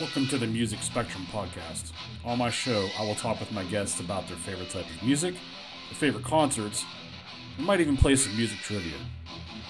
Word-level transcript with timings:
Welcome 0.00 0.28
to 0.28 0.38
the 0.38 0.46
Music 0.46 0.80
Spectrum 0.80 1.26
Podcast. 1.30 1.92
On 2.24 2.38
my 2.38 2.48
show, 2.48 2.88
I 2.98 3.02
will 3.04 3.14
talk 3.14 3.38
with 3.38 3.52
my 3.52 3.64
guests 3.64 4.00
about 4.00 4.26
their 4.28 4.38
favorite 4.38 4.70
type 4.70 4.86
of 4.86 5.02
music, 5.02 5.34
their 5.34 5.94
favorite 5.98 6.24
concerts, 6.24 6.86
and 7.58 7.66
might 7.66 7.82
even 7.82 7.98
play 7.98 8.16
some 8.16 8.34
music 8.34 8.60
trivia. 8.60 8.96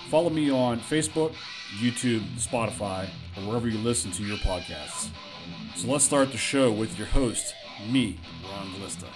Follow 0.08 0.30
me 0.30 0.48
on 0.48 0.79
Facebook, 0.79 1.35
YouTube, 1.80 2.22
Spotify, 2.39 3.08
or 3.36 3.43
wherever 3.48 3.66
you 3.66 3.79
listen 3.79 4.12
to 4.12 4.22
your 4.22 4.36
podcasts. 4.36 5.08
So 5.75 5.89
let's 5.89 6.04
start 6.04 6.31
the 6.31 6.39
show 6.39 6.71
with 6.71 6.96
your 6.96 7.08
host, 7.08 7.53
me, 7.90 8.17
Ron 8.44 8.68
Glista. 8.75 9.08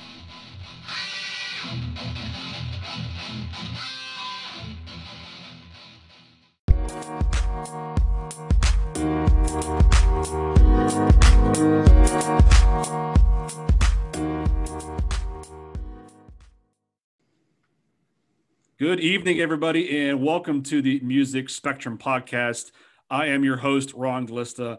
Good 18.77 18.98
evening, 18.98 19.38
everybody, 19.38 20.01
and 20.01 20.20
welcome 20.20 20.60
to 20.64 20.83
the 20.83 20.98
Music 20.98 21.48
Spectrum 21.48 21.96
Podcast. 21.96 22.73
I 23.09 23.27
am 23.27 23.45
your 23.45 23.56
host, 23.56 23.92
Ron 23.95 24.27
Glista, 24.27 24.78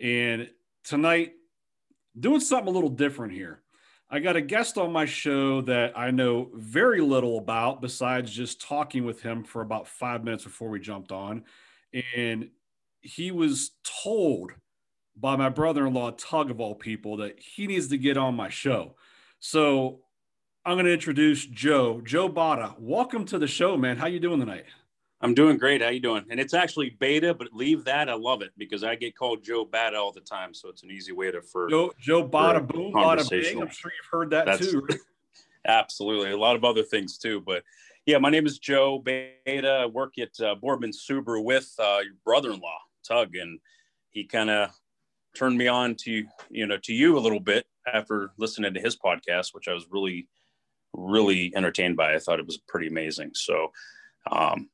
and 0.00 0.48
tonight, 0.82 1.34
doing 2.18 2.40
something 2.40 2.68
a 2.68 2.70
little 2.70 2.88
different 2.88 3.34
here. 3.34 3.60
I 4.08 4.20
got 4.20 4.36
a 4.36 4.40
guest 4.40 4.78
on 4.78 4.92
my 4.92 5.04
show 5.04 5.60
that 5.60 5.92
I 5.94 6.10
know 6.10 6.52
very 6.54 7.02
little 7.02 7.36
about 7.36 7.82
besides 7.82 8.30
just 8.30 8.62
talking 8.62 9.04
with 9.04 9.20
him 9.20 9.44
for 9.44 9.60
about 9.60 9.88
five 9.88 10.24
minutes 10.24 10.44
before 10.44 10.70
we 10.70 10.80
jumped 10.80 11.12
on. 11.12 11.44
And 12.16 12.48
he 13.02 13.30
was 13.30 13.72
told 14.02 14.52
by 15.14 15.36
my 15.36 15.50
brother-in-law 15.50 16.12
Tug 16.12 16.50
of 16.50 16.60
all 16.60 16.74
people 16.74 17.18
that 17.18 17.38
he 17.38 17.66
needs 17.66 17.88
to 17.88 17.98
get 17.98 18.16
on 18.16 18.36
my 18.36 18.48
show. 18.48 18.96
So 19.38 20.00
I'm 20.66 20.76
going 20.76 20.86
to 20.86 20.92
introduce 20.94 21.44
Joe. 21.44 22.00
Joe 22.02 22.26
Bada. 22.26 22.74
Welcome 22.78 23.26
to 23.26 23.38
the 23.38 23.46
show, 23.46 23.76
man. 23.76 23.98
How 23.98 24.06
you 24.06 24.18
doing 24.18 24.40
tonight? 24.40 24.64
I'm 25.20 25.34
doing 25.34 25.58
great. 25.58 25.82
How 25.82 25.90
you 25.90 26.00
doing? 26.00 26.24
And 26.30 26.40
it's 26.40 26.54
actually 26.54 26.96
beta, 26.98 27.34
but 27.34 27.52
leave 27.52 27.84
that. 27.84 28.08
I 28.08 28.14
love 28.14 28.40
it 28.40 28.50
because 28.56 28.82
I 28.82 28.94
get 28.94 29.14
called 29.14 29.44
Joe 29.44 29.66
Bada 29.66 29.98
all 29.98 30.10
the 30.10 30.22
time, 30.22 30.54
so 30.54 30.70
it's 30.70 30.82
an 30.82 30.90
easy 30.90 31.12
way 31.12 31.30
to 31.30 31.42
for 31.42 31.68
Joe 31.68 31.92
Joe 32.00 32.26
Bada 32.26 32.66
boom 32.66 32.94
bada 32.94 33.28
bing. 33.28 33.60
I'm 33.60 33.68
sure 33.68 33.92
you've 33.94 34.10
heard 34.10 34.30
that 34.30 34.46
That's, 34.46 34.70
too. 34.70 34.88
absolutely, 35.66 36.30
a 36.30 36.36
lot 36.38 36.56
of 36.56 36.64
other 36.64 36.82
things 36.82 37.18
too. 37.18 37.42
But 37.42 37.62
yeah, 38.06 38.16
my 38.16 38.30
name 38.30 38.46
is 38.46 38.58
Joe 38.58 38.98
Beta. 38.98 39.80
I 39.82 39.86
work 39.86 40.14
at 40.18 40.40
uh, 40.40 40.54
Boardman 40.54 40.92
Subaru 40.92 41.44
with 41.44 41.70
uh, 41.78 41.98
your 42.02 42.14
brother-in-law 42.24 42.78
Tug, 43.06 43.36
and 43.36 43.58
he 44.12 44.24
kind 44.24 44.48
of 44.48 44.70
turned 45.36 45.58
me 45.58 45.68
on 45.68 45.94
to 46.04 46.24
you 46.48 46.66
know 46.66 46.78
to 46.84 46.94
you 46.94 47.18
a 47.18 47.20
little 47.20 47.40
bit 47.40 47.66
after 47.92 48.30
listening 48.38 48.72
to 48.72 48.80
his 48.80 48.96
podcast, 48.96 49.52
which 49.52 49.68
I 49.68 49.74
was 49.74 49.86
really 49.90 50.26
really 50.94 51.52
entertained 51.54 51.96
by. 51.96 52.14
I 52.14 52.18
thought 52.18 52.40
it 52.40 52.46
was 52.46 52.58
pretty 52.58 52.86
amazing. 52.86 53.32
So 53.34 53.72
um, 54.30 54.70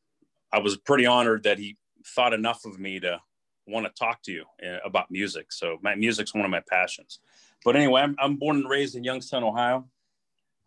I 0.53 0.59
was 0.59 0.77
pretty 0.77 1.07
honored 1.07 1.43
that 1.45 1.59
he 1.59 1.77
thought 2.07 2.33
enough 2.33 2.65
of 2.65 2.79
me 2.79 3.01
to 3.01 3.21
want 3.67 3.87
to 3.87 3.93
talk 3.93 4.23
to 4.23 4.33
you 4.33 4.45
uh, 4.67 4.79
about 4.85 5.11
music. 5.11 5.53
So 5.53 5.79
my 5.83 5.95
music's 5.95 6.35
one 6.35 6.45
of 6.45 6.51
my 6.51 6.63
passions. 6.69 7.21
But 7.65 7.77
anyway, 7.77 8.03
I'm, 8.03 8.17
I'm 8.19 8.37
born 8.37 8.57
and 8.57 8.69
raised 8.69 8.97
in 8.97 9.05
Youngstown, 9.05 9.45
Ohio. 9.45 9.87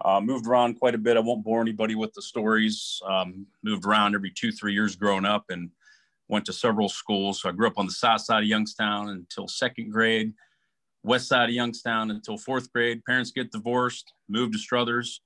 Uh, 0.03 0.19
moved 0.19 0.47
around 0.47 0.79
quite 0.79 0.95
a 0.95 0.97
bit. 0.97 1.15
I 1.15 1.21
won't 1.21 1.43
bore 1.43 1.61
anybody 1.61 1.95
with 1.95 2.13
the 2.13 2.21
stories. 2.21 3.01
Um, 3.07 3.47
moved 3.63 3.85
around 3.85 4.15
every 4.15 4.31
two, 4.31 4.51
three 4.51 4.73
years 4.73 4.95
growing 4.95 5.25
up 5.25 5.45
and 5.49 5.69
went 6.27 6.45
to 6.45 6.53
several 6.53 6.89
schools. 6.89 7.41
So 7.41 7.49
I 7.49 7.51
grew 7.53 7.67
up 7.67 7.77
on 7.77 7.85
the 7.85 7.91
south 7.91 8.21
side 8.21 8.43
of 8.43 8.49
Youngstown 8.49 9.09
until 9.09 9.47
second 9.47 9.91
grade, 9.91 10.33
west 11.03 11.27
side 11.27 11.49
of 11.49 11.55
Youngstown 11.55 12.11
until 12.11 12.37
fourth 12.37 12.71
grade. 12.73 13.03
Parents 13.05 13.31
get 13.31 13.51
divorced, 13.51 14.13
moved 14.27 14.53
to 14.53 14.59
Struthers. 14.59 15.21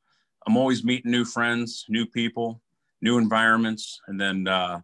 I'm 0.47 0.55
always 0.55 0.85
meeting 0.85 1.11
new 1.11 1.25
friends, 1.25 1.83
new 1.89 2.05
people, 2.05 2.61
new 3.01 3.17
environments. 3.17 3.99
And 4.07 4.19
then 4.19 4.47
uh, 4.47 4.79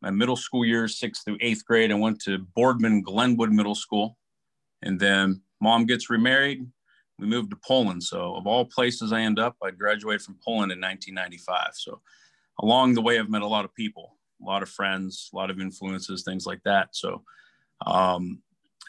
my 0.00 0.10
middle 0.10 0.36
school 0.36 0.64
years, 0.64 0.98
sixth 0.98 1.24
through 1.24 1.36
eighth 1.42 1.62
grade, 1.66 1.92
I 1.92 1.94
went 1.94 2.20
to 2.22 2.38
Boardman 2.56 3.02
Glenwood 3.02 3.52
Middle 3.52 3.74
School. 3.74 4.16
And 4.80 4.98
then 4.98 5.42
mom 5.60 5.84
gets 5.84 6.08
remarried. 6.08 6.66
We 7.18 7.26
moved 7.26 7.50
to 7.50 7.58
Poland. 7.66 8.02
So, 8.02 8.34
of 8.34 8.46
all 8.46 8.64
places 8.64 9.12
I 9.12 9.20
end 9.20 9.38
up, 9.38 9.56
I 9.62 9.70
graduated 9.72 10.22
from 10.22 10.38
Poland 10.42 10.72
in 10.72 10.80
1995. 10.80 11.72
So, 11.74 12.00
along 12.62 12.94
the 12.94 13.02
way, 13.02 13.18
I've 13.18 13.28
met 13.28 13.42
a 13.42 13.46
lot 13.46 13.66
of 13.66 13.74
people, 13.74 14.16
a 14.42 14.46
lot 14.46 14.62
of 14.62 14.70
friends, 14.70 15.28
a 15.32 15.36
lot 15.36 15.50
of 15.50 15.60
influences, 15.60 16.24
things 16.24 16.46
like 16.46 16.62
that. 16.64 16.88
So, 16.92 17.22
um, 17.86 18.42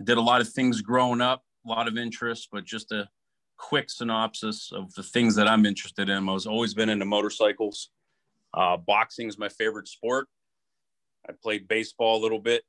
did 0.04 0.18
a 0.18 0.22
lot 0.22 0.42
of 0.42 0.50
things 0.50 0.82
growing 0.82 1.22
up, 1.22 1.44
a 1.66 1.70
lot 1.70 1.90
of 1.90 1.98
interest, 1.98 2.48
but 2.52 2.64
just 2.64 2.94
a 2.94 3.08
quick 3.58 3.90
synopsis 3.90 4.72
of 4.72 4.94
the 4.94 5.04
things 5.04 5.36
that 5.36 5.48
I'm 5.48 5.66
interested 5.66 6.10
in. 6.10 6.30
I 6.30 6.34
was 6.34 6.48
always 6.48 6.74
been 6.74 6.90
into 6.90 7.06
motorcycles. 7.06 7.90
Uh, 8.54 8.78
boxing 8.78 9.28
is 9.28 9.38
my 9.38 9.50
favorite 9.50 9.88
sport. 9.88 10.28
I 11.28 11.34
played 11.42 11.68
baseball 11.68 12.20
a 12.20 12.24
little 12.24 12.40
bit 12.40 12.64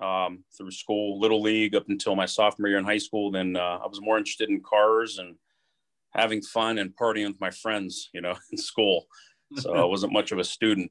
um, 0.00 0.44
through 0.56 0.70
school, 0.70 1.18
little 1.18 1.42
league 1.42 1.74
up 1.74 1.88
until 1.88 2.14
my 2.16 2.26
sophomore 2.26 2.68
year 2.68 2.78
in 2.78 2.84
high 2.84 2.98
school. 2.98 3.30
Then 3.30 3.56
uh, 3.56 3.80
I 3.82 3.86
was 3.86 4.00
more 4.00 4.18
interested 4.18 4.48
in 4.48 4.60
cars 4.60 5.18
and 5.18 5.36
having 6.10 6.42
fun 6.42 6.78
and 6.78 6.94
partying 6.94 7.28
with 7.28 7.40
my 7.40 7.50
friends, 7.50 8.10
you 8.12 8.20
know, 8.20 8.34
in 8.52 8.58
school. 8.58 9.06
So 9.56 9.74
I 9.74 9.84
wasn't 9.84 10.12
much 10.12 10.32
of 10.32 10.38
a 10.38 10.44
student. 10.44 10.90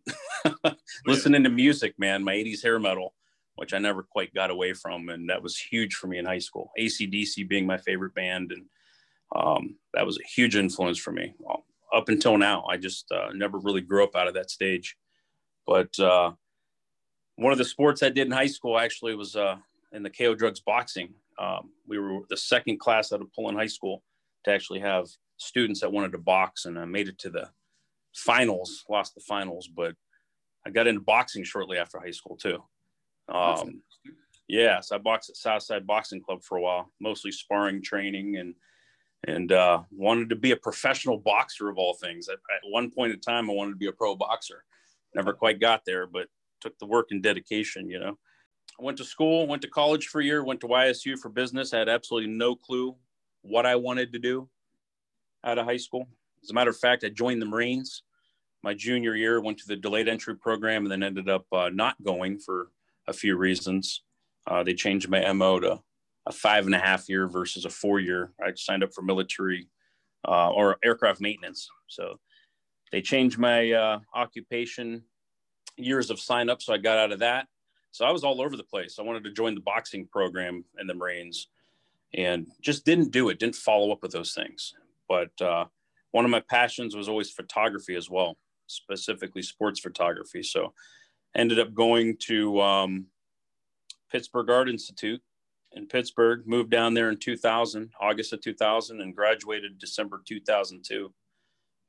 Listening 1.06 1.44
to 1.44 1.50
music, 1.50 1.95
man, 1.97 2.23
my 2.23 2.34
80s 2.34 2.61
hair 2.61 2.79
metal, 2.79 3.13
which 3.56 3.73
I 3.73 3.79
never 3.79 4.03
quite 4.03 4.34
got 4.34 4.51
away 4.51 4.73
from. 4.73 5.09
And 5.09 5.29
that 5.29 5.41
was 5.41 5.57
huge 5.57 5.95
for 5.95 6.07
me 6.07 6.17
in 6.17 6.25
high 6.25 6.40
school. 6.40 6.72
ACDC 6.79 7.47
being 7.47 7.66
my 7.66 7.78
favorite 7.78 8.13
band. 8.13 8.51
And 8.51 8.66
um, 9.36 9.75
that 9.94 10.06
was 10.06 10.18
a 10.18 10.28
huge 10.28 10.56
influence 10.56 10.97
for 10.97 11.12
me 11.12 11.34
up 11.94 12.09
until 12.09 12.38
now. 12.38 12.66
I 12.69 12.78
just 12.78 13.12
uh, 13.12 13.30
never 13.34 13.58
really 13.58 13.81
grew 13.81 14.03
up 14.03 14.16
out 14.16 14.28
of 14.28 14.34
that 14.36 14.50
stage. 14.50 14.96
But 15.66 15.97
uh, 16.00 16.31
one 17.36 17.52
of 17.52 17.58
the 17.58 17.66
sports 17.66 18.03
I 18.03 18.09
did 18.09 18.28
in 18.28 18.31
high 18.31 18.47
school 18.47 18.80
actually 18.80 19.16
was 19.16 19.36
uh, 19.36 19.58
in 19.91 20.03
the 20.03 20.09
KO 20.09 20.36
Drugs 20.36 20.59
boxing. 20.59 21.14
Um, 21.40 21.72
we 21.88 22.00
were 22.00 22.22
the 22.30 22.38
second 22.38 22.80
class 22.80 23.12
out 23.12 23.22
of 23.22 23.34
Poland 23.34 23.58
High 23.58 23.68
School 23.68 24.03
to 24.46 24.52
actually 24.52 24.80
have 24.80 25.08
students 25.38 25.81
that 25.81 25.91
wanted 25.91 26.12
to 26.12 26.18
box, 26.18 26.66
and 26.66 26.78
I 26.78 26.86
made 26.86 27.08
it 27.08 27.18
to 27.20 27.30
the 27.30 27.50
finals. 28.14 28.84
Lost 28.90 29.16
the 29.16 29.22
finals, 29.22 29.68
but 29.68 29.96
I 30.66 30.70
got 30.70 30.88
into 30.88 31.02
boxing 31.02 31.44
shortly 31.44 31.78
after 31.78 32.00
high 32.00 32.12
school 32.12 32.38
too. 32.38 32.64
Um, 33.30 33.81
yeah, 34.47 34.81
so 34.81 34.96
I 34.96 35.00
boxed 35.00 35.30
at 35.30 35.38
Southside 35.38 35.88
Boxing 35.88 36.22
Club 36.22 36.44
for 36.44 36.58
a 36.58 36.62
while, 36.62 36.91
mostly 37.00 37.31
sparring 37.31 37.81
training 37.81 38.38
and 38.38 38.53
and 39.28 39.52
uh, 39.52 39.84
wanted 39.92 40.30
to 40.30 40.36
be 40.36 40.52
a 40.52 40.58
professional 40.58 41.18
boxer 41.18 41.70
of 41.70 41.78
all 41.78 41.94
things. 41.94 42.28
At, 42.28 42.36
at, 42.36 42.70
one 42.70 42.90
point 42.90 43.14
in 43.14 43.20
time, 43.20 43.50
I 43.50 43.54
wanted 43.54 43.72
to 43.72 43.78
be 43.78 43.88
a 43.88 43.92
pro 43.92 44.16
boxer. 44.16 44.64
Never 45.14 45.34
quite 45.34 45.59
got 45.59 45.86
there, 45.86 46.08
but 46.08 46.28
took 46.59 46.78
the 46.80 46.86
work 46.86 47.08
and 47.12 47.22
dedication, 47.22 47.90
you 47.90 48.00
know. 48.00 48.18
I 48.80 48.84
went 48.84 48.98
to 48.98 49.04
school, 49.04 49.48
went 49.48 49.62
to 49.64 49.68
college 49.68 50.08
for 50.08 50.22
a 50.22 50.24
year, 50.24 50.44
went 50.44 50.62
to 50.62 50.68
YSU 50.68 51.18
for 51.20 51.30
business. 51.30 51.74
I 51.74 51.80
had 51.80 51.90
absolutely 51.90 52.30
no 52.30 52.56
clue 52.56 52.96
what 53.42 53.66
I 53.66 53.76
wanted 53.76 54.14
to 54.14 54.20
do 54.20 54.50
out 55.44 55.58
of 55.58 55.66
high 55.66 55.78
school. 55.78 56.08
As 56.44 56.50
a 56.50 56.53
matter 56.53 56.70
of 56.70 56.78
fact, 56.78 57.03
I 57.03 57.09
joined 57.09 57.42
the 57.42 57.48
Marines 57.48 58.03
my 58.64 58.74
junior 58.74 59.16
year, 59.16 59.42
went 59.42 59.58
to 59.59 59.68
the 59.68 59.76
delayed 59.76 60.08
entry 60.08 60.36
program, 60.36 60.84
and 60.84 60.92
then 60.92 61.03
ended 61.03 61.30
up 61.30 61.46
uh, 61.52 61.70
not 61.74 62.02
going 62.03 62.40
for 62.40 62.70
a 63.08 63.14
few 63.14 63.36
reasons. 63.36 64.03
Uh, 64.48 64.64
they 64.64 64.74
changed 64.74 65.09
my 65.09 65.32
MO 65.34 65.59
to 65.59 65.80
a 66.28 66.32
five 66.32 66.66
and 66.66 66.76
a 66.76 66.80
half 66.80 67.09
year 67.09 67.28
versus 67.28 67.66
a 67.66 67.70
four 67.70 68.00
year. 68.00 68.32
I 68.44 68.54
signed 68.56 68.84
up 68.84 68.94
for 68.94 69.02
military 69.02 69.68
uh, 70.28 70.52
or 70.52 70.78
aircraft 70.84 71.22
maintenance. 71.22 71.70
So 71.88 72.20
they 72.92 73.02
changed 73.02 73.40
my 73.40 73.72
uh, 73.72 74.00
occupation 74.14 75.04
years 75.78 76.09
of 76.09 76.20
sign 76.20 76.50
up. 76.50 76.62
So 76.62 76.74
I 76.74 76.78
got 76.78 76.98
out 76.98 77.12
of 77.12 77.20
that. 77.20 77.47
So 77.91 78.06
I 78.06 78.12
was 78.12 78.23
all 78.23 78.41
over 78.41 78.56
the 78.56 78.64
place. 78.64 78.97
I 79.00 79.03
wanted 79.03 79.23
to 79.26 79.32
join 79.32 79.56
the 79.56 79.62
boxing 79.62 80.08
program 80.08 80.64
in 80.79 80.88
the 80.88 80.94
Marines 80.94 81.47
and 82.14 82.47
just 82.62 82.85
didn't 82.85 83.12
do 83.12 83.29
it, 83.29 83.40
didn't 83.40 83.56
follow 83.56 83.91
up 83.91 84.02
with 84.02 84.12
those 84.12 84.34
things. 84.34 84.74
But 85.09 85.41
uh, 85.41 85.66
one 86.12 86.26
of 86.26 86.32
my 86.32 86.41
passions 86.41 86.96
was 86.96 87.09
always 87.09 87.32
photography 87.32 87.96
as 87.96 88.09
well, 88.09 88.38
specifically 88.67 89.41
sports 89.41 89.79
photography. 89.79 90.44
So 90.44 90.74
ended 91.35 91.59
up 91.59 91.74
going 91.74 92.17
to 92.28 92.62
um, 92.62 93.08
Pittsburgh 94.12 94.50
Art 94.50 94.70
Institute 94.70 95.22
in 95.73 95.88
Pittsburgh, 95.88 96.44
moved 96.46 96.70
down 96.70 96.94
there 96.94 97.09
in 97.09 97.18
2000, 97.18 97.91
August 98.00 98.34
of 98.34 98.41
2000, 98.41 99.02
and 99.02 99.16
graduated 99.16 99.79
December 99.79 100.22
2002 100.26 101.14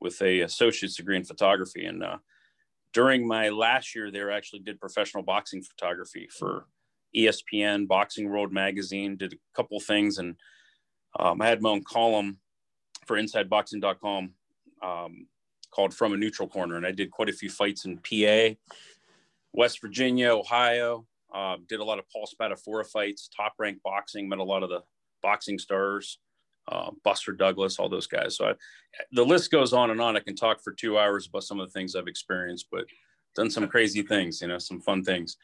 with 0.00 0.20
a 0.22 0.40
associate's 0.40 0.96
degree 0.96 1.16
in 1.16 1.24
photography. 1.24 1.84
And 1.84 2.02
uh, 2.02 2.18
during 2.92 3.26
my 3.26 3.48
last 3.48 3.94
year 3.94 4.10
there, 4.10 4.30
I 4.30 4.36
actually 4.36 4.60
did 4.60 4.80
professional 4.80 5.22
boxing 5.22 5.62
photography 5.62 6.28
for 6.38 6.66
ESPN, 7.16 7.86
Boxing 7.86 8.30
World 8.30 8.52
Magazine, 8.52 9.16
did 9.16 9.34
a 9.34 9.36
couple 9.54 9.78
things. 9.80 10.18
And 10.18 10.36
um, 11.18 11.40
I 11.40 11.46
had 11.46 11.62
my 11.62 11.70
own 11.70 11.84
column 11.84 12.38
for 13.06 13.16
InsideBoxing.com 13.16 14.32
um, 14.82 15.26
called 15.70 15.94
From 15.94 16.12
a 16.12 16.16
Neutral 16.16 16.48
Corner. 16.48 16.76
And 16.76 16.86
I 16.86 16.92
did 16.92 17.10
quite 17.10 17.28
a 17.28 17.34
few 17.34 17.50
fights 17.50 17.84
in 17.84 17.98
PA, 17.98 18.56
West 19.52 19.80
Virginia, 19.80 20.34
Ohio, 20.34 21.06
Uh, 21.34 21.56
did 21.68 21.80
a 21.80 21.84
lot 21.84 21.98
of 21.98 22.04
Paul 22.10 22.26
Spadafora 22.26 22.86
fights, 22.86 23.28
top 23.34 23.54
rank 23.58 23.78
boxing, 23.82 24.28
met 24.28 24.38
a 24.38 24.44
lot 24.44 24.62
of 24.62 24.68
the 24.68 24.82
boxing 25.22 25.58
stars, 25.58 26.18
uh, 26.68 26.90
Buster 27.04 27.32
Douglas, 27.32 27.78
all 27.78 27.88
those 27.88 28.06
guys. 28.06 28.36
So 28.36 28.48
I, 28.48 28.54
the 29.12 29.24
list 29.24 29.50
goes 29.50 29.72
on 29.72 29.90
and 29.90 30.00
on. 30.00 30.16
I 30.16 30.20
can 30.20 30.36
talk 30.36 30.62
for 30.62 30.72
two 30.72 30.98
hours 30.98 31.26
about 31.26 31.44
some 31.44 31.58
of 31.58 31.66
the 31.66 31.72
things 31.72 31.96
I've 31.96 32.08
experienced, 32.08 32.66
but 32.70 32.84
done 33.34 33.50
some 33.50 33.66
crazy 33.66 34.02
things, 34.02 34.42
you 34.42 34.48
know, 34.48 34.58
some 34.58 34.80
fun 34.80 35.02
things. 35.02 35.36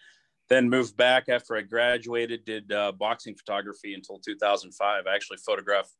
Then 0.49 0.69
moved 0.69 0.97
back 0.97 1.29
after 1.29 1.57
I 1.57 1.63
graduated, 1.63 2.45
did 2.45 2.73
uh, 2.73 2.93
boxing 2.93 3.35
photography 3.35 3.95
until 3.95 4.19
2005. 4.19 5.07
I 5.07 5.15
actually 5.15 5.39
photographed 5.39 5.93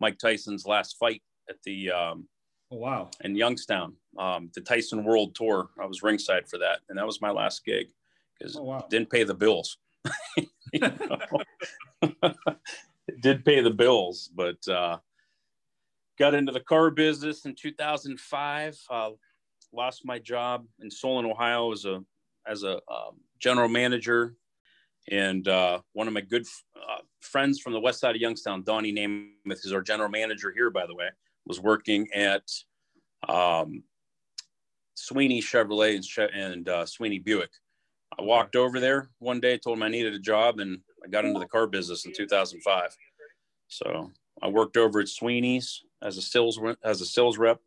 Mike 0.00 0.18
Tyson's 0.18 0.66
last 0.66 0.96
fight 0.98 1.22
at 1.48 1.56
the 1.64 1.90
um, 1.90 2.28
oh, 2.70 2.76
wow 2.76 3.10
in 3.22 3.36
Youngstown, 3.36 3.94
um, 4.18 4.50
the 4.54 4.60
Tyson 4.60 5.04
World 5.04 5.34
Tour. 5.34 5.68
I 5.80 5.86
was 5.86 6.02
ringside 6.02 6.48
for 6.48 6.58
that, 6.58 6.80
and 6.88 6.98
that 6.98 7.06
was 7.06 7.20
my 7.22 7.30
last 7.30 7.64
gig 7.64 7.88
oh, 8.56 8.62
wow. 8.62 8.86
didn't 8.90 9.10
pay 9.10 9.24
the 9.24 9.34
bills. 9.34 9.78
it 10.72 12.36
did 13.20 13.44
pay 13.44 13.60
the 13.60 13.70
bills, 13.70 14.30
but 14.34 14.66
uh, 14.68 14.98
got 16.18 16.34
into 16.34 16.52
the 16.52 16.60
car 16.60 16.90
business 16.90 17.44
in 17.44 17.54
2005. 17.54 18.78
Uh, 18.90 19.10
lost 19.72 20.04
my 20.04 20.18
job 20.18 20.66
in 20.80 20.90
Solon, 20.90 21.26
Ohio, 21.26 21.72
as 21.72 21.84
a 21.84 22.02
as 22.46 22.62
a 22.62 22.74
um, 22.92 23.20
general 23.38 23.68
manager, 23.68 24.34
and 25.10 25.46
uh, 25.48 25.80
one 25.92 26.08
of 26.08 26.14
my 26.14 26.20
good 26.20 26.46
uh, 26.76 26.98
friends 27.20 27.60
from 27.60 27.72
the 27.72 27.80
west 27.80 28.00
side 28.00 28.14
of 28.14 28.20
Youngstown, 28.20 28.62
Donnie 28.62 28.92
Namath, 28.92 29.64
is 29.64 29.72
our 29.72 29.82
general 29.82 30.08
manager 30.08 30.52
here, 30.54 30.70
by 30.70 30.86
the 30.86 30.94
way, 30.94 31.08
was 31.46 31.60
working 31.60 32.08
at 32.12 32.42
um, 33.28 33.82
Sweeney 34.94 35.40
Chevrolet 35.40 35.96
and, 35.96 36.34
and 36.34 36.68
uh, 36.68 36.86
Sweeney 36.86 37.18
Buick. 37.18 37.50
I 38.18 38.22
walked 38.22 38.56
over 38.56 38.80
there 38.80 39.10
one 39.18 39.40
day, 39.40 39.58
told 39.58 39.78
him 39.78 39.82
I 39.82 39.88
needed 39.88 40.14
a 40.14 40.18
job, 40.18 40.60
and 40.60 40.80
I 41.04 41.08
got 41.08 41.24
into 41.24 41.40
the 41.40 41.46
car 41.46 41.66
business 41.66 42.06
in 42.06 42.12
2005. 42.14 42.96
So 43.68 44.10
I 44.42 44.48
worked 44.48 44.76
over 44.76 45.00
at 45.00 45.08
Sweeney's 45.08 45.82
as 46.02 46.16
a 46.16 46.22
sales 46.22 46.60
as 46.82 47.00
a 47.00 47.06
sales 47.06 47.38
rep 47.38 47.60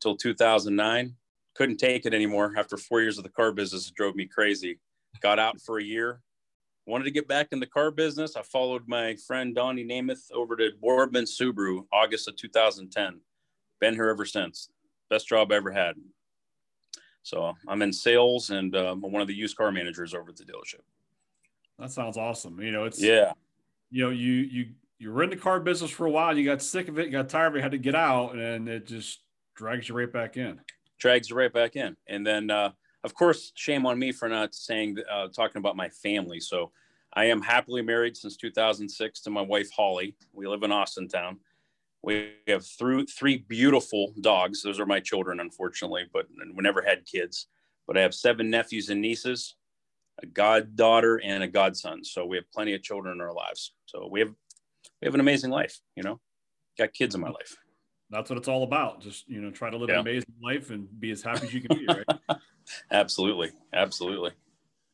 till 0.00 0.16
2009. 0.16 1.14
Couldn't 1.54 1.78
take 1.78 2.04
it 2.04 2.14
anymore 2.14 2.54
after 2.56 2.76
four 2.76 3.00
years 3.00 3.18
of 3.18 3.24
the 3.24 3.30
car 3.30 3.52
business. 3.52 3.88
It 3.88 3.94
drove 3.94 4.16
me 4.16 4.26
crazy. 4.26 4.78
Got 5.20 5.38
out 5.38 5.60
for 5.60 5.78
a 5.78 5.84
year. 5.84 6.20
Wanted 6.86 7.04
to 7.04 7.10
get 7.10 7.28
back 7.28 7.48
in 7.52 7.60
the 7.60 7.66
car 7.66 7.90
business. 7.90 8.36
I 8.36 8.42
followed 8.42 8.86
my 8.86 9.16
friend 9.26 9.54
Donnie 9.54 9.86
Namath 9.86 10.30
over 10.32 10.56
to 10.56 10.70
Boardman 10.80 11.24
Subaru 11.24 11.86
August 11.92 12.28
of 12.28 12.36
2010. 12.36 13.20
Been 13.80 13.94
here 13.94 14.08
ever 14.08 14.26
since. 14.26 14.68
Best 15.08 15.28
job 15.28 15.50
I 15.50 15.56
ever 15.56 15.70
had. 15.70 15.94
So 17.24 17.54
I'm 17.66 17.82
in 17.82 17.92
sales 17.92 18.50
and 18.50 18.76
uh, 18.76 18.92
I'm 18.92 19.00
one 19.00 19.22
of 19.22 19.28
the 19.28 19.34
used 19.34 19.56
car 19.56 19.72
managers 19.72 20.14
over 20.14 20.28
at 20.30 20.36
the 20.36 20.44
dealership. 20.44 20.82
That 21.78 21.90
sounds 21.90 22.16
awesome. 22.16 22.60
You 22.60 22.70
know, 22.70 22.84
it's 22.84 23.02
yeah. 23.02 23.32
You 23.90 24.04
know, 24.04 24.10
you 24.10 24.32
you 24.32 24.66
you 24.98 25.10
were 25.10 25.22
in 25.22 25.30
the 25.30 25.36
car 25.36 25.58
business 25.58 25.90
for 25.90 26.06
a 26.06 26.10
while. 26.10 26.36
You 26.36 26.44
got 26.44 26.62
sick 26.62 26.86
of 26.88 26.98
it. 26.98 27.06
You 27.06 27.12
got 27.12 27.30
tired 27.30 27.48
of 27.48 27.56
it. 27.56 27.62
Had 27.62 27.72
to 27.72 27.78
get 27.78 27.94
out, 27.94 28.36
and 28.36 28.68
it 28.68 28.86
just 28.86 29.20
drags 29.54 29.88
you 29.88 29.96
right 29.96 30.12
back 30.12 30.36
in. 30.36 30.60
Drags 30.98 31.30
you 31.30 31.36
right 31.36 31.52
back 31.52 31.76
in, 31.76 31.96
and 32.06 32.26
then 32.26 32.50
uh, 32.50 32.70
of 33.02 33.14
course, 33.14 33.52
shame 33.54 33.86
on 33.86 33.98
me 33.98 34.12
for 34.12 34.28
not 34.28 34.54
saying 34.54 34.98
uh, 35.10 35.28
talking 35.28 35.58
about 35.58 35.76
my 35.76 35.88
family. 35.88 36.40
So 36.40 36.72
I 37.14 37.24
am 37.24 37.40
happily 37.40 37.80
married 37.80 38.16
since 38.16 38.36
2006 38.36 39.20
to 39.20 39.30
my 39.30 39.42
wife 39.42 39.70
Holly. 39.74 40.14
We 40.32 40.46
live 40.46 40.62
in 40.62 40.70
Austintown. 40.70 41.38
We 42.04 42.32
have 42.48 42.66
three 42.66 43.06
three 43.06 43.38
beautiful 43.48 44.12
dogs. 44.20 44.62
Those 44.62 44.78
are 44.78 44.86
my 44.86 45.00
children, 45.00 45.40
unfortunately, 45.40 46.04
but 46.12 46.26
we 46.54 46.62
never 46.62 46.82
had 46.82 47.06
kids. 47.06 47.48
But 47.86 47.96
I 47.96 48.02
have 48.02 48.14
seven 48.14 48.50
nephews 48.50 48.90
and 48.90 49.00
nieces, 49.00 49.56
a 50.22 50.26
goddaughter, 50.26 51.20
and 51.24 51.42
a 51.42 51.48
godson. 51.48 52.04
So 52.04 52.26
we 52.26 52.36
have 52.36 52.50
plenty 52.52 52.74
of 52.74 52.82
children 52.82 53.14
in 53.14 53.20
our 53.20 53.32
lives. 53.32 53.72
So 53.86 54.08
we 54.10 54.20
have 54.20 54.34
we 55.00 55.06
have 55.06 55.14
an 55.14 55.20
amazing 55.20 55.50
life. 55.50 55.80
You 55.96 56.02
know, 56.02 56.20
got 56.78 56.92
kids 56.92 57.14
in 57.14 57.22
my 57.22 57.30
life. 57.30 57.56
That's 58.10 58.28
what 58.28 58.38
it's 58.38 58.48
all 58.48 58.64
about. 58.64 59.00
Just 59.00 59.28
you 59.28 59.40
know, 59.40 59.50
try 59.50 59.70
to 59.70 59.76
live 59.76 59.88
yeah. 59.88 59.96
an 59.96 60.00
amazing 60.02 60.34
life 60.42 60.70
and 60.70 60.88
be 61.00 61.10
as 61.10 61.22
happy 61.22 61.46
as 61.46 61.54
you 61.54 61.62
can 61.62 61.78
be. 61.78 61.86
Right? 61.86 62.38
absolutely, 62.90 63.50
absolutely. 63.72 64.32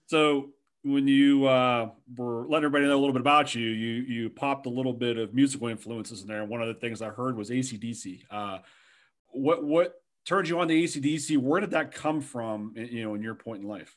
So 0.07 0.51
when 0.83 1.07
you 1.07 1.47
uh, 1.47 1.91
were 2.17 2.47
letting 2.47 2.65
everybody 2.67 2.87
know 2.87 2.97
a 2.97 3.01
little 3.01 3.13
bit 3.13 3.21
about 3.21 3.55
you, 3.55 3.67
you 3.67 4.03
you 4.03 4.31
popped 4.31 4.67
a 4.67 4.71
little 4.71 4.93
bit 4.93 5.19
of 5.19 5.35
musical 5.35 5.69
influences 5.69 6.23
in 6.23 6.29
there. 6.29 6.45
One 6.45 6.63
of 6.63 6.69
the 6.69 6.75
things 6.75 7.03
I 7.03 7.11
heard 7.11 7.37
was 7.37 7.51
ACDC. 7.51 8.23
Uh, 8.31 8.59
what 9.29 9.63
what 9.63 10.03
turned 10.25 10.49
you 10.49 10.59
on 10.61 10.69
to 10.69 10.75
ACDC? 10.75 11.37
Where 11.39 11.61
did 11.61 11.73
that 11.73 11.93
come 11.93 12.21
from? 12.21 12.75
You 12.77 13.05
know, 13.05 13.15
in 13.15 13.23
your 13.23 13.35
point 13.35 13.63
in 13.63 13.69
life. 13.69 13.97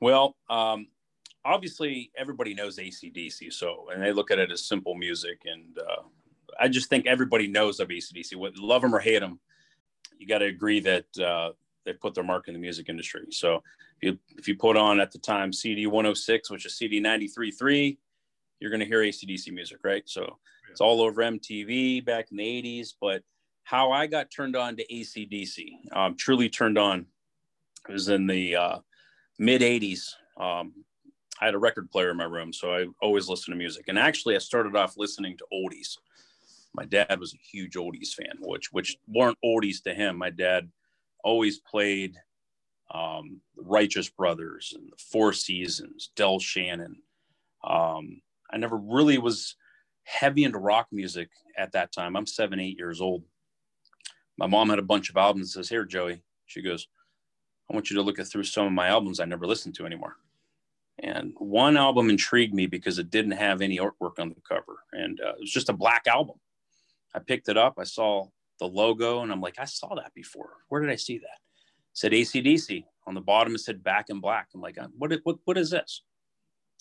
Well, 0.00 0.36
um, 0.48 0.88
obviously 1.44 2.10
everybody 2.16 2.54
knows 2.54 2.78
ACDC, 2.78 3.52
so 3.52 3.88
and 3.92 4.02
they 4.02 4.12
look 4.12 4.30
at 4.30 4.38
it 4.38 4.50
as 4.50 4.66
simple 4.66 4.94
music, 4.94 5.42
and 5.46 5.78
uh, 5.78 6.02
I 6.58 6.68
just 6.68 6.90
think 6.90 7.06
everybody 7.06 7.48
knows 7.48 7.80
of 7.80 7.88
ACDC. 7.88 8.36
What 8.36 8.58
love 8.58 8.82
them 8.82 8.94
or 8.94 8.98
hate 9.00 9.20
them, 9.20 9.40
you 10.18 10.26
got 10.26 10.38
to 10.38 10.46
agree 10.46 10.80
that 10.80 11.18
uh, 11.18 11.52
they 11.84 11.92
put 11.92 12.14
their 12.14 12.24
mark 12.24 12.48
in 12.48 12.54
the 12.54 12.60
music 12.60 12.88
industry. 12.88 13.26
So 13.30 13.62
if 14.00 14.02
you 14.02 14.18
if 14.36 14.48
you 14.48 14.56
put 14.56 14.76
on 14.76 15.00
at 15.00 15.12
the 15.12 15.18
time 15.18 15.52
CD 15.52 15.86
106, 15.86 16.50
which 16.50 16.66
is 16.66 16.76
CD 16.76 17.00
93.3, 17.00 17.96
you're 18.60 18.70
going 18.70 18.80
to 18.80 18.86
hear 18.86 19.00
ACDC 19.00 19.52
music, 19.52 19.78
right? 19.82 20.02
So 20.06 20.22
yeah. 20.22 20.70
it's 20.70 20.80
all 20.80 21.00
over 21.00 21.22
MTV 21.22 22.04
back 22.04 22.28
in 22.30 22.36
the 22.36 22.44
80s. 22.44 22.94
But 23.00 23.22
how 23.64 23.92
I 23.92 24.06
got 24.06 24.30
turned 24.30 24.56
on 24.56 24.76
to 24.76 24.86
ACDC, 24.86 25.94
um, 25.96 26.16
truly 26.16 26.48
turned 26.48 26.78
on, 26.78 27.06
was 27.88 28.08
in 28.08 28.26
the 28.26 28.56
uh, 28.56 28.78
mid 29.38 29.62
80s. 29.62 30.12
Um, 30.38 30.72
I 31.40 31.46
had 31.46 31.54
a 31.54 31.58
record 31.58 31.90
player 31.90 32.10
in 32.10 32.18
my 32.18 32.24
room, 32.24 32.52
so 32.52 32.74
I 32.74 32.86
always 33.00 33.28
listened 33.28 33.54
to 33.54 33.58
music. 33.58 33.86
And 33.88 33.98
actually, 33.98 34.36
I 34.36 34.38
started 34.38 34.76
off 34.76 34.98
listening 34.98 35.38
to 35.38 35.46
oldies. 35.52 35.96
My 36.74 36.84
dad 36.84 37.18
was 37.18 37.34
a 37.34 37.38
huge 37.38 37.74
oldies 37.74 38.12
fan, 38.14 38.36
which 38.40 38.70
which 38.72 38.96
weren't 39.08 39.38
oldies 39.44 39.82
to 39.84 39.94
him. 39.94 40.16
My 40.16 40.30
dad 40.30 40.70
always 41.24 41.58
played 41.58 42.16
um, 42.92 43.40
Righteous 43.56 44.08
Brothers 44.08 44.72
and 44.76 44.90
the 44.90 44.96
Four 44.96 45.32
Seasons, 45.32 46.10
Del 46.16 46.38
Shannon. 46.38 46.96
Um, 47.62 48.20
I 48.50 48.56
never 48.56 48.76
really 48.76 49.18
was 49.18 49.56
heavy 50.04 50.44
into 50.44 50.58
rock 50.58 50.88
music 50.90 51.30
at 51.56 51.72
that 51.72 51.92
time. 51.92 52.16
I'm 52.16 52.26
seven, 52.26 52.58
eight 52.58 52.76
years 52.76 53.00
old. 53.00 53.24
My 54.36 54.46
mom 54.46 54.70
had 54.70 54.78
a 54.78 54.82
bunch 54.82 55.10
of 55.10 55.16
albums. 55.16 55.54
Says, 55.54 55.68
"Here, 55.68 55.84
Joey." 55.84 56.22
She 56.46 56.62
goes, 56.62 56.88
"I 57.70 57.74
want 57.74 57.90
you 57.90 57.96
to 57.96 58.02
look 58.02 58.18
at 58.18 58.26
through 58.26 58.44
some 58.44 58.66
of 58.66 58.72
my 58.72 58.88
albums 58.88 59.20
I 59.20 59.24
never 59.24 59.46
listened 59.46 59.74
to 59.76 59.86
anymore." 59.86 60.16
And 60.98 61.32
one 61.38 61.76
album 61.76 62.10
intrigued 62.10 62.54
me 62.54 62.66
because 62.66 62.98
it 62.98 63.10
didn't 63.10 63.32
have 63.32 63.62
any 63.62 63.78
artwork 63.78 64.18
on 64.18 64.30
the 64.30 64.40
cover, 64.46 64.84
and 64.92 65.20
uh, 65.20 65.34
it 65.34 65.40
was 65.40 65.52
just 65.52 65.68
a 65.68 65.74
black 65.74 66.06
album. 66.06 66.36
I 67.14 67.20
picked 67.20 67.48
it 67.48 67.56
up. 67.56 67.74
I 67.78 67.84
saw 67.84 68.28
the 68.60 68.68
logo, 68.68 69.22
and 69.22 69.32
I'm 69.32 69.40
like, 69.40 69.58
I 69.58 69.64
saw 69.64 69.94
that 69.96 70.14
before. 70.14 70.50
Where 70.68 70.80
did 70.80 70.90
I 70.90 70.96
see 70.96 71.18
that? 71.18 71.24
It 71.24 71.94
said 71.94 72.12
ACDC 72.12 72.84
on 73.06 73.14
the 73.14 73.20
bottom. 73.20 73.54
It 73.54 73.60
said 73.60 73.82
Back 73.82 74.06
in 74.10 74.20
Black. 74.20 74.48
I'm 74.54 74.60
like, 74.60 74.78
uh, 74.78 74.86
what? 74.96 75.12
What? 75.24 75.38
What 75.44 75.58
is 75.58 75.70
this? 75.70 76.02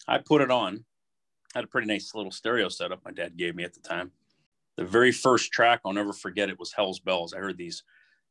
I 0.08 0.20
put 0.20 0.42
it 0.42 0.52
on. 0.52 0.86
Had 1.56 1.64
a 1.64 1.68
pretty 1.68 1.88
nice 1.88 2.14
little 2.14 2.32
stereo 2.32 2.70
setup 2.70 3.04
my 3.04 3.12
dad 3.12 3.36
gave 3.36 3.56
me 3.56 3.64
at 3.64 3.74
the 3.74 3.80
time. 3.80 4.12
The 4.76 4.86
very 4.86 5.12
first 5.12 5.52
track, 5.52 5.82
I'll 5.84 5.94
never 5.94 6.14
forget 6.14 6.50
it, 6.50 6.60
was 6.60 6.72
Hell's 6.72 7.00
Bells. 7.00 7.34
I 7.34 7.40
heard 7.40 7.58
these 7.58 7.84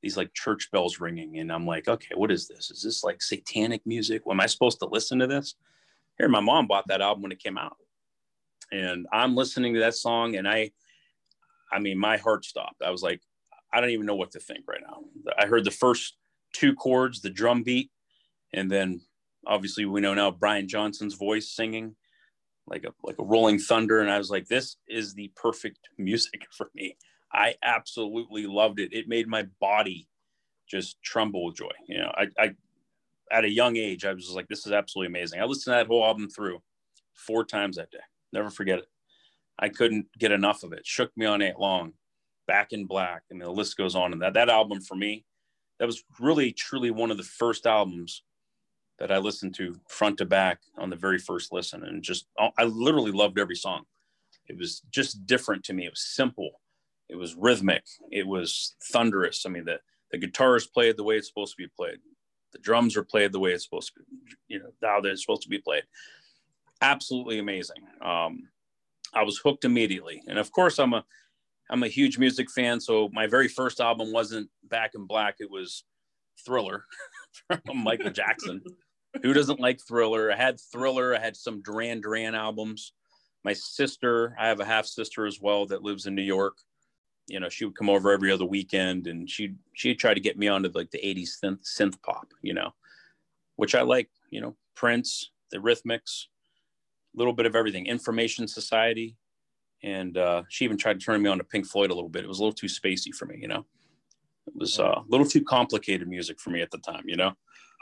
these 0.02 0.16
like 0.16 0.32
church 0.32 0.70
bells 0.70 1.00
ringing, 1.00 1.38
and 1.38 1.52
I'm 1.52 1.66
like, 1.66 1.88
okay, 1.88 2.14
what 2.14 2.30
is 2.30 2.46
this? 2.46 2.70
Is 2.70 2.82
this 2.82 3.02
like 3.02 3.20
satanic 3.20 3.84
music? 3.84 4.22
Am 4.30 4.40
I 4.40 4.46
supposed 4.46 4.78
to 4.80 4.86
listen 4.86 5.18
to 5.18 5.26
this? 5.26 5.56
Here, 6.18 6.28
my 6.28 6.40
mom 6.40 6.66
bought 6.66 6.86
that 6.88 7.00
album 7.00 7.22
when 7.22 7.32
it 7.32 7.42
came 7.42 7.58
out, 7.58 7.76
and 8.70 9.06
I'm 9.12 9.34
listening 9.34 9.74
to 9.74 9.80
that 9.80 9.94
song, 9.94 10.36
and 10.36 10.48
I, 10.48 10.70
I 11.72 11.80
mean, 11.80 11.98
my 11.98 12.16
heart 12.16 12.44
stopped. 12.44 12.82
I 12.82 12.90
was 12.90 13.02
like, 13.02 13.20
I 13.72 13.80
don't 13.80 13.90
even 13.90 14.06
know 14.06 14.14
what 14.14 14.32
to 14.32 14.40
think 14.40 14.64
right 14.66 14.80
now. 14.80 15.00
I 15.38 15.46
heard 15.46 15.64
the 15.64 15.70
first 15.70 16.16
two 16.52 16.75
chords, 16.75 17.20
the 17.20 17.30
drum 17.30 17.62
beat, 17.62 17.90
and 18.52 18.70
then 18.70 19.00
obviously 19.46 19.84
we 19.84 20.00
know 20.00 20.14
now 20.14 20.30
Brian 20.30 20.68
Johnson's 20.68 21.14
voice 21.14 21.50
singing 21.50 21.96
like 22.66 22.84
a 22.84 22.92
like 23.02 23.18
a 23.18 23.25
rolling 23.25 23.58
thunder, 23.58 24.00
and 24.00 24.10
I 24.10 24.18
was 24.18 24.30
like, 24.30 24.46
this 24.46 24.76
is 24.88 25.14
the 25.14 25.30
perfect 25.34 25.88
music 25.98 26.46
for 26.50 26.70
me. 26.75 26.96
I 27.32 27.54
absolutely 27.62 28.46
loved 28.46 28.80
it. 28.80 28.92
It 28.92 29.08
made 29.08 29.28
my 29.28 29.46
body 29.60 30.08
just 30.68 31.02
tremble 31.02 31.46
with 31.46 31.56
joy. 31.56 31.70
You 31.87 31.98
know, 31.98 32.12
I, 32.14 32.26
I 32.38 32.50
at 33.30 33.44
a 33.44 33.50
young 33.50 33.76
age, 33.76 34.04
I 34.04 34.12
was 34.12 34.30
like, 34.30 34.48
this 34.48 34.66
is 34.66 34.72
absolutely 34.72 35.08
amazing. 35.08 35.40
I 35.40 35.44
listened 35.44 35.72
to 35.75 35.78
that 35.78 35.87
whole 35.87 36.04
album 36.04 36.28
through 36.28 36.62
four 37.14 37.44
times 37.44 37.76
that 37.76 37.90
day. 37.90 37.98
Never 38.32 38.50
forget 38.50 38.78
it. 38.78 38.88
I 39.58 39.68
couldn't 39.68 40.06
get 40.18 40.32
enough 40.32 40.62
of 40.62 40.72
it. 40.72 40.87
Shook 40.87 41.10
me 41.16 41.26
all 41.26 41.37
night 41.37 41.58
long, 41.58 41.94
back 42.48 42.72
in 42.72 42.86
black. 42.86 43.22
I 43.30 43.34
mean, 43.34 43.44
the 43.44 43.50
list 43.50 43.76
goes 43.76 43.94
on. 43.94 44.12
And 44.12 44.20
that, 44.22 44.34
that 44.34 44.48
album 44.48 44.80
for 44.80 44.96
me, 44.96 45.24
that 45.78 45.86
was 45.86 46.02
really, 46.18 46.50
truly 46.50 46.90
one 46.90 47.12
of 47.12 47.16
the 47.16 47.22
first 47.22 47.66
albums 47.66 48.24
that 48.98 49.12
I 49.12 49.18
listened 49.18 49.54
to 49.56 49.76
front 49.88 50.18
to 50.18 50.24
back 50.24 50.58
on 50.76 50.90
the 50.90 50.96
very 50.96 51.18
first 51.18 51.52
listen. 51.52 51.84
And 51.84 52.02
just, 52.02 52.26
I 52.58 52.64
literally 52.64 53.12
loved 53.12 53.38
every 53.38 53.54
song. 53.54 53.84
It 54.48 54.58
was 54.58 54.82
just 54.90 55.24
different 55.24 55.62
to 55.64 55.72
me. 55.72 55.86
It 55.86 55.92
was 55.92 56.02
simple. 56.02 56.60
It 57.08 57.14
was 57.14 57.36
rhythmic. 57.36 57.84
It 58.10 58.26
was 58.26 58.74
thunderous. 58.92 59.44
I 59.46 59.50
mean, 59.50 59.66
the, 59.66 59.78
the 60.10 60.18
guitars 60.18 60.66
played 60.66 60.96
the 60.96 61.04
way 61.04 61.16
it's 61.16 61.28
supposed 61.28 61.54
to 61.56 61.62
be 61.62 61.68
played 61.76 61.98
the 62.52 62.58
drums 62.58 62.96
are 62.96 63.04
played 63.04 63.32
the 63.32 63.38
way 63.38 63.52
it's 63.52 63.64
supposed 63.64 63.92
to 63.94 64.00
be 64.00 64.04
you 64.48 64.58
know 64.58 64.70
how 64.82 65.00
they're 65.00 65.16
supposed 65.16 65.42
to 65.42 65.48
be 65.48 65.58
played. 65.58 65.84
Absolutely 66.80 67.38
amazing. 67.38 67.86
Um, 68.00 68.48
I 69.14 69.22
was 69.22 69.38
hooked 69.38 69.64
immediately, 69.64 70.22
and 70.28 70.38
of 70.38 70.52
course, 70.52 70.78
I'm 70.78 70.94
a 70.94 71.04
I'm 71.70 71.82
a 71.82 71.88
huge 71.88 72.18
music 72.18 72.50
fan. 72.50 72.80
So 72.80 73.10
my 73.12 73.26
very 73.26 73.48
first 73.48 73.80
album 73.80 74.12
wasn't 74.12 74.48
Back 74.64 74.92
in 74.94 75.06
Black; 75.06 75.37
it 75.40 75.50
was 75.50 75.84
Thriller 76.44 76.84
from 77.66 77.78
Michael 77.82 78.10
Jackson. 78.10 78.62
Who 79.22 79.32
doesn't 79.32 79.60
like 79.60 79.80
Thriller? 79.80 80.30
I 80.30 80.37
had 80.37 80.60
Thriller. 80.72 81.14
I 81.14 81.20
had 81.20 81.37
some 81.37 81.62
Duran 81.62 82.00
Duran 82.00 82.34
albums. 82.34 82.92
My 83.44 83.52
sister, 83.52 84.34
I 84.38 84.48
have 84.48 84.60
a 84.60 84.64
half 84.64 84.87
sister 84.87 85.26
as 85.26 85.40
well 85.40 85.66
that 85.66 85.82
lives 85.82 86.06
in 86.06 86.14
New 86.14 86.22
York. 86.22 86.58
You 87.26 87.40
know, 87.40 87.48
she 87.48 87.64
would 87.64 87.76
come 87.76 87.90
over 87.90 88.12
every 88.12 88.32
other 88.32 88.46
weekend, 88.46 89.06
and 89.06 89.28
she 89.28 89.54
she'd 89.75 89.98
try 89.98 90.14
to 90.14 90.20
get 90.20 90.38
me 90.38 90.48
onto 90.48 90.70
like 90.75 90.90
the 90.90 90.98
'80s 90.98 91.30
synth, 91.42 91.60
synth 91.64 92.00
pop. 92.02 92.32
You 92.42 92.54
know, 92.54 92.72
which 93.56 93.75
I 93.75 93.82
like. 93.82 94.08
You 94.30 94.40
know, 94.40 94.56
Prince, 94.75 95.30
the 95.50 95.58
Eurythmics, 95.58 96.26
a 97.14 97.18
little 97.18 97.32
bit 97.32 97.46
of 97.46 97.54
everything. 97.54 97.87
Information 97.87 98.46
Society, 98.48 99.16
and 99.82 100.16
uh, 100.16 100.42
she 100.49 100.64
even 100.64 100.76
tried 100.76 100.99
to 100.99 101.04
turn 101.04 101.23
me 101.23 101.30
on 101.30 101.38
to 101.38 101.44
Pink 101.44 101.66
Floyd 101.66 101.90
a 101.90 101.94
little 101.94 102.11
bit. 102.11 102.25
It 102.25 102.28
was 102.28 102.38
a 102.38 102.42
little 102.42 102.54
too 102.54 102.66
spacey 102.66 103.14
for 103.14 103.26
me. 103.26 103.38
You 103.40 103.49
know, 103.49 103.64
it 104.47 104.54
was 104.54 104.78
uh, 104.78 105.00
a 105.00 105.04
little 105.08 105.26
too 105.26 105.44
complicated 105.44 106.08
music 106.08 106.40
for 106.40 106.50
me 106.50 106.62
at 106.62 106.70
the 106.70 106.78
time. 106.78 107.04
You 107.06 107.16
know. 107.16 107.32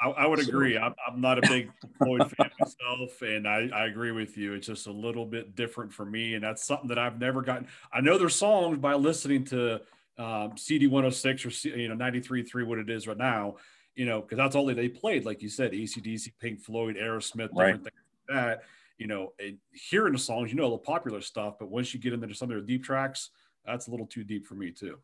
I, 0.00 0.11
I 0.11 0.26
would 0.26 0.41
so, 0.41 0.49
agree. 0.49 0.76
I'm, 0.76 0.95
I'm, 1.09 1.21
not 1.21 1.38
a 1.38 1.49
big 1.49 1.71
Floyd 1.99 2.31
fan 2.31 2.50
myself, 2.61 3.23
and 3.23 3.49
I, 3.49 3.71
I 3.75 3.87
agree 3.87 4.12
with 4.12 4.37
you. 4.37 4.53
It's 4.53 4.67
just 4.67 4.87
a 4.87 4.93
little 4.93 5.25
bit 5.25 5.57
different 5.57 5.93
for 5.93 6.05
me, 6.05 6.35
and 6.35 6.45
that's 6.45 6.67
something 6.67 6.88
that 6.88 6.99
I've 6.99 7.19
never 7.19 7.41
gotten. 7.41 7.67
I 7.93 8.03
know 8.03 8.19
their 8.19 8.29
songs 8.29 8.79
by 8.79 8.95
listening 8.95 9.45
to 9.47 9.81
um, 10.19 10.57
CD 10.57 10.87
106 10.87 11.47
or 11.47 11.50
C, 11.50 11.71
you 11.71 11.88
know 11.88 11.97
93.3, 11.97 12.67
what 12.67 12.79
it 12.79 12.91
is 12.91 13.07
right 13.07 13.17
now. 13.17 13.57
You 13.95 14.05
know, 14.05 14.21
because 14.21 14.37
that's 14.37 14.55
all 14.55 14.67
they 14.67 14.88
played, 14.88 15.25
like 15.25 15.41
you 15.41 15.49
said, 15.49 15.73
ACDC, 15.73 16.33
Pink 16.38 16.61
Floyd, 16.61 16.97
Aerosmith, 16.97 17.49
different 17.49 17.57
right. 17.57 17.75
things 17.75 17.87
like 18.29 18.37
that. 18.37 18.62
You 18.99 19.07
know, 19.07 19.33
and 19.38 19.59
hearing 19.73 20.12
the 20.12 20.19
songs, 20.19 20.50
you 20.50 20.57
know, 20.57 20.71
the 20.71 20.79
popular 20.79 21.21
stuff, 21.21 21.57
but 21.59 21.69
once 21.69 21.93
you 21.93 22.00
get 22.00 22.12
into 22.12 22.33
some 22.35 22.50
of 22.50 22.57
their 22.57 22.65
deep 22.65 22.83
tracks, 22.83 23.31
that's 23.65 23.88
a 23.88 23.91
little 23.91 24.07
too 24.07 24.25
deep 24.25 24.47
for 24.47 24.55
me 24.55 24.71
too. 24.71 24.99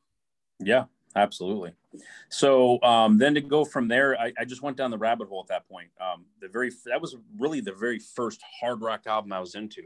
Yeah, 0.61 0.85
Absolutely. 1.15 1.73
So 2.31 2.83
um, 2.83 3.19
then 3.19 3.35
to 3.35 3.41
go 3.41 3.65
from 3.65 3.89
there, 3.89 4.19
I, 4.19 4.33
I, 4.39 4.45
just 4.45 4.63
went 4.63 4.77
down 4.77 4.91
the 4.91 4.99
rabbit 4.99 5.29
hole 5.29 5.41
at 5.41 5.49
that 5.49 5.69
point. 5.69 5.89
Um, 6.01 6.25
the 6.41 6.49
very 6.49 6.71
that 6.87 7.01
was 7.01 7.17
really 7.39 7.61
the 7.61 7.73
very 7.73 7.99
first 7.99 8.41
hard 8.61 8.81
rock 8.81 9.03
album 9.07 9.33
I 9.33 9.41
was 9.41 9.55
into. 9.55 9.83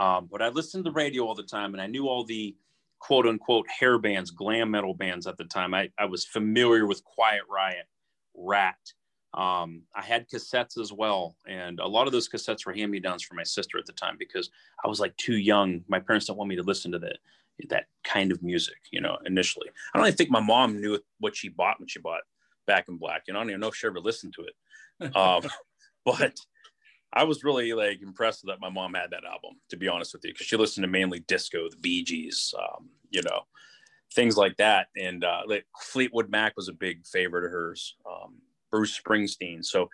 Um, 0.00 0.28
but 0.30 0.40
I 0.40 0.48
listened 0.48 0.84
to 0.84 0.90
the 0.90 0.94
radio 0.94 1.26
all 1.26 1.34
the 1.34 1.42
time, 1.42 1.74
and 1.74 1.80
I 1.80 1.86
knew 1.86 2.08
all 2.08 2.24
the 2.24 2.56
quote 3.00 3.26
unquote 3.26 3.66
hair 3.68 3.98
bands, 3.98 4.30
glam 4.30 4.70
metal 4.70 4.94
bands 4.94 5.26
at 5.26 5.36
the 5.36 5.44
time. 5.44 5.74
I, 5.74 5.90
I 5.98 6.06
was 6.06 6.24
familiar 6.24 6.86
with 6.86 7.04
Quiet 7.04 7.42
Riot, 7.50 7.86
Ratt. 8.34 8.94
Um, 9.34 9.82
I 9.94 10.02
had 10.02 10.28
cassettes 10.28 10.78
as 10.80 10.92
well, 10.92 11.36
and 11.46 11.78
a 11.80 11.86
lot 11.86 12.06
of 12.06 12.12
those 12.12 12.28
cassettes 12.28 12.64
were 12.64 12.72
hand 12.72 12.90
me 12.90 13.00
downs 13.00 13.22
for 13.22 13.34
my 13.34 13.42
sister 13.42 13.78
at 13.78 13.86
the 13.86 13.92
time 13.92 14.16
because 14.18 14.50
I 14.84 14.88
was 14.88 15.00
like 15.00 15.16
too 15.16 15.36
young. 15.36 15.82
My 15.88 16.00
parents 16.00 16.26
didn't 16.26 16.38
want 16.38 16.48
me 16.48 16.56
to 16.56 16.62
listen 16.62 16.92
to 16.92 16.98
that 17.00 17.18
that 17.68 17.86
kind 18.04 18.32
of 18.32 18.42
music, 18.42 18.76
you 18.90 19.00
know, 19.00 19.16
initially. 19.24 19.68
I 19.94 19.98
don't 19.98 20.06
even 20.06 20.16
think 20.16 20.30
my 20.30 20.40
mom 20.40 20.80
knew 20.80 20.98
what 21.20 21.36
she 21.36 21.48
bought 21.48 21.80
when 21.80 21.88
she 21.88 21.98
bought 21.98 22.22
Back 22.66 22.86
in 22.88 22.96
Black. 22.96 23.22
You 23.26 23.34
know, 23.34 23.40
I 23.40 23.42
don't 23.42 23.50
even 23.50 23.60
know 23.60 23.68
if 23.68 23.74
she 23.76 23.86
ever 23.86 24.00
listened 24.00 24.34
to 24.34 24.42
it. 24.42 24.54
Um, 25.14 25.42
but 26.06 26.38
I 27.12 27.24
was 27.24 27.44
really 27.44 27.72
like 27.74 28.02
impressed 28.02 28.44
that 28.46 28.60
my 28.60 28.70
mom 28.70 28.94
had 28.94 29.10
that 29.10 29.24
album, 29.24 29.58
to 29.70 29.76
be 29.76 29.88
honest 29.88 30.12
with 30.12 30.24
you, 30.24 30.32
because 30.32 30.46
she 30.46 30.56
listened 30.56 30.84
to 30.84 30.88
mainly 30.88 31.20
disco, 31.20 31.68
the 31.68 31.76
Bee 31.76 32.02
Gees, 32.02 32.54
um, 32.58 32.88
you 33.10 33.22
know, 33.22 33.42
things 34.14 34.36
like 34.36 34.56
that. 34.56 34.88
And 34.96 35.24
uh, 35.24 35.42
like 35.46 35.66
Fleetwood 35.80 36.30
Mac 36.30 36.54
was 36.56 36.68
a 36.68 36.72
big 36.72 37.06
favorite 37.06 37.44
of 37.44 37.52
hers, 37.52 37.94
um, 38.10 38.34
Bruce 38.76 39.00
Springsteen. 39.00 39.64
So, 39.64 39.88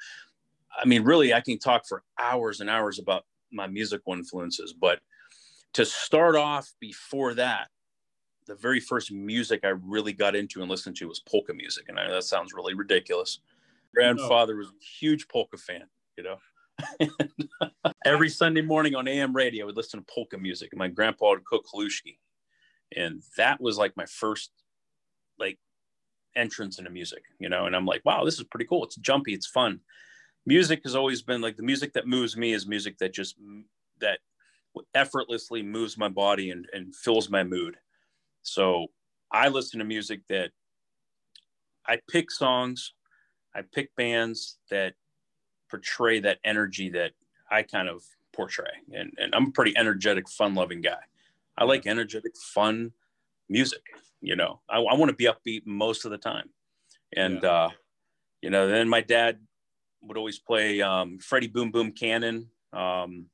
I 0.76 0.86
mean, 0.86 1.04
really, 1.04 1.32
I 1.32 1.40
can 1.40 1.56
talk 1.56 1.86
for 1.86 2.02
hours 2.18 2.60
and 2.60 2.68
hours 2.68 2.98
about 2.98 3.24
my 3.52 3.68
musical 3.68 4.12
influences, 4.12 4.72
but 4.72 4.98
to 5.74 5.84
start 5.84 6.34
off 6.34 6.72
before 6.80 7.34
that, 7.34 7.68
the 8.48 8.56
very 8.56 8.80
first 8.80 9.12
music 9.12 9.60
I 9.62 9.68
really 9.68 10.12
got 10.12 10.34
into 10.34 10.62
and 10.62 10.70
listened 10.70 10.96
to 10.96 11.06
was 11.06 11.20
polka 11.20 11.54
music. 11.54 11.84
And 11.88 11.98
I 11.98 12.08
know 12.08 12.14
that 12.14 12.24
sounds 12.24 12.52
really 12.52 12.74
ridiculous. 12.74 13.38
Grandfather 13.94 14.56
was 14.56 14.66
a 14.66 14.84
huge 14.84 15.28
polka 15.28 15.58
fan, 15.58 15.84
you 16.16 16.24
know. 16.24 17.08
Every 18.04 18.28
Sunday 18.28 18.62
morning 18.62 18.96
on 18.96 19.06
AM 19.06 19.32
radio, 19.32 19.64
I 19.64 19.66
would 19.66 19.76
listen 19.76 20.00
to 20.00 20.06
polka 20.12 20.38
music. 20.38 20.70
And 20.72 20.78
my 20.80 20.88
grandpa 20.88 21.30
would 21.30 21.44
cook 21.44 21.66
halushki. 21.72 22.18
And 22.96 23.22
that 23.36 23.60
was 23.60 23.78
like 23.78 23.96
my 23.96 24.06
first 24.06 24.50
like 25.38 25.60
entrance 26.36 26.78
into 26.78 26.90
music, 26.90 27.24
you 27.38 27.48
know. 27.48 27.66
And 27.66 27.76
I'm 27.76 27.86
like, 27.86 28.02
wow, 28.04 28.24
this 28.24 28.38
is 28.38 28.44
pretty 28.44 28.66
cool. 28.66 28.84
It's 28.84 28.96
jumpy, 28.96 29.34
it's 29.34 29.46
fun. 29.46 29.80
Music 30.46 30.80
has 30.84 30.94
always 30.94 31.22
been 31.22 31.40
like 31.40 31.56
the 31.56 31.62
music 31.62 31.92
that 31.92 32.06
moves 32.06 32.36
me 32.36 32.52
is 32.52 32.66
music 32.66 32.98
that 32.98 33.12
just 33.12 33.36
that 34.00 34.18
effortlessly 34.94 35.62
moves 35.62 35.98
my 35.98 36.08
body 36.08 36.50
and, 36.50 36.66
and 36.72 36.94
fills 36.94 37.30
my 37.30 37.44
mood. 37.44 37.76
So 38.42 38.88
I 39.30 39.48
listen 39.48 39.78
to 39.78 39.84
music 39.84 40.22
that 40.28 40.50
I 41.86 41.98
pick 42.10 42.30
songs, 42.30 42.94
I 43.54 43.62
pick 43.62 43.94
bands 43.96 44.58
that 44.70 44.94
portray 45.70 46.20
that 46.20 46.38
energy 46.44 46.90
that 46.90 47.12
I 47.50 47.62
kind 47.62 47.88
of 47.88 48.02
portray. 48.32 48.70
And, 48.92 49.12
and 49.18 49.34
I'm 49.34 49.48
a 49.48 49.50
pretty 49.50 49.76
energetic, 49.76 50.28
fun 50.28 50.54
loving 50.54 50.80
guy. 50.80 51.00
I 51.56 51.64
like 51.64 51.86
energetic, 51.86 52.36
fun 52.36 52.92
music. 53.48 53.82
You 54.22 54.36
know, 54.36 54.60
I, 54.70 54.78
I 54.78 54.94
want 54.94 55.10
to 55.10 55.16
be 55.16 55.26
upbeat 55.26 55.66
most 55.66 56.04
of 56.04 56.10
the 56.10 56.18
time. 56.18 56.48
And, 57.14 57.40
yeah. 57.42 57.50
uh, 57.50 57.70
you 58.40 58.50
know, 58.50 58.68
then 58.68 58.88
my 58.88 59.00
dad 59.00 59.38
would 60.02 60.16
always 60.16 60.38
play 60.38 60.80
um, 60.80 61.18
Freddie 61.18 61.48
Boom 61.48 61.70
Boom 61.70 61.92
Cannon, 61.92 62.48
um, 62.72 63.26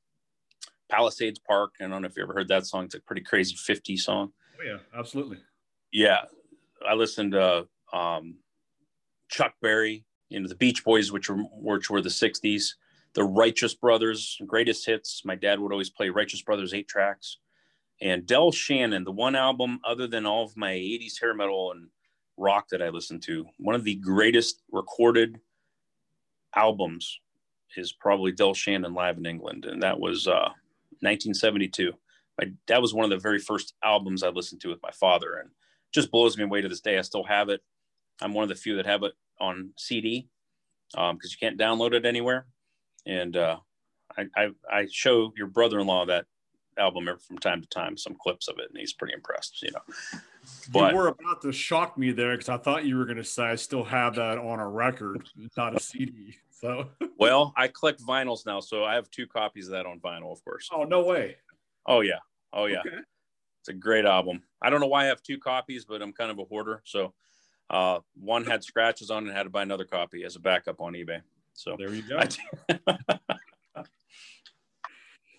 Palisades 0.89 1.39
Park. 1.39 1.75
I 1.79 1.87
don't 1.87 2.01
know 2.01 2.07
if 2.07 2.17
you 2.17 2.23
ever 2.23 2.33
heard 2.33 2.47
that 2.49 2.65
song. 2.65 2.85
It's 2.85 2.95
a 2.95 2.99
pretty 3.01 3.21
crazy 3.21 3.55
50 3.55 3.97
song. 3.97 4.31
Oh, 4.59 4.65
yeah, 4.65 4.77
absolutely. 4.97 5.37
Yeah. 5.91 6.21
I 6.87 6.95
listened 6.95 7.33
to 7.33 7.67
um, 7.93 8.37
Chuck 9.29 9.53
Berry, 9.61 10.05
you 10.29 10.39
know, 10.39 10.47
the 10.47 10.55
Beach 10.55 10.83
Boys, 10.83 11.11
which 11.11 11.29
were, 11.29 11.37
which 11.53 11.89
were 11.89 12.01
the 12.01 12.09
60s, 12.09 12.73
the 13.13 13.23
Righteous 13.23 13.73
Brothers, 13.73 14.37
greatest 14.45 14.85
hits. 14.85 15.23
My 15.23 15.35
dad 15.35 15.59
would 15.59 15.71
always 15.71 15.89
play 15.89 16.09
Righteous 16.09 16.41
Brothers 16.41 16.73
eight 16.73 16.87
tracks. 16.87 17.37
And 18.01 18.25
Del 18.25 18.51
Shannon, 18.51 19.03
the 19.03 19.11
one 19.11 19.35
album 19.35 19.79
other 19.83 20.07
than 20.07 20.25
all 20.25 20.45
of 20.45 20.55
my 20.55 20.71
80s 20.71 21.19
hair 21.19 21.33
metal 21.33 21.71
and 21.71 21.89
rock 22.37 22.67
that 22.71 22.81
I 22.81 22.89
listened 22.89 23.23
to, 23.23 23.45
one 23.57 23.75
of 23.75 23.83
the 23.83 23.95
greatest 23.95 24.61
recorded 24.71 25.39
albums 26.55 27.19
is 27.75 27.91
probably 27.91 28.31
Del 28.31 28.53
Shannon 28.53 28.93
live 28.93 29.17
in 29.17 29.25
England. 29.25 29.65
And 29.65 29.83
that 29.83 29.99
was 29.99 30.27
uh, 30.27 30.49
1972. 31.01 31.91
My, 32.39 32.51
that 32.67 32.81
was 32.81 32.93
one 32.93 33.03
of 33.03 33.09
the 33.09 33.17
very 33.17 33.39
first 33.39 33.73
albums 33.83 34.23
I 34.23 34.29
listened 34.29 34.61
to 34.61 34.69
with 34.69 34.81
my 34.81 34.91
father, 34.91 35.35
and 35.35 35.49
just 35.93 36.11
blows 36.11 36.37
me 36.37 36.45
away 36.45 36.61
to 36.61 36.69
this 36.69 36.81
day. 36.81 36.97
I 36.97 37.01
still 37.01 37.25
have 37.25 37.49
it. 37.49 37.61
I'm 38.21 38.33
one 38.33 38.43
of 38.43 38.49
the 38.49 38.55
few 38.55 38.75
that 38.77 38.85
have 38.85 39.03
it 39.03 39.13
on 39.39 39.71
CD 39.77 40.29
because 40.91 41.09
um, 41.11 41.19
you 41.21 41.37
can't 41.39 41.59
download 41.59 41.93
it 41.93 42.05
anywhere. 42.05 42.47
And 43.05 43.35
uh, 43.35 43.57
I, 44.17 44.25
I, 44.35 44.49
I, 44.71 44.87
show 44.91 45.31
your 45.37 45.47
brother-in-law 45.47 46.07
that 46.07 46.25
album 46.77 47.09
from 47.27 47.37
time 47.37 47.61
to 47.61 47.67
time, 47.67 47.97
some 47.97 48.15
clips 48.15 48.47
of 48.47 48.59
it, 48.59 48.69
and 48.69 48.77
he's 48.77 48.93
pretty 48.93 49.13
impressed. 49.13 49.61
You 49.61 49.71
know, 49.71 49.95
but 50.71 50.91
you 50.91 50.97
were 50.97 51.07
about 51.07 51.41
to 51.41 51.51
shock 51.51 51.97
me 51.97 52.11
there 52.11 52.31
because 52.31 52.49
I 52.49 52.57
thought 52.57 52.85
you 52.85 52.97
were 52.97 53.05
going 53.05 53.17
to 53.17 53.23
say 53.23 53.43
I 53.43 53.55
still 53.55 53.83
have 53.83 54.15
that 54.15 54.37
on 54.37 54.59
a 54.59 54.67
record, 54.67 55.27
not 55.57 55.75
a 55.75 55.79
CD. 55.79 56.37
So 56.51 56.89
well, 57.17 57.53
I 57.55 57.67
collect 57.67 58.01
vinyls 58.01 58.45
now, 58.45 58.59
so 58.59 58.83
I 58.83 58.95
have 58.95 59.09
two 59.11 59.27
copies 59.27 59.67
of 59.67 59.73
that 59.73 59.85
on 59.85 59.99
vinyl, 59.99 60.31
of 60.31 60.43
course. 60.43 60.69
Oh 60.73 60.83
no 60.83 61.03
way! 61.03 61.37
Oh 61.85 62.01
yeah, 62.01 62.19
oh 62.53 62.65
yeah. 62.65 62.79
Okay. 62.79 62.97
It's 63.61 63.69
a 63.69 63.73
great 63.73 64.05
album. 64.05 64.43
I 64.61 64.69
don't 64.69 64.79
know 64.79 64.87
why 64.87 65.03
I 65.03 65.07
have 65.07 65.21
two 65.21 65.37
copies, 65.37 65.85
but 65.85 66.01
I'm 66.01 66.13
kind 66.13 66.31
of 66.31 66.39
a 66.39 66.45
hoarder. 66.45 66.81
So 66.85 67.13
uh, 67.69 67.99
one 68.15 68.45
had 68.45 68.63
scratches 68.63 69.11
on 69.11 69.23
it 69.23 69.27
and 69.27 69.37
had 69.37 69.43
to 69.43 69.49
buy 69.49 69.63
another 69.63 69.85
copy 69.85 70.23
as 70.23 70.35
a 70.35 70.39
backup 70.39 70.81
on 70.81 70.93
eBay. 70.93 71.21
So 71.53 71.75
there 71.77 71.93
you 71.93 72.03
go. 72.03 72.21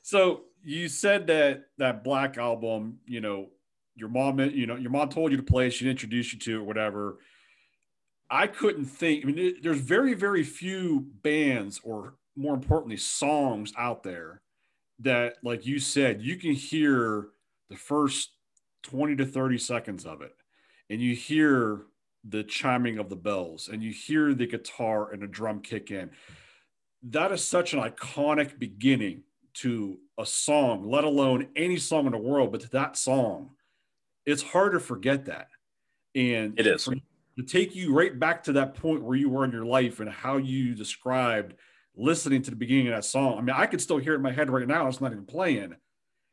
so 0.02 0.42
you 0.64 0.88
said 0.88 1.26
that 1.28 1.66
that 1.78 2.04
black 2.04 2.38
album, 2.38 2.98
you 3.06 3.20
know, 3.20 3.48
your 3.94 4.08
mom, 4.08 4.40
you 4.40 4.66
know, 4.66 4.76
your 4.76 4.90
mom 4.90 5.08
told 5.08 5.30
you 5.30 5.36
to 5.36 5.42
play, 5.42 5.70
she 5.70 5.88
introduced 5.88 6.32
you 6.32 6.38
to 6.38 6.60
it, 6.60 6.64
whatever. 6.64 7.18
I 8.30 8.46
couldn't 8.46 8.86
think. 8.86 9.24
I 9.24 9.26
mean, 9.26 9.38
it, 9.38 9.62
there's 9.62 9.80
very, 9.80 10.14
very 10.14 10.44
few 10.44 11.06
bands, 11.22 11.80
or 11.82 12.14
more 12.36 12.54
importantly, 12.54 12.96
songs 12.96 13.72
out 13.76 14.02
there 14.02 14.42
that, 15.00 15.34
like 15.42 15.66
you 15.66 15.78
said, 15.78 16.22
you 16.22 16.36
can 16.36 16.52
hear 16.52 17.28
the 17.68 17.76
first 17.76 18.30
20 18.84 19.16
to 19.16 19.26
30 19.26 19.58
seconds 19.58 20.06
of 20.06 20.22
it, 20.22 20.34
and 20.88 21.00
you 21.00 21.14
hear 21.14 21.82
the 22.24 22.44
chiming 22.44 22.98
of 22.98 23.08
the 23.08 23.16
bells, 23.16 23.68
and 23.68 23.82
you 23.82 23.90
hear 23.90 24.32
the 24.34 24.46
guitar 24.46 25.10
and 25.10 25.22
the 25.22 25.26
drum 25.26 25.60
kick 25.60 25.90
in. 25.90 26.10
That 27.02 27.32
is 27.32 27.42
such 27.42 27.72
an 27.72 27.80
iconic 27.80 28.58
beginning 28.58 29.24
to 29.54 29.98
a 30.20 30.26
song, 30.26 30.88
let 30.88 31.04
alone 31.04 31.48
any 31.56 31.78
song 31.78 32.06
in 32.06 32.12
the 32.12 32.18
world, 32.18 32.52
but 32.52 32.60
to 32.60 32.70
that 32.70 32.96
song, 32.96 33.50
it's 34.26 34.42
hard 34.42 34.72
to 34.72 34.80
forget 34.80 35.24
that. 35.26 35.48
And 36.14 36.58
it 36.58 36.66
is 36.66 36.84
to 37.36 37.42
take 37.46 37.74
you 37.74 37.94
right 37.94 38.18
back 38.18 38.44
to 38.44 38.52
that 38.52 38.74
point 38.74 39.02
where 39.02 39.16
you 39.16 39.30
were 39.30 39.44
in 39.44 39.52
your 39.52 39.64
life 39.64 40.00
and 40.00 40.10
how 40.10 40.36
you 40.36 40.74
described 40.74 41.54
listening 41.96 42.42
to 42.42 42.50
the 42.50 42.56
beginning 42.56 42.88
of 42.88 42.94
that 42.94 43.04
song. 43.04 43.38
I 43.38 43.40
mean, 43.40 43.56
I 43.56 43.66
could 43.66 43.80
still 43.80 43.98
hear 43.98 44.12
it 44.12 44.16
in 44.16 44.22
my 44.22 44.32
head 44.32 44.50
right 44.50 44.66
now. 44.66 44.88
It's 44.88 45.00
not 45.00 45.12
even 45.12 45.24
playing. 45.24 45.76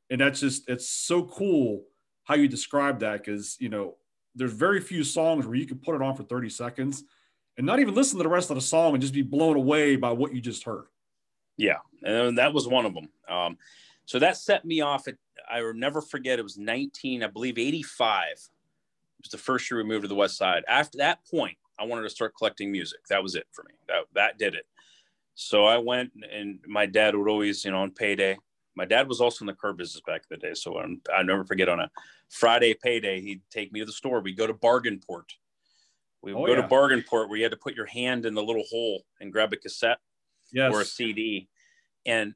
And 0.09 0.21
that's 0.21 0.39
just, 0.39 0.69
it's 0.69 0.89
so 0.89 1.23
cool 1.23 1.83
how 2.23 2.35
you 2.35 2.47
describe 2.47 2.99
that 2.99 3.23
because, 3.23 3.57
you 3.59 3.69
know, 3.69 3.95
there's 4.35 4.53
very 4.53 4.81
few 4.81 5.03
songs 5.03 5.45
where 5.45 5.55
you 5.55 5.65
can 5.65 5.77
put 5.77 5.95
it 5.95 6.01
on 6.01 6.15
for 6.15 6.23
30 6.23 6.49
seconds 6.49 7.03
and 7.57 7.65
not 7.65 7.79
even 7.79 7.95
listen 7.95 8.17
to 8.17 8.23
the 8.23 8.29
rest 8.29 8.49
of 8.49 8.55
the 8.55 8.61
song 8.61 8.93
and 8.93 9.01
just 9.01 9.13
be 9.13 9.23
blown 9.23 9.55
away 9.55 9.95
by 9.95 10.11
what 10.11 10.33
you 10.33 10.41
just 10.41 10.63
heard. 10.63 10.85
Yeah. 11.57 11.77
And 12.03 12.37
that 12.37 12.53
was 12.53 12.67
one 12.67 12.85
of 12.85 12.93
them. 12.93 13.09
Um, 13.27 13.57
so 14.05 14.19
that 14.19 14.37
set 14.37 14.63
me 14.63 14.81
off 14.81 15.07
at, 15.07 15.15
I 15.49 15.61
will 15.61 15.73
never 15.73 16.01
forget, 16.01 16.39
it 16.39 16.43
was 16.43 16.57
19, 16.57 17.23
I 17.23 17.27
believe 17.27 17.57
85. 17.57 18.23
It 18.31 18.39
was 19.23 19.31
the 19.31 19.37
first 19.37 19.69
year 19.69 19.79
we 19.79 19.83
moved 19.83 20.03
to 20.03 20.07
the 20.07 20.15
West 20.15 20.37
Side. 20.37 20.63
After 20.67 20.99
that 20.99 21.19
point, 21.29 21.57
I 21.79 21.85
wanted 21.85 22.03
to 22.03 22.09
start 22.09 22.33
collecting 22.37 22.71
music. 22.71 22.99
That 23.09 23.23
was 23.23 23.35
it 23.35 23.47
for 23.51 23.63
me. 23.63 23.73
That, 23.87 24.03
that 24.13 24.37
did 24.37 24.55
it. 24.55 24.65
So 25.35 25.65
I 25.65 25.77
went 25.77 26.11
and 26.31 26.59
my 26.67 26.85
dad 26.85 27.15
would 27.15 27.29
always, 27.29 27.65
you 27.65 27.71
know, 27.71 27.81
on 27.81 27.91
payday, 27.91 28.37
my 28.75 28.85
dad 28.85 29.07
was 29.07 29.21
also 29.21 29.43
in 29.43 29.47
the 29.47 29.53
car 29.53 29.73
business 29.73 30.01
back 30.05 30.21
in 30.29 30.37
the 30.37 30.47
day. 30.47 30.53
So 30.53 30.77
I'm, 30.77 31.01
I 31.15 31.23
never 31.23 31.43
forget 31.43 31.69
on 31.69 31.79
a 31.79 31.89
Friday 32.29 32.73
payday, 32.73 33.21
he'd 33.21 33.41
take 33.51 33.71
me 33.71 33.79
to 33.79 33.85
the 33.85 33.91
store. 33.91 34.19
We'd 34.19 34.37
go 34.37 34.47
to 34.47 34.53
Bargain 34.53 34.99
Port. 35.05 35.33
We 36.21 36.33
would 36.33 36.41
oh, 36.41 36.45
go 36.45 36.55
yeah. 36.55 36.61
to 36.61 36.67
Bargain 36.67 37.03
Port 37.07 37.29
where 37.29 37.37
you 37.37 37.43
had 37.43 37.51
to 37.51 37.57
put 37.57 37.75
your 37.75 37.85
hand 37.85 38.25
in 38.25 38.33
the 38.33 38.43
little 38.43 38.63
hole 38.69 39.03
and 39.19 39.31
grab 39.31 39.53
a 39.53 39.57
cassette 39.57 39.99
yes. 40.51 40.73
or 40.73 40.81
a 40.81 40.85
CD. 40.85 41.47
And, 42.05 42.33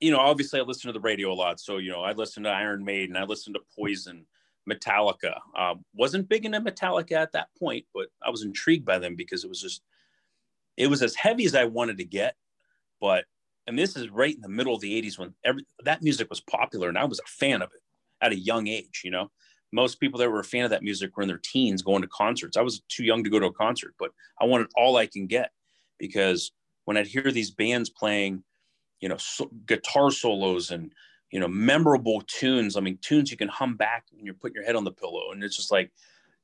you 0.00 0.10
know, 0.10 0.18
obviously 0.18 0.60
I 0.60 0.62
listened 0.62 0.90
to 0.90 0.98
the 0.98 1.00
radio 1.02 1.32
a 1.32 1.34
lot. 1.34 1.60
So, 1.60 1.78
you 1.78 1.90
know, 1.90 2.02
I 2.02 2.12
listened 2.12 2.44
to 2.44 2.50
Iron 2.50 2.84
Maiden, 2.84 3.16
I 3.16 3.24
listened 3.24 3.54
to 3.54 3.62
Poison, 3.76 4.26
Metallica. 4.68 5.38
Um, 5.56 5.84
wasn't 5.94 6.28
big 6.28 6.44
into 6.44 6.60
Metallica 6.60 7.12
at 7.12 7.32
that 7.32 7.48
point, 7.58 7.84
but 7.94 8.06
I 8.24 8.30
was 8.30 8.42
intrigued 8.42 8.84
by 8.84 8.98
them 8.98 9.16
because 9.16 9.44
it 9.44 9.48
was 9.48 9.60
just, 9.60 9.82
it 10.76 10.88
was 10.88 11.02
as 11.02 11.14
heavy 11.14 11.44
as 11.44 11.54
I 11.54 11.64
wanted 11.64 11.98
to 11.98 12.04
get. 12.04 12.36
But, 13.00 13.24
and 13.66 13.78
this 13.78 13.96
is 13.96 14.10
right 14.10 14.34
in 14.34 14.40
the 14.40 14.48
middle 14.48 14.74
of 14.74 14.80
the 14.80 15.00
80s 15.00 15.18
when 15.18 15.34
every, 15.44 15.64
that 15.84 16.02
music 16.02 16.28
was 16.30 16.40
popular 16.40 16.88
and 16.88 16.98
I 16.98 17.04
was 17.04 17.20
a 17.20 17.28
fan 17.28 17.62
of 17.62 17.70
it 17.74 17.82
at 18.20 18.32
a 18.32 18.38
young 18.38 18.68
age, 18.68 19.02
you 19.04 19.10
know. 19.10 19.30
Most 19.72 20.00
people 20.00 20.18
that 20.18 20.30
were 20.30 20.40
a 20.40 20.44
fan 20.44 20.64
of 20.64 20.70
that 20.70 20.82
music 20.82 21.16
were 21.16 21.22
in 21.22 21.28
their 21.28 21.40
teens 21.42 21.80
going 21.80 22.02
to 22.02 22.08
concerts. 22.08 22.56
I 22.56 22.62
was 22.62 22.80
too 22.88 23.04
young 23.04 23.22
to 23.22 23.30
go 23.30 23.38
to 23.38 23.46
a 23.46 23.52
concert, 23.52 23.94
but 23.98 24.10
I 24.40 24.44
wanted 24.44 24.66
all 24.74 24.96
I 24.96 25.06
can 25.06 25.28
get 25.28 25.52
because 25.96 26.50
when 26.84 26.96
I'd 26.96 27.06
hear 27.06 27.30
these 27.30 27.50
bands 27.50 27.90
playing, 27.90 28.42
you 29.00 29.08
know, 29.08 29.16
so, 29.16 29.50
guitar 29.66 30.10
solos 30.10 30.70
and 30.70 30.92
you 31.30 31.38
know, 31.38 31.48
memorable 31.48 32.22
tunes. 32.26 32.76
I 32.76 32.80
mean, 32.80 32.98
tunes 33.02 33.30
you 33.30 33.36
can 33.36 33.48
hum 33.48 33.76
back 33.76 34.04
when 34.12 34.24
you're 34.24 34.34
putting 34.34 34.56
your 34.56 34.64
head 34.64 34.76
on 34.76 34.84
the 34.84 34.92
pillow. 34.92 35.32
And 35.32 35.42
it's 35.44 35.56
just 35.56 35.70
like, 35.70 35.92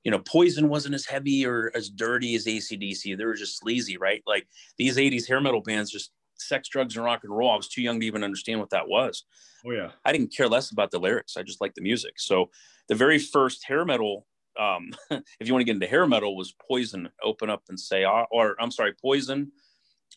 you 0.05 0.11
know, 0.11 0.21
Poison 0.21 0.69
wasn't 0.69 0.95
as 0.95 1.07
heavy 1.07 1.45
or 1.45 1.73
as 1.75 1.91
dirty 1.91 2.37
as 2.37 2.47
ACDC. 2.47 3.17
They 3.17 3.25
were 3.25 3.35
just 3.35 3.59
sleazy, 3.59 3.97
right? 3.97 4.23
Like 4.27 4.47
these 4.79 4.97
80s 4.97 5.27
hair 5.27 5.41
metal 5.41 5.61
bands, 5.61 5.91
just 5.91 6.13
sex, 6.37 6.69
drugs, 6.69 6.97
and 6.97 7.05
rock 7.05 7.25
and 7.25 7.37
roll. 7.37 7.51
I 7.51 7.57
was 7.57 7.69
too 7.69 7.83
young 7.83 7.99
to 7.99 8.07
even 8.07 8.23
understand 8.23 8.61
what 8.61 8.71
that 8.71 8.89
was. 8.89 9.25
Oh, 9.67 9.73
yeah. 9.73 9.91
I 10.05 10.13
didn't 10.13 10.35
care 10.35 10.49
less 10.49 10.71
about 10.71 10.93
the 10.93 11.01
lyrics. 11.01 11.37
I 11.37 11.43
just 11.43 11.61
liked 11.61 11.75
the 11.75 11.83
music. 11.83 12.21
So 12.21 12.51
the 12.89 12.95
very 12.95 13.19
first 13.19 13.65
hair 13.67 13.85
metal, 13.85 14.27
um, 14.59 14.93
if 15.11 15.49
you 15.49 15.53
want 15.53 15.63
to 15.63 15.65
get 15.65 15.75
into 15.75 15.89
hair 15.89 16.07
metal, 16.07 16.37
was 16.37 16.55
Poison, 16.69 17.09
Open 17.25 17.51
Up 17.51 17.65
and 17.69 17.81
Say, 17.81 18.05
or, 18.05 18.29
or 18.31 18.57
I'm 18.61 18.71
sorry, 18.71 18.93
Poison, 18.93 19.51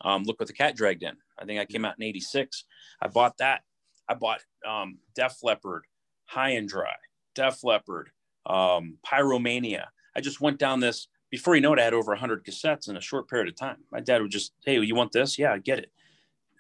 um, 0.02 0.24
Look 0.24 0.40
What 0.40 0.48
the 0.48 0.54
Cat 0.54 0.76
Dragged 0.76 1.04
In. 1.04 1.16
I 1.38 1.46
think 1.46 1.60
I 1.60 1.66
came 1.66 1.86
out 1.86 1.96
in 1.98 2.04
86. 2.04 2.66
I 3.02 3.08
bought 3.08 3.38
that 3.38 3.62
I 4.10 4.16
bought 4.16 4.42
um, 4.68 4.98
Def 5.14 5.38
Leppard, 5.44 5.86
High 6.26 6.52
and 6.52 6.68
Dry, 6.68 6.96
Def 7.36 7.64
Leppard, 7.64 8.10
um, 8.46 8.98
Pyromania. 9.06 9.86
I 10.16 10.22
just 10.22 10.42
went 10.42 10.58
down 10.58 10.80
this. 10.80 11.08
Before 11.30 11.54
you 11.54 11.62
know 11.62 11.74
it, 11.74 11.80
I 11.80 11.84
had 11.84 11.94
over 11.94 12.12
100 12.12 12.44
cassettes 12.44 12.90
in 12.90 12.98
a 12.98 13.02
short 13.02 13.30
period 13.30 13.48
of 13.48 13.56
time. 13.56 13.78
My 13.92 14.00
dad 14.00 14.24
would 14.24 14.32
just, 14.32 14.54
hey, 14.66 14.80
you 14.80 14.96
want 14.96 15.12
this? 15.12 15.38
Yeah, 15.38 15.54
I 15.54 15.60
get 15.60 15.78
it. 15.78 15.92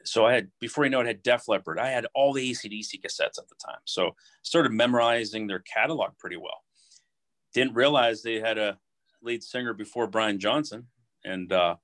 So 0.04 0.28
I 0.28 0.34
had, 0.34 0.50
before 0.60 0.84
you 0.86 0.92
know 0.92 1.02
it, 1.02 1.08
had 1.08 1.24
Def 1.24 1.48
Leppard. 1.48 1.80
I 1.80 1.90
had 1.90 2.06
all 2.14 2.34
the 2.34 2.52
ACDC 2.52 3.02
cassettes 3.02 3.40
at 3.40 3.50
the 3.50 3.56
time. 3.66 3.80
So 3.86 4.16
started 4.44 4.72
memorizing 4.72 5.48
their 5.48 5.60
catalog 5.60 6.12
pretty 6.20 6.38
well. 6.38 6.64
Didn't 7.54 7.74
realize 7.74 8.22
they 8.22 8.40
had 8.40 8.60
a 8.60 8.78
lead 9.24 9.44
singer 9.44 9.74
before 9.74 10.06
Brian 10.06 10.40
Johnson. 10.40 10.86
And, 11.26 11.52
uh, 11.52 11.78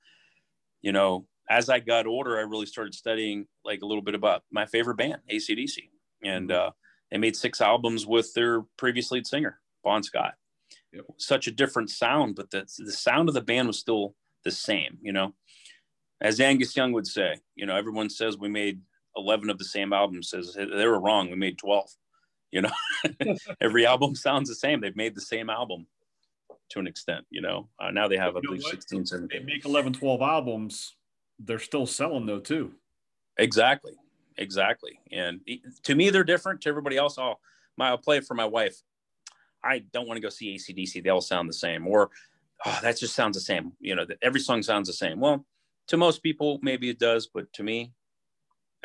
you 0.83 0.91
know, 0.91 1.25
as 1.49 1.69
I 1.69 1.79
got 1.79 2.07
older, 2.07 2.37
I 2.37 2.41
really 2.41 2.65
started 2.65 2.93
studying 2.93 3.47
like 3.63 3.81
a 3.81 3.85
little 3.85 4.01
bit 4.01 4.15
about 4.15 4.43
my 4.51 4.65
favorite 4.65 4.97
band, 4.97 5.17
ACDC. 5.31 5.89
And 6.23 6.49
mm-hmm. 6.49 6.67
uh, 6.67 6.71
they 7.11 7.17
made 7.17 7.35
six 7.35 7.61
albums 7.61 8.05
with 8.05 8.33
their 8.33 8.63
previous 8.77 9.11
lead 9.11 9.27
singer, 9.27 9.59
Bon 9.83 10.03
Scott. 10.03 10.33
Yep. 10.93 11.05
Such 11.17 11.47
a 11.47 11.51
different 11.51 11.89
sound, 11.89 12.35
but 12.35 12.49
the, 12.51 12.65
the 12.79 12.91
sound 12.91 13.29
of 13.29 13.35
the 13.35 13.41
band 13.41 13.67
was 13.67 13.79
still 13.79 14.15
the 14.43 14.51
same, 14.51 14.97
you 15.01 15.11
know. 15.13 15.33
As 16.21 16.39
Angus 16.39 16.75
Young 16.75 16.93
would 16.93 17.05
say, 17.05 17.37
you 17.55 17.65
know, 17.65 17.75
everyone 17.75 18.09
says 18.09 18.37
we 18.37 18.49
made 18.49 18.81
11 19.17 19.49
of 19.49 19.57
the 19.57 19.65
same 19.65 19.93
albums, 19.93 20.29
says 20.29 20.55
they 20.55 20.87
were 20.87 20.99
wrong. 20.99 21.29
We 21.29 21.35
made 21.35 21.57
12, 21.57 21.89
you 22.51 22.61
know. 22.61 22.71
Every 23.61 23.85
album 23.85 24.15
sounds 24.15 24.49
the 24.49 24.55
same. 24.55 24.79
They've 24.79 24.95
made 24.95 25.15
the 25.15 25.21
same 25.21 25.49
album 25.49 25.87
to 26.69 26.79
an 26.79 26.87
extent, 26.87 27.25
you 27.29 27.41
know. 27.41 27.67
Uh, 27.79 27.91
now 27.91 28.07
they 28.07 28.17
have, 28.17 28.37
I 28.37 28.39
believe, 28.41 28.63
16, 28.63 29.05
17. 29.05 29.39
They 29.39 29.53
make 29.53 29.65
11, 29.65 29.93
12 29.93 30.21
albums 30.21 30.95
they're 31.39 31.59
still 31.59 31.85
selling 31.85 32.25
though 32.25 32.39
too. 32.39 32.73
Exactly, 33.37 33.93
exactly. 34.37 34.99
And 35.11 35.41
to 35.83 35.95
me, 35.95 36.09
they're 36.09 36.23
different. 36.23 36.61
To 36.61 36.69
everybody 36.69 36.97
else, 36.97 37.17
I'll 37.17 37.39
my, 37.77 37.89
I'll 37.89 37.97
play 37.97 38.17
it 38.17 38.25
for 38.25 38.35
my 38.35 38.45
wife. 38.45 38.81
I 39.63 39.79
don't 39.79 40.07
want 40.07 40.17
to 40.17 40.21
go 40.21 40.29
see 40.29 40.55
ACDC. 40.55 41.03
They 41.03 41.09
all 41.09 41.21
sound 41.21 41.49
the 41.49 41.53
same. 41.53 41.87
Or 41.87 42.09
oh, 42.65 42.79
that 42.81 42.97
just 42.97 43.15
sounds 43.15 43.35
the 43.35 43.41
same. 43.41 43.73
You 43.79 43.95
know, 43.95 44.05
every 44.21 44.39
song 44.39 44.63
sounds 44.63 44.87
the 44.87 44.93
same. 44.93 45.19
Well, 45.19 45.45
to 45.87 45.97
most 45.97 46.23
people, 46.23 46.59
maybe 46.61 46.89
it 46.89 46.99
does, 46.99 47.27
but 47.27 47.51
to 47.53 47.63
me, 47.63 47.91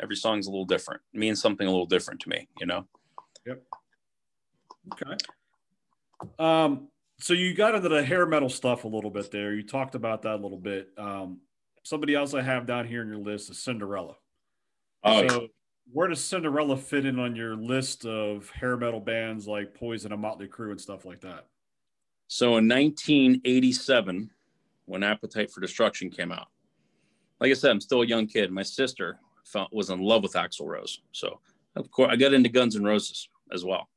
every 0.01 0.15
song's 0.15 0.47
a 0.47 0.49
little 0.49 0.65
different. 0.65 1.01
It 1.13 1.19
means 1.19 1.41
something 1.41 1.65
a 1.65 1.69
little 1.69 1.85
different 1.85 2.19
to 2.21 2.29
me. 2.29 2.47
You 2.59 2.65
know. 2.65 2.85
Yep. 3.45 3.63
Okay. 4.93 5.17
Um, 6.39 6.87
so 7.19 7.33
you 7.33 7.53
got 7.53 7.75
into 7.75 7.89
the 7.89 8.03
hair 8.03 8.25
metal 8.25 8.49
stuff 8.49 8.83
a 8.83 8.87
little 8.87 9.11
bit 9.11 9.31
there. 9.31 9.53
You 9.53 9.63
talked 9.63 9.95
about 9.95 10.23
that 10.23 10.35
a 10.35 10.41
little 10.41 10.57
bit. 10.57 10.89
Um, 10.97 11.39
somebody 11.83 12.15
else 12.15 12.33
I 12.33 12.41
have 12.41 12.65
down 12.65 12.87
here 12.87 13.01
in 13.01 13.07
your 13.07 13.17
list 13.17 13.49
is 13.49 13.59
Cinderella. 13.59 14.15
Oh, 15.03 15.27
so 15.27 15.47
where 15.91 16.07
does 16.07 16.23
Cinderella 16.23 16.77
fit 16.77 17.05
in 17.05 17.19
on 17.19 17.35
your 17.35 17.55
list 17.55 18.05
of 18.05 18.49
hair 18.51 18.77
metal 18.77 18.99
bands 18.99 19.47
like 19.47 19.73
Poison 19.73 20.11
and 20.11 20.21
Motley 20.21 20.47
Crue 20.47 20.71
and 20.71 20.79
stuff 20.79 21.05
like 21.05 21.21
that? 21.21 21.47
So 22.27 22.57
in 22.57 22.67
1987, 22.67 24.29
when 24.85 25.03
Appetite 25.03 25.51
for 25.51 25.59
Destruction 25.59 26.09
came 26.09 26.31
out, 26.31 26.47
like 27.39 27.51
I 27.51 27.53
said, 27.53 27.71
I'm 27.71 27.81
still 27.81 28.03
a 28.03 28.05
young 28.05 28.27
kid. 28.27 28.51
My 28.51 28.63
sister 28.63 29.19
felt, 29.45 29.73
was 29.73 29.89
in 29.89 29.99
love 29.99 30.23
with 30.23 30.33
Axl 30.33 30.67
Rose, 30.67 31.01
so 31.11 31.39
of 31.75 31.89
course 31.91 32.09
I 32.11 32.15
got 32.15 32.33
into 32.33 32.49
Guns 32.49 32.75
N' 32.75 32.83
Roses 32.83 33.27
as 33.51 33.65
well, 33.65 33.89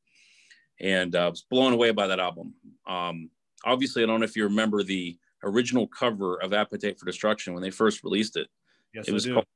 and 0.80 1.14
uh, 1.14 1.26
I 1.26 1.28
was 1.28 1.42
blown 1.42 1.72
away 1.72 1.90
by 1.90 2.06
that 2.06 2.18
album. 2.18 2.54
Um, 2.86 3.30
obviously, 3.64 4.02
I 4.02 4.06
don't 4.06 4.20
know 4.20 4.24
if 4.24 4.36
you 4.36 4.44
remember 4.44 4.82
the 4.82 5.16
original 5.44 5.86
cover 5.86 6.40
of 6.40 6.52
Appetite 6.52 6.98
for 6.98 7.06
Destruction 7.06 7.54
when 7.54 7.62
they 7.62 7.70
first 7.70 8.04
released 8.04 8.36
it. 8.36 8.48
Yes, 8.92 9.08
it 9.08 9.12
was 9.12 9.26
called, 9.26 9.46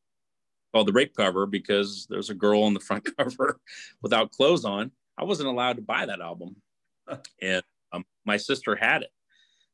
called, 0.73 0.89
the 0.89 0.93
rape 0.93 1.15
cover 1.17 1.47
because 1.47 2.07
there's 2.11 2.31
a 2.31 2.35
girl 2.35 2.63
on 2.63 2.75
the 2.75 2.81
front 2.81 3.09
cover 3.17 3.61
without 4.03 4.33
clothes 4.33 4.65
on. 4.65 4.91
I 5.17 5.25
wasn't 5.25 5.49
allowed 5.49 5.77
to 5.77 5.83
buy 5.83 6.07
that 6.07 6.21
album, 6.21 6.57
and 7.43 7.63
um, 7.93 8.05
my 8.25 8.37
sister 8.37 8.77
had 8.77 9.03
it, 9.03 9.11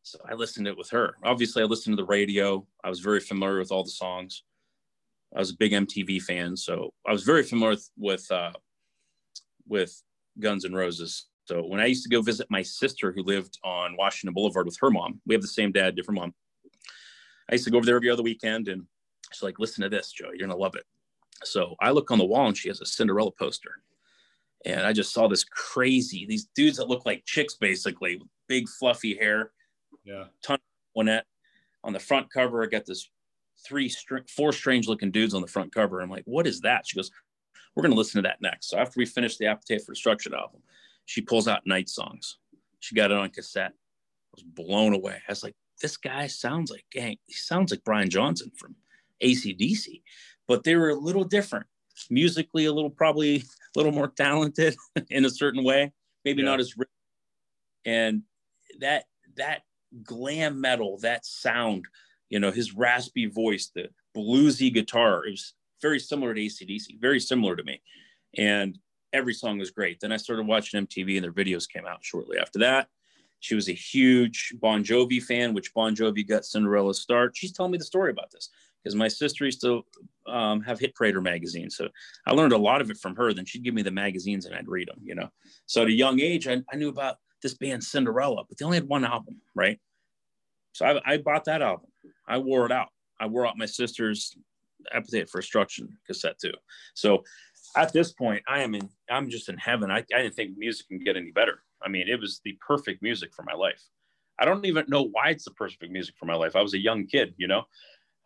so 0.03 0.19
I 0.29 0.35
listened 0.35 0.67
to 0.67 0.73
it 0.73 0.79
with 0.79 0.91
her. 0.91 1.17
Obviously, 1.23 1.63
I 1.63 1.67
listened 1.67 1.97
to 1.97 2.03
the 2.03 2.09
radio. 2.09 2.67
I 2.83 2.89
was 2.89 3.01
very 3.01 3.21
familiar 3.21 3.59
with 3.59 3.73
all 3.73 3.85
the 3.85 3.91
songs. 3.91 4.43
I 5.35 5.41
was 5.41 5.51
a 5.51 5.57
big 5.57 5.73
MTV 5.73 6.23
fan, 6.23 6.57
so 6.57 6.93
I 7.07 7.13
was 7.13 7.25
very 7.25 7.43
familiar 7.43 7.77
with 7.77 7.91
with, 7.97 8.31
uh, 8.31 8.53
with 9.67 10.03
Guns 10.39 10.65
N' 10.65 10.75
Roses. 10.75 11.27
So 11.45 11.65
when 11.65 11.81
I 11.81 11.87
used 11.87 12.03
to 12.05 12.09
go 12.09 12.23
visit 12.23 12.51
my 12.51 12.63
sister 12.63 13.13
who 13.13 13.23
lived 13.23 13.59
on 13.65 13.97
Washington 13.97 14.35
Boulevard 14.35 14.67
with 14.67 14.79
her 14.81 14.91
mom, 14.91 15.21
we 15.27 15.35
have 15.35 15.43
the 15.43 15.49
same 15.49 15.73
dad, 15.73 15.95
different 15.95 16.21
mom. 16.21 16.35
I 17.51 17.55
used 17.55 17.65
to 17.65 17.71
go 17.71 17.77
over 17.77 17.87
there 17.87 17.97
every 17.97 18.11
other 18.11 18.23
weekend 18.23 18.69
and 18.69 18.87
she's 19.33 19.43
like, 19.43 19.59
listen 19.59 19.83
to 19.83 19.91
this, 19.91 20.11
Joe, 20.13 20.31
you're 20.31 20.47
gonna 20.47 20.59
love 20.59 20.75
it. 20.75 20.85
So 21.43 21.77
I 21.81 21.91
look 21.91 22.11
on 22.11 22.19
the 22.19 22.25
wall 22.25 22.47
and 22.47 22.57
she 22.57 22.69
has 22.69 22.81
a 22.81 22.87
Cinderella 22.87 23.31
poster. 23.31 23.83
And 24.65 24.87
I 24.87 24.95
just 24.95 25.13
saw 25.13 25.29
this 25.29 25.45
crazy, 25.45 26.25
these 26.27 26.49
dudes 26.55 26.79
that 26.79 26.89
look 26.89 27.05
like 27.05 27.27
chicks 27.27 27.55
basically, 27.55 28.17
with 28.17 28.29
big 28.49 28.67
fluffy 28.69 29.15
hair. 29.15 29.51
Yeah. 30.05 30.25
Ton 30.43 30.55
of 30.55 30.61
Juanette. 30.95 31.27
On 31.83 31.93
the 31.93 32.01
front 32.01 32.33
cover, 32.33 32.63
I 32.63 32.67
got 32.67 32.87
this 32.87 33.11
three, 33.67 33.93
four 34.35 34.53
strange 34.53 34.89
looking 34.89 35.11
dudes 35.11 35.35
on 35.35 35.43
the 35.43 35.47
front 35.47 35.75
cover. 35.75 36.01
I'm 36.01 36.09
like, 36.09 36.25
what 36.25 36.47
is 36.47 36.61
that? 36.61 36.87
She 36.87 36.97
goes, 36.97 37.11
we're 37.75 37.83
going 37.83 37.93
to 37.93 37.99
listen 37.99 38.23
to 38.23 38.29
that 38.29 38.41
next. 38.41 38.71
So 38.71 38.79
after 38.79 38.95
we 38.97 39.05
finish 39.05 39.37
the 39.37 39.47
Appetite 39.47 39.83
for 39.85 39.93
Destruction 39.93 40.33
album, 40.33 40.63
she 41.07 41.21
pulls 41.21 41.49
out 41.49 41.67
night 41.67 41.89
songs. 41.89 42.39
She 42.81 42.95
got 42.95 43.11
it 43.11 43.17
on 43.17 43.31
cassette. 43.31 43.73
I 43.73 44.35
was 44.35 44.43
blown 44.43 44.95
away. 44.95 45.21
I 45.29 45.33
was 45.33 45.43
like, 45.43 45.55
this 45.81 45.97
guy 45.97 46.27
sounds 46.27 46.71
like 46.71 46.85
gang. 46.91 47.17
He 47.27 47.35
sounds 47.35 47.71
like 47.71 47.85
Brian 47.85 48.11
Johnson 48.11 48.51
from 48.57 48.77
ACDC, 49.23 50.03
but 50.47 50.65
they 50.65 50.77
were 50.77 50.91
a 50.91 50.95
little 50.95 51.25
different 51.25 51.67
musically, 52.11 52.67
a 52.67 52.73
little 52.73 52.91
probably 52.91 53.37
a 53.37 53.43
little 53.77 53.93
more 53.93 54.09
talented 54.09 54.77
in 55.11 55.25
a 55.25 55.31
certain 55.31 55.65
way, 55.65 55.93
maybe 56.25 56.43
yeah. 56.43 56.49
not 56.49 56.61
as 56.61 56.77
rich. 56.77 56.89
And 57.85 58.23
that 58.81 59.05
that 59.37 59.63
glam 60.03 60.61
metal, 60.61 60.99
that 61.03 61.25
sound, 61.25 61.85
you 62.29 62.41
know, 62.41 62.51
his 62.51 62.75
raspy 62.75 63.27
voice, 63.27 63.71
the 63.75 63.89
bluesy 64.17 64.73
guitar. 64.73 65.27
It 65.27 65.33
was 65.33 65.55
very 65.83 65.99
similar 65.99 66.35
to 66.35 66.41
ACDC, 66.41 67.01
very 67.01 67.21
similar 67.21 67.57
to 67.57 67.65
me. 67.65 67.83
And 68.37 68.79
every 69.15 69.33
song 69.33 69.59
was 69.59 69.71
great. 69.71 70.01
Then 70.01 70.13
I 70.13 70.19
started 70.19 70.47
watching 70.47 70.87
MTV 70.87 71.17
and 71.17 71.25
their 71.25 71.33
videos 71.33 71.69
came 71.69 71.87
out 71.87 72.05
shortly 72.05 72.37
after 72.39 72.59
that. 72.59 72.89
She 73.41 73.55
was 73.55 73.69
a 73.69 73.73
huge 73.73 74.55
Bon 74.61 74.83
Jovi 74.83 75.23
fan, 75.23 75.55
which 75.55 75.73
Bon 75.73 75.95
Jovi 75.95 76.27
got 76.27 76.45
Cinderella's 76.45 77.01
start. 77.01 77.37
She's 77.37 77.53
telling 77.53 77.73
me 77.73 77.79
the 77.79 77.85
story 77.85 78.11
about 78.11 78.31
this 78.31 78.51
because 78.83 78.95
my 78.95 79.09
sister 79.09 79.45
used 79.45 79.61
to 79.63 79.85
um, 80.27 80.63
have 80.63 80.79
Hit 80.79 80.95
Parader 80.95 81.23
magazine. 81.23 81.71
So 81.71 81.89
I 82.27 82.33
learned 82.33 82.53
a 82.53 82.59
lot 82.59 82.81
of 82.81 82.91
it 82.91 82.99
from 82.99 83.15
her. 83.17 83.33
Then 83.33 83.45
she'd 83.45 83.63
give 83.63 83.75
me 83.75 83.83
the 83.83 83.91
magazines 83.91 84.47
and 84.47 84.55
I'd 84.55 84.69
read 84.69 84.89
them, 84.89 84.99
you 85.03 85.15
know. 85.15 85.29
So 85.67 85.83
at 85.83 85.89
a 85.89 85.93
young 85.93 86.21
age, 86.21 86.49
I, 86.49 86.63
I 86.73 86.77
knew 86.77 86.89
about 86.89 87.17
this 87.43 87.55
band 87.55 87.85
Cinderella, 87.85 88.45
but 88.49 88.59
they 88.59 88.65
only 88.65 88.79
had 88.79 88.89
one 88.89 89.05
album, 89.05 89.41
right? 89.55 89.79
So 90.73 90.87
I, 90.87 91.15
I 91.15 91.17
bought 91.19 91.45
that 91.45 91.63
album. 91.63 91.91
I 92.27 92.39
wore 92.39 92.67
it 92.67 92.73
out. 92.73 92.89
I 93.21 93.27
wore 93.27 93.47
out 93.47 93.59
my 93.59 93.67
sister's 93.67 94.35
Appetite 94.93 95.29
for 95.29 95.41
Destruction 95.41 95.97
cassette 96.07 96.39
too. 96.39 96.53
So 96.95 97.25
at 97.77 97.93
this 97.93 98.13
point, 98.13 98.43
I 98.49 98.61
am 98.61 98.75
in, 98.75 98.89
I'm 99.11 99.29
just 99.29 99.49
in 99.49 99.59
heaven. 99.59 99.91
I, 99.91 99.99
I 99.99 100.23
didn't 100.23 100.35
think 100.35 100.57
music 100.57 100.89
can 100.89 100.99
get 100.99 101.17
any 101.17 101.31
better. 101.31 101.63
I 101.83 101.89
mean, 101.89 102.09
it 102.09 102.21
was 102.21 102.41
the 102.45 102.57
perfect 102.67 103.03
music 103.03 103.35
for 103.35 103.43
my 103.43 103.55
life. 103.55 103.83
I 104.39 104.45
don't 104.45 104.65
even 104.65 104.87
know 104.89 105.03
why 105.03 105.31
it's 105.31 105.45
the 105.45 105.53
perfect 105.53 105.93
music 105.93 106.15
for 106.19 106.27
my 106.27 106.35
life. 106.35 106.57
I 106.57 106.63
was 106.63 106.75
a 106.75 106.79
young 106.79 107.07
kid, 107.07 107.35
you 107.37 107.47
know, 107.47 107.65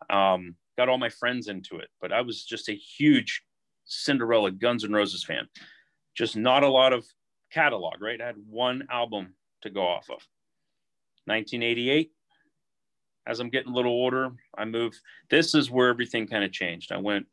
um, 0.09 0.55
got 0.77 0.89
all 0.89 0.97
my 0.97 1.09
friends 1.09 1.47
into 1.47 1.77
it, 1.77 1.89
but 2.01 2.11
I 2.11 2.21
was 2.21 2.45
just 2.45 2.69
a 2.69 2.73
huge 2.73 3.43
Cinderella 3.85 4.51
Guns 4.51 4.83
N' 4.83 4.93
Roses 4.93 5.23
fan. 5.23 5.47
Just 6.15 6.35
not 6.35 6.63
a 6.63 6.69
lot 6.69 6.93
of 6.93 7.05
catalog, 7.51 8.01
right? 8.01 8.21
I 8.21 8.25
had 8.27 8.35
one 8.49 8.87
album 8.89 9.35
to 9.61 9.69
go 9.69 9.81
off 9.81 10.09
of. 10.09 10.25
1988, 11.25 12.11
as 13.27 13.39
I'm 13.39 13.49
getting 13.49 13.71
a 13.71 13.75
little 13.75 13.91
older, 13.91 14.31
I 14.57 14.65
moved. 14.65 14.99
This 15.29 15.53
is 15.53 15.69
where 15.69 15.89
everything 15.89 16.27
kind 16.27 16.43
of 16.43 16.51
changed. 16.51 16.91
I 16.91 16.97
went 16.97 17.27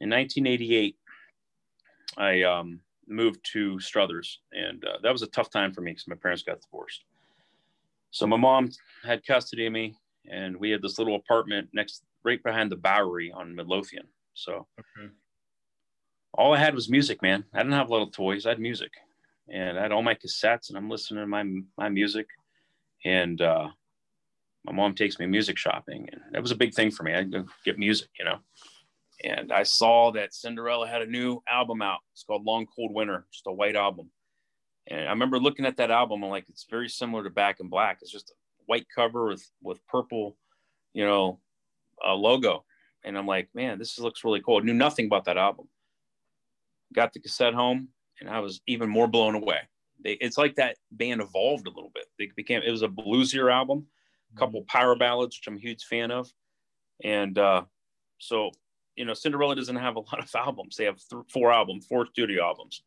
in 0.00 0.10
1988. 0.10 0.96
I 2.16 2.42
um, 2.42 2.80
moved 3.06 3.40
to 3.52 3.78
Struthers, 3.80 4.38
and 4.52 4.84
uh, 4.84 4.98
that 5.02 5.12
was 5.12 5.22
a 5.22 5.28
tough 5.28 5.50
time 5.50 5.72
for 5.72 5.80
me 5.80 5.92
because 5.92 6.08
my 6.08 6.16
parents 6.16 6.42
got 6.42 6.60
divorced. 6.60 7.04
So 8.10 8.26
my 8.26 8.36
mom 8.36 8.70
had 9.04 9.24
custody 9.24 9.66
of 9.66 9.72
me, 9.72 9.94
and 10.30 10.56
we 10.56 10.70
had 10.70 10.82
this 10.82 10.98
little 10.98 11.16
apartment 11.16 11.68
next, 11.72 12.02
right 12.24 12.42
behind 12.42 12.70
the 12.70 12.76
Bowery 12.76 13.32
on 13.32 13.54
Midlothian. 13.54 14.06
So 14.34 14.66
okay. 14.78 15.12
all 16.34 16.54
I 16.54 16.58
had 16.58 16.74
was 16.74 16.88
music, 16.88 17.22
man. 17.22 17.44
I 17.54 17.58
didn't 17.58 17.72
have 17.72 17.90
little 17.90 18.10
toys. 18.10 18.46
I 18.46 18.50
had 18.50 18.60
music, 18.60 18.92
and 19.48 19.78
I 19.78 19.82
had 19.82 19.92
all 19.92 20.02
my 20.02 20.14
cassettes, 20.14 20.68
and 20.68 20.78
I'm 20.78 20.90
listening 20.90 21.22
to 21.22 21.26
my 21.26 21.44
my 21.76 21.88
music. 21.88 22.26
And 23.04 23.40
uh, 23.40 23.68
my 24.64 24.72
mom 24.72 24.94
takes 24.94 25.18
me 25.18 25.26
music 25.26 25.56
shopping, 25.56 26.08
and 26.10 26.20
that 26.32 26.42
was 26.42 26.50
a 26.50 26.56
big 26.56 26.74
thing 26.74 26.90
for 26.90 27.02
me. 27.02 27.14
I 27.14 27.24
get 27.64 27.78
music, 27.78 28.08
you 28.18 28.24
know 28.24 28.40
and 29.24 29.52
I 29.52 29.62
saw 29.64 30.12
that 30.12 30.34
Cinderella 30.34 30.88
had 30.88 31.02
a 31.02 31.06
new 31.06 31.42
album 31.48 31.82
out. 31.82 32.00
It's 32.12 32.24
called 32.24 32.44
Long 32.44 32.66
Cold 32.74 32.92
Winter, 32.94 33.26
just 33.32 33.46
a 33.46 33.52
white 33.52 33.76
album. 33.76 34.10
And 34.86 35.06
I 35.06 35.10
remember 35.10 35.38
looking 35.38 35.66
at 35.66 35.76
that 35.76 35.90
album, 35.90 36.24
I'm 36.24 36.30
like, 36.30 36.48
it's 36.48 36.66
very 36.68 36.88
similar 36.88 37.22
to 37.24 37.30
Back 37.30 37.60
in 37.60 37.68
Black. 37.68 37.98
It's 38.00 38.10
just 38.10 38.30
a 38.30 38.34
white 38.66 38.86
cover 38.94 39.26
with 39.26 39.46
with 39.62 39.84
purple, 39.86 40.36
you 40.94 41.04
know, 41.04 41.40
uh, 42.04 42.14
logo. 42.14 42.64
And 43.04 43.16
I'm 43.16 43.26
like, 43.26 43.48
man, 43.54 43.78
this 43.78 43.98
looks 43.98 44.24
really 44.24 44.42
cool. 44.42 44.58
I 44.58 44.64
knew 44.64 44.74
nothing 44.74 45.06
about 45.06 45.24
that 45.26 45.38
album. 45.38 45.68
Got 46.92 47.12
the 47.12 47.20
cassette 47.20 47.54
home, 47.54 47.88
and 48.20 48.28
I 48.28 48.40
was 48.40 48.60
even 48.66 48.88
more 48.88 49.06
blown 49.06 49.34
away. 49.34 49.60
They, 50.02 50.12
it's 50.12 50.38
like 50.38 50.56
that 50.56 50.76
band 50.90 51.20
evolved 51.20 51.66
a 51.66 51.70
little 51.70 51.92
bit. 51.94 52.06
They 52.18 52.30
became 52.34 52.62
it 52.62 52.70
was 52.70 52.82
a 52.82 52.88
bluesier 52.88 53.52
album, 53.52 53.86
a 54.34 54.38
couple 54.38 54.62
power 54.62 54.96
ballads, 54.96 55.36
which 55.36 55.46
I'm 55.46 55.56
a 55.56 55.60
huge 55.60 55.84
fan 55.84 56.10
of, 56.10 56.30
and 57.04 57.38
uh, 57.38 57.62
so 58.18 58.50
you 58.96 59.04
know, 59.04 59.14
Cinderella 59.14 59.56
doesn't 59.56 59.76
have 59.76 59.96
a 59.96 60.00
lot 60.12 60.18
of 60.18 60.30
albums. 60.34 60.76
They 60.76 60.84
have 60.84 61.00
th- 61.08 61.24
four 61.32 61.52
albums, 61.52 61.86
four 61.86 62.06
studio 62.06 62.44
albums, 62.44 62.82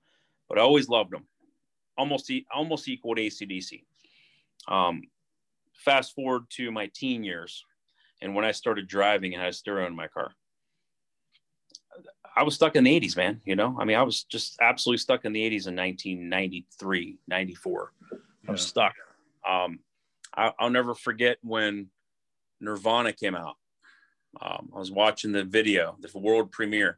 but 0.49 0.57
I 0.57 0.61
always 0.61 0.89
loved 0.89 1.11
them. 1.11 1.27
Almost, 1.97 2.29
e- 2.31 2.45
almost 2.53 2.87
equal 2.87 3.15
to 3.15 3.21
ACDC. 3.21 3.83
Um, 4.67 5.03
fast 5.73 6.15
forward 6.15 6.43
to 6.51 6.71
my 6.71 6.89
teen 6.93 7.23
years, 7.23 7.65
and 8.21 8.33
when 8.35 8.45
I 8.45 8.51
started 8.51 8.87
driving 8.87 9.33
and 9.33 9.41
had 9.41 9.51
a 9.51 9.53
stereo 9.53 9.85
in 9.85 9.95
my 9.95 10.07
car, 10.07 10.31
I 12.35 12.43
was 12.43 12.55
stuck 12.55 12.75
in 12.75 12.83
the 12.83 12.99
80s, 12.99 13.15
man. 13.15 13.41
You 13.45 13.55
know, 13.55 13.77
I 13.79 13.85
mean, 13.85 13.97
I 13.97 14.03
was 14.03 14.23
just 14.23 14.57
absolutely 14.59 14.97
stuck 14.97 15.25
in 15.25 15.33
the 15.33 15.41
80s 15.41 15.67
in 15.67 15.75
1993, 15.75 17.19
94. 17.27 17.91
Yeah. 18.11 18.17
I'm 18.49 18.57
stuck. 18.57 18.93
Um, 19.47 19.79
I, 20.35 20.51
I'll 20.59 20.71
never 20.71 20.95
forget 20.95 21.37
when 21.43 21.89
Nirvana 22.59 23.13
came 23.13 23.35
out 23.35 23.55
um, 24.41 24.69
I 24.75 24.79
was 24.79 24.91
watching 24.91 25.31
the 25.31 25.43
video, 25.43 25.97
the 25.99 26.17
world 26.17 26.51
premiere. 26.51 26.97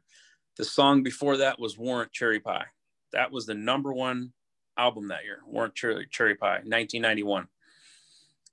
The 0.56 0.64
song 0.64 1.02
before 1.02 1.36
that 1.38 1.58
was 1.58 1.76
Warrant 1.76 2.12
Cherry 2.12 2.40
Pie. 2.40 2.66
That 3.12 3.30
was 3.30 3.46
the 3.46 3.54
number 3.54 3.92
one 3.92 4.32
album 4.78 5.08
that 5.08 5.24
year, 5.24 5.40
Warrant 5.46 5.74
Cherry, 5.74 6.06
Cherry 6.10 6.34
Pie, 6.34 6.60
1991. 6.64 7.48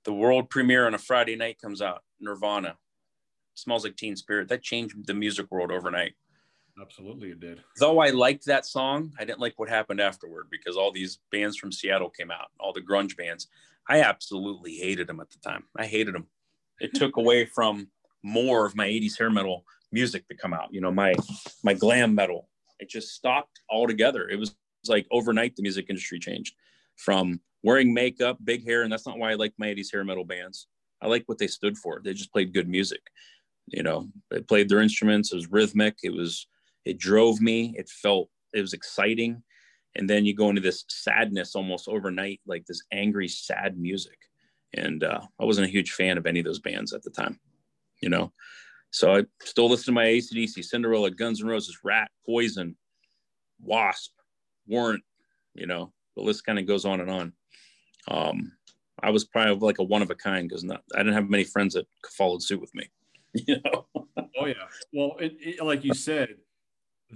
The 0.04 0.12
world 0.12 0.50
premiere 0.50 0.86
on 0.86 0.94
a 0.94 0.98
Friday 0.98 1.36
night 1.36 1.60
comes 1.60 1.80
out, 1.80 2.02
Nirvana. 2.20 2.76
Smells 3.54 3.84
like 3.84 3.96
Teen 3.96 4.16
Spirit. 4.16 4.48
That 4.48 4.62
changed 4.62 5.06
the 5.06 5.14
music 5.14 5.50
world 5.50 5.70
overnight. 5.70 6.14
Absolutely, 6.80 7.30
it 7.30 7.40
did. 7.40 7.62
Though 7.78 8.00
I 8.00 8.10
liked 8.10 8.46
that 8.46 8.66
song, 8.66 9.12
I 9.18 9.24
didn't 9.24 9.38
like 9.38 9.58
what 9.58 9.68
happened 9.68 10.00
afterward 10.00 10.48
because 10.50 10.76
all 10.76 10.90
these 10.90 11.20
bands 11.30 11.56
from 11.56 11.70
Seattle 11.70 12.10
came 12.10 12.30
out, 12.30 12.48
all 12.58 12.72
the 12.72 12.80
grunge 12.80 13.16
bands. 13.16 13.46
I 13.88 14.00
absolutely 14.00 14.74
hated 14.74 15.06
them 15.06 15.20
at 15.20 15.30
the 15.30 15.38
time. 15.38 15.64
I 15.76 15.86
hated 15.86 16.14
them. 16.14 16.26
It 16.80 16.94
took 16.94 17.16
away 17.16 17.44
from 17.46 17.88
more 18.24 18.66
of 18.66 18.74
my 18.74 18.86
80s 18.86 19.18
hair 19.18 19.30
metal 19.30 19.64
music 19.92 20.26
to 20.26 20.34
come 20.34 20.52
out 20.52 20.68
you 20.72 20.80
know 20.80 20.90
my 20.90 21.14
my 21.62 21.74
glam 21.74 22.14
metal. 22.14 22.48
It 22.80 22.88
just 22.90 23.14
stopped 23.14 23.60
altogether. 23.70 24.28
It 24.28 24.36
was 24.36 24.56
like 24.88 25.06
overnight 25.12 25.54
the 25.54 25.62
music 25.62 25.86
industry 25.88 26.18
changed 26.18 26.56
from 26.96 27.40
wearing 27.62 27.94
makeup 27.94 28.38
big 28.44 28.64
hair 28.64 28.82
and 28.82 28.92
that's 28.92 29.06
not 29.06 29.18
why 29.18 29.30
i 29.30 29.34
like 29.34 29.54
my 29.58 29.68
80s 29.68 29.92
hair 29.92 30.04
metal 30.04 30.24
bands. 30.24 30.66
I 31.00 31.06
like 31.06 31.24
what 31.26 31.38
they 31.38 31.46
stood 31.46 31.76
for. 31.76 32.00
They 32.02 32.14
just 32.14 32.32
played 32.32 32.52
good 32.54 32.68
music 32.68 33.02
you 33.68 33.82
know 33.82 34.08
they 34.30 34.40
played 34.40 34.68
their 34.68 34.82
instruments 34.82 35.32
it 35.32 35.36
was 35.36 35.50
rhythmic 35.50 35.96
it 36.02 36.12
was 36.12 36.46
it 36.84 36.98
drove 36.98 37.40
me 37.40 37.74
it 37.78 37.88
felt 37.88 38.28
it 38.54 38.60
was 38.60 38.72
exciting. 38.72 39.42
And 39.96 40.08
then 40.08 40.24
you 40.24 40.34
go 40.34 40.48
into 40.48 40.60
this 40.60 40.84
sadness 40.88 41.54
almost 41.54 41.88
overnight 41.88 42.40
like 42.46 42.66
this 42.66 42.82
angry 42.92 43.28
sad 43.28 43.78
music. 43.78 44.18
And 44.76 45.04
uh, 45.04 45.20
i 45.40 45.44
wasn't 45.44 45.68
a 45.68 45.70
huge 45.70 45.92
fan 45.92 46.18
of 46.18 46.26
any 46.26 46.40
of 46.40 46.46
those 46.46 46.58
bands 46.58 46.92
at 46.92 47.02
the 47.02 47.10
time 47.10 47.38
you 48.04 48.10
know. 48.10 48.32
So 48.90 49.16
I 49.16 49.24
still 49.42 49.68
listen 49.68 49.86
to 49.86 49.92
my 49.92 50.04
ACDC, 50.04 50.62
Cinderella, 50.62 51.10
Guns 51.10 51.40
N' 51.40 51.48
Roses, 51.48 51.78
Ratt, 51.82 52.10
Poison, 52.24 52.76
Wasp, 53.60 54.12
Warrant, 54.68 55.02
you 55.54 55.66
know, 55.66 55.92
the 56.16 56.22
list 56.22 56.44
kind 56.44 56.58
of 56.58 56.66
goes 56.66 56.84
on 56.84 57.00
and 57.00 57.10
on. 57.10 57.32
Um, 58.08 58.52
I 59.02 59.10
was 59.10 59.24
probably 59.24 59.66
like 59.66 59.78
a 59.78 59.82
one 59.82 60.02
of 60.02 60.10
a 60.10 60.14
kind 60.14 60.48
because 60.48 60.64
I 60.64 60.98
didn't 60.98 61.14
have 61.14 61.30
many 61.30 61.44
friends 61.44 61.74
that 61.74 61.86
followed 62.12 62.42
suit 62.42 62.60
with 62.60 62.74
me. 62.74 62.88
You 63.48 63.56
know? 63.64 63.86
oh 64.38 64.46
yeah. 64.46 64.68
Well, 64.92 65.16
it, 65.18 65.34
it, 65.40 65.64
like 65.64 65.82
you 65.82 65.92
said, 65.92 66.36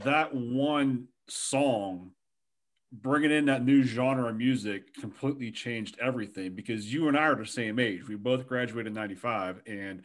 that 0.03 0.35
one 0.35 1.07
song 1.29 2.11
bringing 2.91 3.31
in 3.31 3.45
that 3.45 3.65
new 3.65 3.85
genre 3.85 4.31
of 4.31 4.37
music 4.37 4.93
completely 4.95 5.53
changed 5.53 5.97
everything 6.01 6.57
because 6.57 6.93
you 6.93 7.07
and 7.07 7.17
I 7.17 7.23
are 7.27 7.37
the 7.37 7.47
same 7.47 7.79
age. 7.79 8.09
We 8.09 8.17
both 8.17 8.49
graduated 8.49 8.89
in 8.89 8.95
95 8.95 9.63
and 9.69 10.03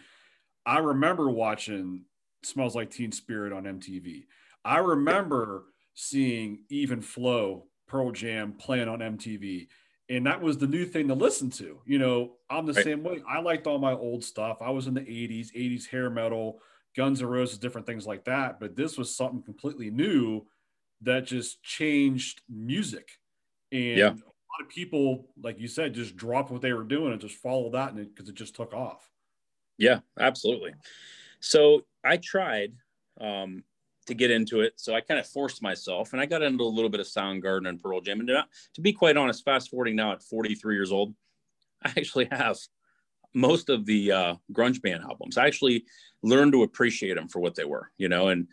I 0.65 0.79
remember 0.79 1.29
watching 1.29 2.05
Smells 2.43 2.75
Like 2.75 2.91
Teen 2.91 3.11
Spirit 3.11 3.53
on 3.53 3.63
MTV. 3.63 4.25
I 4.65 4.77
remember 4.77 5.65
seeing 5.93 6.63
Even 6.69 7.01
Flow, 7.01 7.65
Pearl 7.87 8.11
Jam 8.11 8.53
playing 8.53 8.87
on 8.87 8.99
MTV. 8.99 9.67
And 10.09 10.25
that 10.25 10.41
was 10.41 10.57
the 10.57 10.67
new 10.67 10.85
thing 10.85 11.07
to 11.07 11.13
listen 11.13 11.49
to. 11.51 11.79
You 11.85 11.97
know, 11.97 12.33
I'm 12.49 12.65
the 12.65 12.73
right. 12.73 12.83
same 12.83 13.03
way. 13.03 13.21
I 13.27 13.39
liked 13.39 13.67
all 13.67 13.79
my 13.79 13.93
old 13.93 14.23
stuff. 14.23 14.57
I 14.61 14.69
was 14.69 14.87
in 14.87 14.93
the 14.93 15.01
80s, 15.01 15.55
80s 15.55 15.87
hair 15.87 16.09
metal, 16.09 16.59
Guns 16.95 17.21
N' 17.21 17.27
Roses, 17.27 17.57
different 17.57 17.87
things 17.87 18.05
like 18.05 18.25
that. 18.25 18.59
But 18.59 18.75
this 18.75 18.97
was 18.97 19.15
something 19.15 19.41
completely 19.41 19.89
new 19.89 20.45
that 21.01 21.25
just 21.25 21.63
changed 21.63 22.41
music. 22.49 23.11
And 23.71 23.97
yeah. 23.97 24.07
a 24.07 24.11
lot 24.11 24.61
of 24.61 24.69
people, 24.69 25.29
like 25.41 25.59
you 25.59 25.67
said, 25.67 25.93
just 25.93 26.15
dropped 26.15 26.51
what 26.51 26.61
they 26.61 26.73
were 26.73 26.83
doing 26.83 27.11
and 27.11 27.21
just 27.21 27.37
followed 27.37 27.73
that 27.73 27.95
because 27.95 28.27
it, 28.27 28.33
it 28.33 28.37
just 28.37 28.55
took 28.55 28.73
off. 28.73 29.09
Yeah, 29.77 29.99
absolutely. 30.19 30.73
So 31.39 31.85
I 32.03 32.17
tried 32.17 32.73
um, 33.19 33.63
to 34.07 34.13
get 34.13 34.31
into 34.31 34.61
it. 34.61 34.73
So 34.77 34.93
I 34.93 35.01
kind 35.01 35.19
of 35.19 35.27
forced 35.27 35.61
myself 35.61 36.13
and 36.13 36.21
I 36.21 36.25
got 36.25 36.41
into 36.41 36.63
a 36.63 36.65
little 36.65 36.89
bit 36.89 36.99
of 36.99 37.07
Soundgarden 37.07 37.67
and 37.67 37.81
Pearl 37.81 38.01
Jam. 38.01 38.19
And 38.19 38.27
to, 38.27 38.45
to 38.75 38.81
be 38.81 38.93
quite 38.93 39.17
honest, 39.17 39.43
fast 39.43 39.69
forwarding 39.69 39.95
now 39.95 40.11
at 40.11 40.23
43 40.23 40.75
years 40.75 40.91
old, 40.91 41.13
I 41.83 41.89
actually 41.97 42.27
have 42.31 42.57
most 43.33 43.69
of 43.69 43.85
the 43.85 44.11
uh, 44.11 44.35
grunge 44.51 44.81
band 44.81 45.03
albums. 45.03 45.37
I 45.37 45.47
actually 45.47 45.85
learned 46.21 46.53
to 46.53 46.63
appreciate 46.63 47.15
them 47.15 47.27
for 47.27 47.39
what 47.39 47.55
they 47.55 47.65
were, 47.65 47.91
you 47.97 48.09
know, 48.09 48.29
and 48.29 48.47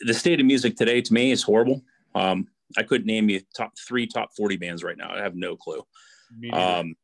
the 0.00 0.14
state 0.14 0.40
of 0.40 0.46
music 0.46 0.76
today 0.76 1.00
to 1.00 1.14
me 1.14 1.30
is 1.30 1.42
horrible. 1.42 1.82
Um, 2.14 2.48
I 2.76 2.82
couldn't 2.82 3.06
name 3.06 3.28
you 3.28 3.40
top 3.56 3.72
three 3.78 4.06
top 4.06 4.30
40 4.36 4.56
bands 4.56 4.82
right 4.82 4.96
now. 4.96 5.12
I 5.14 5.20
have 5.20 5.36
no 5.36 5.56
clue. 5.56 5.82
Um, 6.52 6.96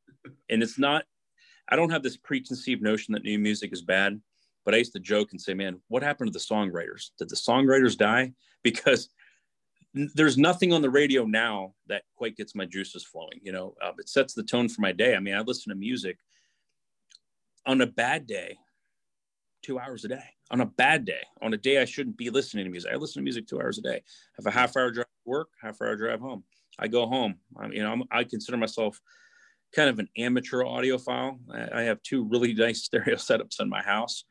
and 0.49 0.63
it's 0.63 0.79
not 0.79 1.05
I 1.71 1.77
don't 1.77 1.91
have 1.91 2.03
this 2.03 2.17
preconceived 2.17 2.83
notion 2.83 3.13
that 3.15 3.23
new 3.23 3.39
music 3.39 3.73
is 3.73 3.83
bad. 3.83 4.21
But 4.65 4.75
I 4.75 4.79
used 4.79 4.93
to 4.93 5.01
joke 5.01 5.33
and 5.33 5.41
say, 5.41 5.55
man, 5.55 5.81
what 5.89 6.03
happened 6.03 6.33
to 6.33 6.39
the 6.39 6.45
songwriters? 6.45 7.11
Did 7.19 7.31
the 7.31 7.37
songwriters 7.37 7.97
die? 7.97 8.33
Because 8.63 9.09
there's 9.95 10.37
nothing 10.37 10.71
on 10.75 10.83
the 10.83 10.91
radio 10.91 11.25
now 11.25 11.73
that 11.87 12.03
quite 12.15 12.37
gets 12.37 12.55
my 12.55 12.67
juices 12.67 13.03
flowing. 13.03 13.41
You 13.43 13.53
know, 13.53 13.75
uh, 13.83 13.93
it 13.99 14.07
sets 14.07 14.35
the 14.35 14.43
tone 14.43 14.69
for 14.69 14.83
my 14.83 14.93
day. 14.93 15.17
I 15.17 15.19
mean, 15.19 15.35
I 15.35 15.41
listen 15.41 15.71
to 15.71 15.77
music 15.77 16.19
on 17.65 17.81
a 17.81 17.87
bad 17.87 18.27
day, 18.27 18.59
two 19.63 19.79
hours 19.79 20.05
a 20.05 20.09
day. 20.09 20.25
On 20.51 20.61
a 20.61 20.67
bad 20.67 21.07
day, 21.07 21.23
on 21.41 21.55
a 21.55 21.57
day 21.57 21.81
I 21.81 21.87
shouldn't 21.87 22.19
be 22.19 22.29
listening 22.29 22.67
to 22.67 22.71
music, 22.71 22.93
I 22.93 22.97
listen 22.97 23.21
to 23.21 23.25
music 23.25 23.47
two 23.47 23.63
hours 23.63 23.79
a 23.79 23.83
day. 23.83 23.97
I 23.97 24.03
have 24.37 24.47
a 24.47 24.51
half 24.51 24.77
hour 24.77 24.91
drive 24.91 25.07
to 25.07 25.31
work, 25.31 25.49
half 25.63 25.81
hour 25.81 25.97
drive 25.97 26.21
home. 26.21 26.45
I 26.79 26.87
go 26.87 27.07
home. 27.07 27.37
I, 27.57 27.69
you 27.69 27.83
know, 27.83 27.93
I'm, 27.93 28.03
i 28.11 28.25
consider 28.25 28.59
myself 28.59 29.01
kind 29.75 29.89
of 29.89 29.99
an 29.99 30.09
amateur 30.17 30.63
audiophile. 30.63 31.39
I, 31.73 31.83
have 31.83 32.03
two 32.03 32.25
really 32.25 32.55
nice 32.55 32.83
stereo 32.83 33.17
setups 33.17 33.61
in 33.61 33.69
my 33.69 33.83
house. 33.83 34.25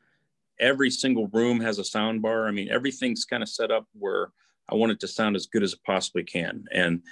Every 0.58 0.90
single 0.90 1.28
room 1.28 1.60
has 1.60 1.78
a 1.78 1.84
sound 1.84 2.22
bar. 2.22 2.46
I 2.46 2.50
mean, 2.50 2.68
everything's 2.70 3.24
kind 3.24 3.42
of 3.42 3.48
set 3.48 3.70
up 3.70 3.86
where 3.98 4.32
I 4.68 4.74
want 4.74 4.92
it 4.92 5.00
to 5.00 5.08
sound 5.08 5.36
as 5.36 5.46
good 5.46 5.62
as 5.62 5.72
it 5.72 5.80
possibly 5.84 6.22
can. 6.22 6.64
And 6.72 7.02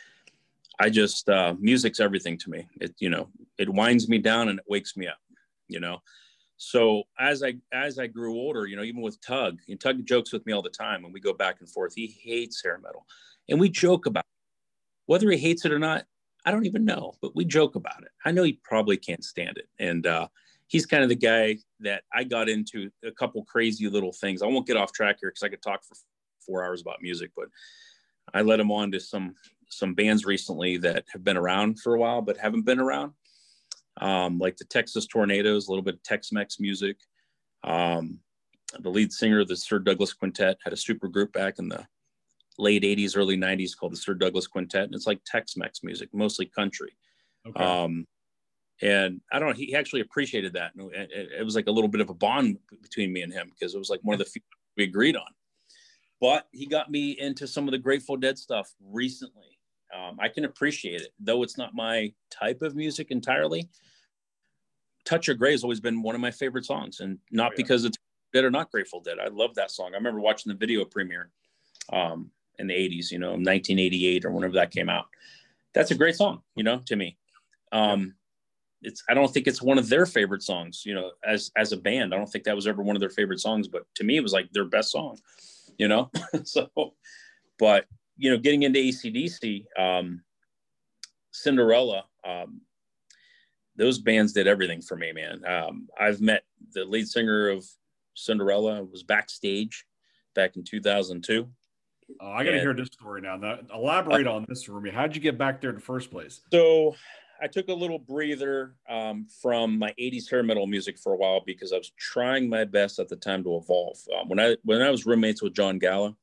I 0.79 0.91
just 0.91 1.29
uh, 1.29 1.55
music's 1.59 2.01
everything 2.01 2.39
to 2.39 2.51
me. 2.51 2.69
It 2.81 2.95
you 2.99 3.11
know 3.11 3.29
it 3.59 3.69
winds 3.69 4.09
me 4.09 4.19
down 4.19 4.49
and 4.49 4.59
it 4.59 4.65
wakes 4.69 4.97
me 4.97 5.09
up. 5.09 5.19
You 5.67 5.81
know, 5.81 6.01
so 6.57 7.05
as 7.19 7.43
I 7.43 7.55
as 7.73 7.99
I 7.99 8.07
grew 8.07 8.35
older, 8.35 8.67
you 8.67 8.77
know, 8.77 8.83
even 8.83 9.01
with 9.01 9.21
Tug, 9.21 9.59
and 9.69 9.81
Tug 9.81 10.05
jokes 10.07 10.33
with 10.33 10.47
me 10.47 10.53
all 10.53 10.63
the 10.63 10.71
time, 10.71 11.05
and 11.05 11.13
we 11.13 11.21
go 11.21 11.33
back 11.33 11.61
and 11.61 11.69
forth. 11.69 11.95
He 11.95 12.07
hates 12.23 12.63
hair 12.63 12.79
metal, 12.79 13.07
and 13.49 13.59
we 13.59 13.69
joke 13.69 14.07
about 14.07 14.21
it. 14.21 15.07
whether 15.07 15.31
he 15.31 15.39
hates 15.39 15.65
it 15.65 15.73
or 15.73 15.79
not. 15.79 16.05
I 16.49 16.51
don't 16.51 16.65
even 16.65 16.87
know, 16.87 17.13
but 17.21 17.37
we 17.37 17.45
joke 17.45 17.75
about 17.75 18.03
it. 18.05 18.09
I 18.25 18.33
know 18.33 18.43
he 18.43 18.59
probably 18.65 18.97
can't 18.97 19.23
stand 19.23 19.59
it, 19.59 19.69
and 19.79 20.07
uh, 20.07 20.29
he's 20.67 20.87
kind 20.87 21.03
of 21.03 21.11
the 21.11 21.15
guy 21.15 21.59
that 21.81 22.05
I 22.11 22.25
got 22.25 22.49
into 22.49 22.91
a 23.05 23.11
couple 23.11 23.45
crazy 23.45 23.87
little 23.87 24.13
things. 24.13 24.41
I 24.41 24.47
won't 24.47 24.67
get 24.67 24.79
off 24.79 24.91
track 24.91 25.19
here 25.21 25.29
because 25.29 25.43
I 25.43 25.51
could 25.51 25.61
talk 25.61 25.85
for 25.85 25.95
four 26.47 26.65
hours 26.65 26.81
about 26.81 27.03
music, 27.03 27.33
but 27.37 27.49
I 28.33 28.41
led 28.41 28.61
him 28.61 28.73
on 28.73 28.91
to 28.93 28.99
some 28.99 29.35
some 29.69 29.93
bands 29.93 30.25
recently 30.25 30.79
that 30.79 31.05
have 31.13 31.23
been 31.23 31.37
around 31.37 31.81
for 31.81 31.95
a 31.95 31.99
while 31.99 32.23
but 32.23 32.39
haven't 32.39 32.65
been 32.65 32.81
around, 32.81 33.13
um, 34.01 34.39
like 34.39 34.57
the 34.57 34.65
Texas 34.65 35.07
Tornados, 35.07 35.69
a 35.69 35.71
little 35.71 35.83
bit 35.83 35.97
of 35.97 36.03
Tex-Mex 36.03 36.61
music. 36.61 36.97
Um, 37.63 38.21
the 38.81 38.89
lead 38.89 39.13
singer 39.13 39.41
of 39.41 39.49
the 39.49 39.57
Sir 39.57 39.81
Douglas 39.81 40.15
Quintet 40.15 40.57
had 40.65 40.73
a 40.73 40.79
super 40.79 41.09
group 41.09 41.31
back 41.35 41.59
in 41.59 41.69
the 41.69 41.87
late 42.59 42.83
80s, 42.83 43.17
early 43.17 43.37
90s 43.37 43.77
called 43.77 43.93
the 43.93 43.97
Sir 43.97 44.15
Douglas 44.15 44.47
Quintet. 44.47 44.85
And 44.85 44.95
it's 44.95 45.07
like 45.07 45.21
Tex-Mex 45.25 45.83
music, 45.83 46.09
mostly 46.13 46.47
country. 46.47 46.97
Okay. 47.47 47.65
Um, 47.65 48.07
and 48.81 49.21
I 49.33 49.39
don't 49.39 49.49
know, 49.49 49.55
he 49.55 49.75
actually 49.75 50.01
appreciated 50.03 50.53
that. 50.55 50.73
It, 50.77 51.31
it 51.41 51.45
was 51.45 51.57
like 51.57 51.67
a 51.67 51.73
little 51.73 51.89
bit 51.89 52.01
of 52.01 52.11
a 52.11 52.15
bond 52.15 52.59
between 52.83 53.13
me 53.13 53.23
and 53.23 53.33
him 53.33 53.51
because 53.51 53.75
it 53.75 53.79
was 53.79 53.91
like 53.91 54.01
one 54.03 54.15
of 54.15 54.19
the 54.19 54.25
few 54.25 54.43
we 54.77 54.85
agreed 54.85 55.17
on 55.17 55.27
but 56.21 56.49
he 56.53 56.67
got 56.67 56.91
me 56.91 57.13
into 57.19 57.47
some 57.47 57.67
of 57.69 57.73
the 57.73 57.79
Grateful 57.79 58.17
Dead 58.17 58.39
stuff 58.39 58.73
recently. 58.81 59.59
Um, 59.97 60.19
I 60.21 60.29
can 60.29 60.45
appreciate 60.45 61.01
it, 61.01 61.13
though 61.19 61.43
it's 61.43 61.57
not 61.57 61.75
my 61.75 62.13
type 62.31 62.63
of 62.63 62.75
music 62.75 63.11
entirely. 63.11 63.69
Touch 65.05 65.29
of 65.29 65.39
Grey 65.39 65.53
has 65.53 65.63
always 65.63 65.81
been 65.81 66.03
one 66.03 66.15
of 66.15 66.21
my 66.21 66.31
favorite 66.31 66.65
songs, 66.65 67.01
and 67.01 67.19
not 67.31 67.53
oh, 67.53 67.55
yeah. 67.55 67.57
because 67.57 67.85
it's 67.85 67.97
Dead 68.35 68.45
or 68.45 68.51
not 68.51 68.71
Grateful 68.71 69.01
Dead. 69.01 69.19
I 69.19 69.29
love 69.29 69.55
that 69.55 69.71
song. 69.71 69.93
I 69.93 69.97
remember 69.97 70.21
watching 70.21 70.53
the 70.53 70.59
video 70.59 70.85
premiere 70.85 71.31
um, 71.93 72.31
in 72.59 72.67
the 72.67 72.75
80s, 72.75 73.11
you 73.11 73.19
know, 73.19 73.31
1988 73.31 74.25
or 74.25 74.33
whenever 74.33 74.55
that 74.55 74.71
came 74.71 74.89
out. 74.89 75.07
That's 75.75 75.91
a 75.91 75.97
great 75.97 76.17
song, 76.17 76.43
you 76.55 76.65
know, 76.65 76.81
to 76.87 76.97
me. 76.97 77.17
Um, 77.73 78.15
it's 78.83 79.03
I 79.09 79.15
don't 79.15 79.33
think 79.33 79.47
it's 79.47 79.61
one 79.61 79.79
of 79.79 79.89
their 79.89 80.07
favorite 80.07 80.43
songs, 80.43 80.83
you 80.87 80.95
know, 80.95 81.11
as 81.27 81.51
as 81.57 81.73
a 81.73 81.77
band. 81.77 82.15
I 82.15 82.17
don't 82.17 82.29
think 82.29 82.45
that 82.45 82.57
was 82.57 82.67
ever 82.67 82.83
one 82.83 82.97
of 82.97 83.01
their 83.01 83.11
favorite 83.11 83.41
songs, 83.41 83.69
but 83.69 83.83
to 83.97 84.05
me 84.05 84.17
it 84.17 84.23
was 84.23 84.33
like 84.33 84.51
their 84.53 84.65
best 84.65 84.93
song 84.93 85.19
you 85.79 85.89
know? 85.89 86.11
so, 86.45 86.69
but, 87.59 87.87
you 88.17 88.31
know, 88.31 88.37
getting 88.37 88.65
into 88.65 88.81
ACDC, 88.81 89.65
um, 89.79 90.23
Cinderella, 91.33 92.05
um, 92.25 92.61
those 93.77 93.99
bands 93.99 94.33
did 94.33 94.49
everything 94.49 94.83
for 94.83 94.97
me, 94.97 95.13
man. 95.13 95.45
Um, 95.47 95.89
I've 95.99 96.21
met 96.21 96.43
the 96.75 96.85
lead 96.85 97.07
singer 97.07 97.49
of 97.49 97.65
Cinderella, 98.15 98.83
was 98.83 99.05
backstage 99.05 99.87
back 100.35 100.57
in 100.57 100.65
2002. 100.65 101.49
Oh, 102.21 102.31
I 102.33 102.45
got 102.45 102.53
to 102.53 102.61
hear 102.61 102.75
this 102.75 102.89
story 102.89 103.21
now. 103.21 103.37
now 103.37 103.59
elaborate 103.73 104.27
uh, 104.27 104.35
on 104.35 104.47
this 104.49 104.65
for 104.65 104.81
me. 104.81 104.91
How'd 104.91 105.15
you 105.15 105.21
get 105.21 105.37
back 105.39 105.61
there 105.61 105.71
in 105.71 105.77
the 105.77 105.83
first 105.83 106.11
place? 106.11 106.41
So 106.51 106.97
I 107.41 107.47
took 107.47 107.69
a 107.69 107.75
little 107.75 107.99
breather 107.99 108.75
um, 108.89 109.27
from 109.41 109.79
my 109.79 109.95
80s 110.01 110.29
hair 110.29 110.43
metal 110.43 110.67
music 110.67 110.99
for 110.99 111.13
a 111.13 111.17
while 111.17 111.43
because 111.45 111.73
I 111.73 111.77
was 111.77 111.93
trying 111.99 112.49
my 112.49 112.65
best 112.65 112.99
at 112.99 113.09
the 113.09 113.17
time 113.17 113.45
to 113.45 113.57
evolve. 113.57 113.99
Um, 114.19 114.29
when 114.29 114.41
I 114.41 114.57
when 114.65 114.83
I 114.83 114.91
was 114.91 115.07
roommates 115.07 115.43
with 115.43 115.55
John 115.55 115.79
Galla, 115.79 116.17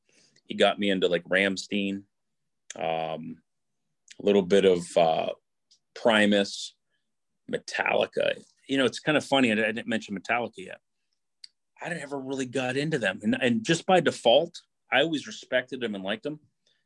he 0.46 0.54
got 0.54 0.78
me 0.78 0.90
into 0.90 1.08
like 1.08 1.24
Rammstein, 1.24 2.02
um, 2.76 3.38
a 4.20 4.24
little 4.24 4.42
bit 4.42 4.64
of 4.64 4.84
uh, 4.96 5.28
Primus, 5.94 6.74
Metallica. 7.50 8.42
You 8.68 8.78
know, 8.78 8.84
it's 8.84 9.00
kind 9.00 9.16
of 9.16 9.24
funny. 9.24 9.52
I 9.52 9.54
didn't 9.54 9.86
mention 9.86 10.18
Metallica 10.18 10.58
yet. 10.58 10.80
I 11.80 11.90
never 11.90 12.18
really 12.18 12.46
got 12.46 12.76
into 12.76 12.98
them, 12.98 13.20
and, 13.22 13.36
and 13.40 13.64
just 13.64 13.86
by 13.86 14.00
default, 14.00 14.60
I 14.92 15.02
always 15.02 15.26
respected 15.26 15.82
him 15.82 15.94
and 15.94 16.04
liked 16.04 16.26
him. 16.26 16.38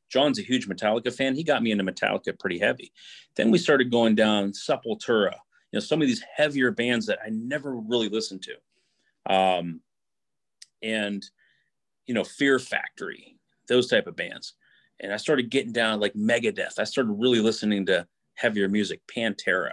John's 0.09 0.39
a 0.39 0.43
huge 0.43 0.69
Metallica 0.69 1.15
fan. 1.15 1.37
He 1.37 1.45
got 1.45 1.63
me 1.63 1.71
into 1.71 1.85
Metallica 1.85 2.39
pretty 2.39 2.59
heavy. 2.59 2.93
Then 3.37 3.51
we 3.51 3.59
started 3.59 3.91
going 3.91 4.17
down 4.17 4.53
Sepultura, 4.53 5.33
you 5.33 5.75
know, 5.75 5.81
some 5.81 6.03
of 6.03 6.09
these 6.09 6.25
heavier 6.37 6.73
bands 6.73 7.07
that 7.07 7.21
I 7.25 7.29
never 7.31 7.77
really 7.77 8.09
listened 8.09 8.43
to. 8.43 9.33
Um, 9.33 9.81
and, 10.83 11.25
you 12.07 12.15
know, 12.15 12.25
Fear 12.25 12.59
Factory, 12.59 13.37
those 13.69 13.87
type 13.87 14.09
of 14.09 14.17
bands. 14.17 14.55
And 14.99 15.13
I 15.13 15.17
started 15.17 15.51
getting 15.51 15.73
down 15.73 16.01
like 16.01 16.15
Megadeth. 16.15 16.79
I 16.79 16.85
started 16.85 17.13
really 17.13 17.41
listening 17.41 17.87
to 17.87 18.07
heavier 18.35 18.69
music, 18.69 19.01
Pantera. 19.07 19.73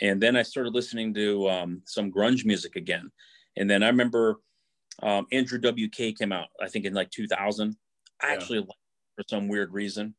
And 0.00 0.22
then 0.22 0.36
I 0.36 0.42
started 0.42 0.74
listening 0.74 1.14
to 1.14 1.48
um, 1.48 1.82
some 1.86 2.12
grunge 2.12 2.44
music 2.44 2.76
again. 2.76 3.10
And 3.56 3.70
then 3.70 3.82
I 3.82 3.86
remember 3.86 4.40
um, 5.02 5.26
Andrew 5.32 5.58
WK 5.58 6.16
came 6.16 6.32
out, 6.32 6.48
I 6.62 6.68
think 6.68 6.84
in 6.84 6.94
like 6.94 7.10
2000. 7.10 7.76
I 8.22 8.28
yeah. 8.28 8.32
actually 8.34 8.58
liked 8.60 8.72
for 9.14 9.24
some 9.28 9.48
weird 9.48 9.72
reason. 9.72 10.14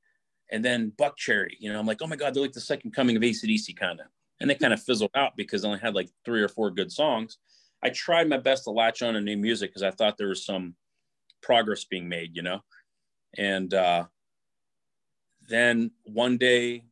And 0.52 0.64
then 0.64 0.94
Buckcherry, 1.00 1.52
you 1.60 1.72
know, 1.72 1.80
I'm 1.80 1.86
like, 1.86 2.02
oh 2.02 2.08
my 2.08 2.16
God, 2.16 2.34
they're 2.34 2.44
like 2.44 2.54
the 2.54 2.62
second 2.62 2.92
coming 2.92 3.16
of 3.16 3.22
ACDC 3.22 3.76
kind 3.76 4.00
of. 4.00 4.08
And 4.40 4.50
they 4.50 4.56
kind 4.56 4.74
of 4.74 4.82
fizzled 4.84 5.12
out 5.16 5.34
because 5.36 5.64
I 5.64 5.68
only 5.68 5.80
had 5.80 5.96
like 5.96 6.10
three 6.26 6.42
or 6.42 6.48
four 6.48 6.72
good 6.72 6.92
songs. 6.92 7.38
I 7.84 7.90
tried 7.90 8.30
my 8.30 8.38
best 8.38 8.64
to 8.64 8.72
latch 8.72 9.02
on 9.02 9.14
to 9.14 9.22
new 9.22 9.38
music 9.38 9.72
because 9.72 9.84
I 9.84 9.92
thought 9.92 10.18
there 10.18 10.30
was 10.30 10.46
some 10.46 10.76
progress 11.42 11.86
being 11.86 12.08
made, 12.10 12.36
you 12.36 12.42
know? 12.42 12.62
And 13.38 13.74
uh, 13.74 14.06
then 15.48 15.92
one 16.04 16.38
day, 16.38 16.84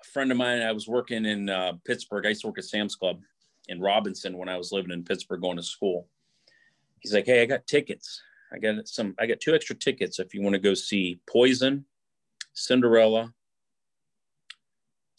a 0.00 0.04
friend 0.12 0.30
of 0.30 0.36
mine, 0.36 0.62
I 0.62 0.72
was 0.72 0.88
working 0.88 1.24
in 1.24 1.48
uh, 1.48 1.74
Pittsburgh. 1.86 2.26
I 2.26 2.30
used 2.30 2.42
to 2.42 2.48
work 2.48 2.58
at 2.58 2.64
Sam's 2.64 2.96
Club 2.96 3.20
in 3.68 3.80
Robinson 3.80 4.36
when 4.36 4.48
I 4.48 4.58
was 4.58 4.72
living 4.72 4.90
in 4.90 5.04
Pittsburgh 5.04 5.40
going 5.40 5.56
to 5.56 5.62
school. 5.62 6.08
He's 7.02 7.12
like, 7.12 7.26
hey, 7.26 7.42
I 7.42 7.46
got 7.46 7.66
tickets 7.66 8.22
I 8.52 8.58
got 8.58 8.86
some. 8.86 9.14
I 9.18 9.26
got 9.26 9.40
two 9.40 9.54
extra 9.54 9.74
tickets 9.74 10.18
if 10.18 10.34
you 10.34 10.42
want 10.42 10.54
to 10.54 10.60
go 10.60 10.74
see 10.74 11.20
Poison, 11.28 11.86
Cinderella. 12.52 13.32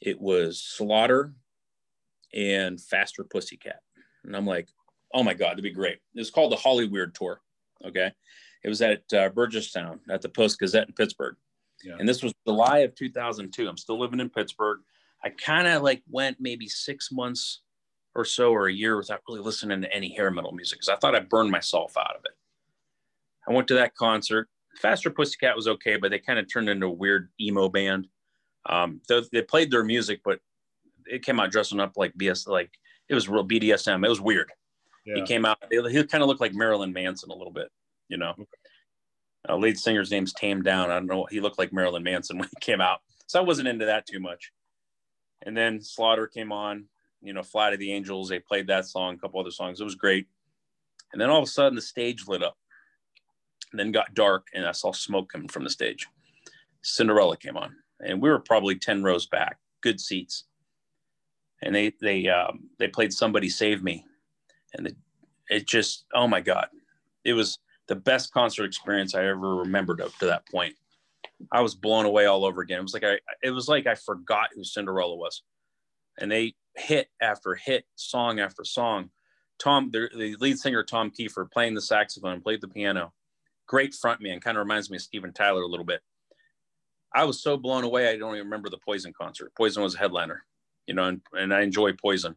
It 0.02 0.22
was 0.22 0.62
Slaughter, 0.62 1.34
and 2.34 2.80
Faster 2.80 3.24
Pussycat. 3.24 3.80
And 4.24 4.36
I'm 4.36 4.46
like, 4.46 4.69
oh 5.13 5.24
my 5.24 5.34
god, 5.34 5.54
it'd 5.54 5.63
be 5.63 5.72
great. 5.72 5.98
It 6.13 6.19
was 6.19 6.30
called 6.30 6.52
the 6.52 6.58
Hollyweird 6.58 7.13
Tour. 7.15 7.41
Okay, 7.84 8.12
it 8.63 8.69
was 8.69 8.82
at 8.82 9.02
uh, 9.13 9.30
Burgettstown 9.30 10.00
at 10.10 10.22
the 10.22 10.30
Post 10.30 10.60
Gazette 10.60 10.88
in 10.88 10.93
Pittsburgh. 10.93 11.36
Yeah. 11.84 11.96
And 12.00 12.08
this 12.08 12.22
was 12.22 12.34
July 12.48 12.80
of 12.80 12.96
2002. 12.96 13.67
I'm 13.67 13.78
still 13.78 14.00
living 14.00 14.19
in 14.19 14.30
Pittsburgh. 14.30 14.80
I 15.24 15.30
kind 15.30 15.67
of 15.67 15.82
like 15.82 16.04
went 16.10 16.38
maybe 16.39 16.67
six 16.67 17.12
months 17.12 17.62
or 18.15 18.26
so 18.26 18.52
or 18.52 18.67
a 18.67 18.73
year 18.73 18.97
without 18.97 19.21
really 19.28 19.41
listening 19.41 19.82
to 19.82 19.93
any 19.93 20.13
hair 20.13 20.30
metal 20.32 20.52
music 20.52 20.80
because 20.80 20.89
I 20.89 20.97
thought 20.97 21.15
I 21.15 21.19
burned 21.19 21.52
myself 21.52 21.97
out 21.97 22.15
of 22.15 22.26
it. 22.26 22.32
I 23.47 23.54
went 23.54 23.67
to 23.69 23.76
that 23.76 23.95
concert. 23.95 24.49
Faster 24.82 25.10
Pussycat 25.10 25.56
was 25.56 25.67
okay, 25.67 25.97
but 25.97 26.12
they 26.12 26.19
kind 26.19 26.39
of 26.39 26.52
turned 26.52 26.69
into 26.69 26.88
a 26.88 26.91
weird 26.91 27.30
emo 27.39 27.69
band. 27.69 28.08
Um, 28.65 29.02
they, 29.08 29.21
they 29.32 29.41
played 29.41 29.71
their 29.71 29.84
music, 29.84 30.21
but 30.23 30.39
it 31.06 31.23
came 31.23 31.39
out 31.39 31.52
dressing 31.52 31.80
up 31.80 31.93
like 31.95 32.13
BS, 32.13 32.47
like 32.47 32.71
it 33.10 33.15
was 33.15 33.28
real 33.28 33.45
BDSM. 33.45 34.06
It 34.06 34.10
was 34.10 34.21
weird. 34.21 34.52
Yeah. 35.06 35.15
He 35.15 35.21
came 35.23 35.45
out. 35.45 35.58
He 35.69 36.04
kind 36.04 36.23
of 36.23 36.28
looked 36.28 36.41
like 36.41 36.54
Marilyn 36.54 36.93
Manson 36.93 37.30
a 37.30 37.36
little 37.36 37.52
bit, 37.52 37.69
you 38.08 38.17
know. 38.17 38.32
Okay. 38.32 38.45
Uh, 39.49 39.58
lead 39.58 39.78
singer's 39.78 40.10
name's 40.10 40.34
Taime 40.34 40.63
Downe. 40.63 40.89
I 40.89 40.95
don't 40.95 41.08
know. 41.08 41.28
He 41.30 41.41
looked 41.41 41.60
like 41.60 41.73
Marilyn 41.73 42.04
Manson 42.04 42.38
when 42.39 42.47
he 42.47 42.60
came 42.62 42.80
out, 42.80 42.99
so 43.28 43.39
I 43.39 43.43
wasn't 43.43 43.67
into 43.67 43.86
that 43.86 44.06
too 44.06 44.19
much. 44.19 44.52
And 45.45 45.56
then 45.58 45.82
Slaughter 45.82 46.28
came 46.28 46.52
on. 46.54 46.86
You 47.23 47.33
know, 47.33 47.43
Fly 47.43 47.71
to 47.71 47.77
the 47.77 47.91
Angels. 47.91 48.29
They 48.29 48.39
played 48.39 48.67
that 48.67 48.86
song, 48.86 49.15
a 49.15 49.17
couple 49.17 49.39
other 49.39 49.51
songs. 49.51 49.79
It 49.79 49.86
was 49.86 49.95
great. 49.95 50.27
And 51.12 51.21
then 51.21 51.29
all 51.29 51.38
of 51.38 51.43
a 51.43 51.51
sudden, 51.51 51.75
the 51.75 51.81
stage 51.81 52.27
lit 52.27 52.43
up 52.43 52.57
and 53.71 53.79
then 53.79 53.91
got 53.91 54.13
dark 54.13 54.47
and 54.53 54.65
I 54.65 54.71
saw 54.71 54.91
smoke 54.91 55.31
coming 55.31 55.47
from 55.47 55.63
the 55.63 55.69
stage. 55.69 56.07
Cinderella 56.81 57.38
came 57.38 57.55
on 57.55 57.75
and 57.99 58.21
we 58.21 58.29
were 58.29 58.39
probably 58.39 58.75
10 58.75 59.03
rows 59.03 59.27
back, 59.27 59.57
good 59.81 59.99
seats. 59.99 60.45
And 61.62 61.73
they, 61.73 61.93
they, 62.01 62.27
um, 62.27 62.69
they 62.77 62.88
played 62.88 63.13
Somebody 63.13 63.47
Save 63.47 63.83
Me. 63.83 64.05
And 64.73 64.88
the, 64.88 64.95
it 65.49 65.67
just, 65.67 66.05
oh 66.13 66.27
my 66.27 66.41
God, 66.41 66.67
it 67.23 67.33
was 67.33 67.59
the 67.88 67.95
best 67.95 68.33
concert 68.33 68.65
experience 68.65 69.15
I 69.15 69.25
ever 69.25 69.55
remembered 69.55 70.01
up 70.01 70.15
to 70.17 70.25
that 70.27 70.47
point. 70.49 70.75
I 71.51 71.62
was 71.62 71.75
blown 71.75 72.05
away 72.05 72.25
all 72.25 72.45
over 72.45 72.62
again. 72.62 72.79
It 72.79 72.83
was 72.83 72.93
like 72.93 73.03
I, 73.03 73.19
it 73.41 73.51
was 73.51 73.67
like 73.67 73.88
I 73.88 73.95
forgot 73.95 74.49
who 74.55 74.63
Cinderella 74.63 75.15
was, 75.15 75.43
and 76.19 76.31
they 76.31 76.55
hit 76.75 77.07
after 77.21 77.55
hit, 77.55 77.86
song 77.95 78.39
after 78.39 78.63
song. 78.63 79.09
Tom, 79.59 79.91
the, 79.91 80.09
the 80.15 80.36
lead 80.39 80.59
singer 80.59 80.83
Tom 80.83 81.12
Kiefer, 81.12 81.49
playing 81.51 81.75
the 81.75 81.81
saxophone, 81.81 82.41
played 82.41 82.62
the 82.62 82.67
piano. 82.67 83.13
Great 83.67 83.93
frontman, 83.93 84.41
kind 84.41 84.57
of 84.57 84.63
reminds 84.63 84.89
me 84.89 84.97
of 84.97 85.01
Steven 85.01 85.33
Tyler 85.33 85.62
a 85.62 85.67
little 85.67 85.86
bit. 85.86 86.01
I 87.13 87.23
was 87.25 87.41
so 87.41 87.57
blown 87.57 87.83
away. 87.83 88.09
I 88.09 88.17
don't 88.17 88.36
even 88.36 88.47
remember 88.47 88.69
the 88.69 88.79
Poison 88.83 89.13
concert. 89.19 89.53
Poison 89.55 89.83
was 89.83 89.95
a 89.95 89.99
headliner, 89.99 90.43
you 90.88 90.95
know, 90.95 91.05
and, 91.05 91.21
and 91.33 91.53
I 91.53 91.62
enjoy 91.62 91.93
Poison. 91.93 92.36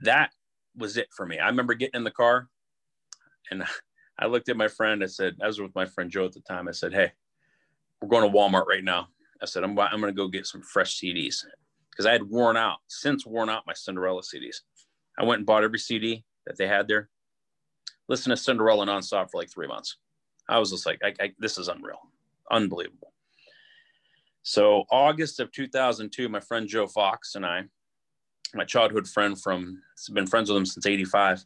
That 0.00 0.30
was 0.76 0.96
it 0.96 1.08
for 1.14 1.26
me. 1.26 1.38
I 1.38 1.48
remember 1.48 1.74
getting 1.74 1.98
in 1.98 2.04
the 2.04 2.10
car 2.10 2.48
and 3.50 3.64
I 4.18 4.26
looked 4.26 4.48
at 4.48 4.56
my 4.56 4.68
friend. 4.68 5.02
I 5.02 5.06
said, 5.06 5.36
I 5.42 5.46
was 5.46 5.60
with 5.60 5.74
my 5.74 5.84
friend 5.84 6.10
Joe 6.10 6.24
at 6.24 6.32
the 6.32 6.40
time. 6.40 6.66
I 6.66 6.72
said, 6.72 6.94
Hey, 6.94 7.12
we're 8.00 8.08
going 8.08 8.28
to 8.28 8.36
Walmart 8.36 8.66
right 8.66 8.82
now. 8.82 9.08
I 9.40 9.46
said, 9.46 9.64
I'm, 9.64 9.78
I'm 9.78 10.00
going 10.00 10.12
to 10.12 10.16
go 10.16 10.28
get 10.28 10.46
some 10.46 10.62
fresh 10.62 10.98
CDs 10.98 11.44
because 11.92 12.06
I 12.06 12.12
had 12.12 12.28
worn 12.28 12.56
out, 12.56 12.78
since 12.88 13.26
worn 13.26 13.50
out 13.50 13.66
my 13.66 13.74
Cinderella 13.74 14.22
CDs. 14.22 14.56
I 15.18 15.24
went 15.24 15.40
and 15.40 15.46
bought 15.46 15.62
every 15.62 15.78
CD 15.78 16.24
that 16.46 16.56
they 16.56 16.66
had 16.66 16.88
there. 16.88 17.10
Listen 18.08 18.30
to 18.30 18.36
Cinderella 18.36 18.86
nonstop 18.86 19.30
for 19.30 19.40
like 19.40 19.50
three 19.50 19.68
months. 19.68 19.98
I 20.48 20.58
was 20.58 20.70
just 20.70 20.86
like, 20.86 21.00
I, 21.04 21.12
I, 21.20 21.32
this 21.38 21.58
is 21.58 21.68
unreal, 21.68 22.00
unbelievable. 22.50 23.12
So 24.42 24.84
August 24.90 25.38
of 25.38 25.52
2002, 25.52 26.28
my 26.28 26.40
friend 26.40 26.66
Joe 26.66 26.86
Fox 26.86 27.36
and 27.36 27.46
I, 27.46 27.62
my 28.54 28.64
childhood 28.64 29.06
friend 29.06 29.40
from, 29.40 29.80
been 30.12 30.26
friends 30.26 30.48
with 30.48 30.58
him 30.58 30.66
since 30.66 30.84
85. 30.84 31.44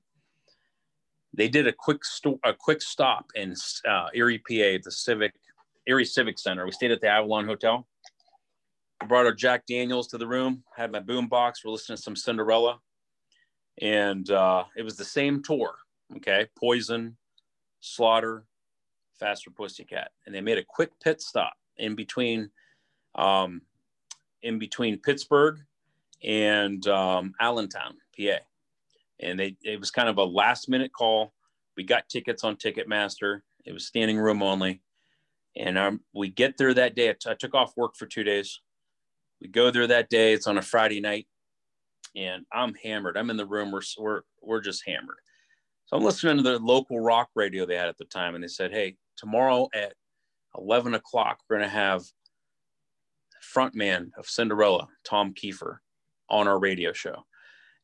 They 1.35 1.49
did 1.49 1.67
a 1.67 1.73
quick 1.73 2.05
sto- 2.05 2.41
a 2.45 2.55
quick 2.55 2.81
stop 2.81 3.27
in 3.35 3.55
uh, 3.87 4.09
Erie, 4.15 4.39
PA, 4.39 4.81
the 4.83 4.91
Civic 4.91 5.35
Erie 5.87 6.07
Civic 6.07 6.39
Center. 6.39 6.65
We 6.65 6.73
stayed 6.73 6.91
at 6.93 7.03
the 7.03 7.09
Avalon 7.09 7.47
Hotel. 7.47 7.87
Brought 9.09 9.27
our 9.27 9.33
Jack 9.33 9.67
Daniels 9.67 10.09
to 10.09 10.19
the 10.19 10.27
room, 10.27 10.65
had 10.75 10.91
my 10.91 11.01
boom 11.01 11.29
box. 11.29 11.65
We're 11.65 11.73
listening 11.73 11.97
to 11.97 12.03
some 12.03 12.17
Cinderella. 12.17 12.81
And 13.81 14.29
uh, 14.31 14.65
it 14.77 14.83
was 14.83 14.97
the 14.97 15.05
same 15.05 15.43
tour. 15.43 15.75
Okay. 16.17 16.47
Poison, 16.59 17.17
Slaughter, 17.81 18.45
Faster 19.19 19.51
Pussycat. 19.51 20.11
And 20.25 20.35
they 20.35 20.41
made 20.41 20.59
a 20.59 20.65
quick 20.65 20.91
pit 21.01 21.21
stop 21.21 21.53
in 21.77 21.95
between 21.95 22.51
um, 23.15 23.63
in 24.43 24.59
between 24.59 24.99
Pittsburgh 24.99 25.59
and 26.23 26.87
um, 26.87 27.35
Allentown, 27.41 27.97
PA. 28.19 28.39
And 29.21 29.39
they 29.39 29.57
it 29.63 29.79
was 29.79 29.91
kind 29.91 30.09
of 30.09 30.19
a 30.19 30.25
last 30.25 30.69
minute 30.69 30.93
call. 30.93 31.33
We 31.77 31.85
got 31.85 32.09
tickets 32.09 32.45
on 32.45 32.57
Ticketmaster. 32.57 33.41
It 33.65 33.73
was 33.73 33.87
standing 33.87 34.19
room 34.19 34.43
only. 34.43 34.83
And 35.57 35.79
um, 35.79 36.01
we 36.15 36.29
get 36.29 36.59
there 36.59 36.75
that 36.75 36.95
day. 36.95 37.11
I, 37.11 37.13
t- 37.13 37.31
I 37.31 37.35
took 37.35 37.55
off 37.55 37.77
work 37.77 37.97
for 37.97 38.07
two 38.07 38.25
days. 38.25 38.61
We 39.41 39.49
go 39.49 39.71
there 39.71 39.87
that 39.87 40.09
day. 40.09 40.33
It's 40.33 40.47
on 40.47 40.59
a 40.59 40.63
Friday 40.63 41.01
night, 41.01 41.27
and 42.15 42.45
I'm 42.53 42.75
hammered. 42.75 43.17
I'm 43.17 43.31
in 43.31 43.37
the 43.37 43.47
room. 43.47 43.71
We're 43.71 43.83
we're 43.99 44.23
we're 44.43 44.61
just 44.61 44.87
hammered. 44.87 45.19
So 45.87 45.97
I'm 45.97 46.05
listening 46.05 46.39
to 46.39 46.43
the 46.43 46.59
local 46.59 47.01
rock 47.01 47.29
radio 47.35 47.65
they 47.65 47.77
had 47.77 47.89
at 47.89 47.99
the 47.99 48.05
time, 48.07 48.35
and 48.35 48.43
they 48.43 48.49
said, 48.49 48.73
"Hey, 48.73 48.97
tomorrow 49.17 49.69
at 49.75 49.95
11 50.59 50.95
o'clock, 50.95 51.41
we're 51.49 51.59
going 51.59 51.69
to 51.69 51.75
have 51.75 52.03
frontman 53.55 54.11
of 54.19 54.27
Cinderella, 54.27 54.89
Tom 55.05 55.33
Kiefer, 55.35 55.79
on 56.29 56.49
our 56.49 56.59
radio 56.59 56.93
show." 56.93 57.25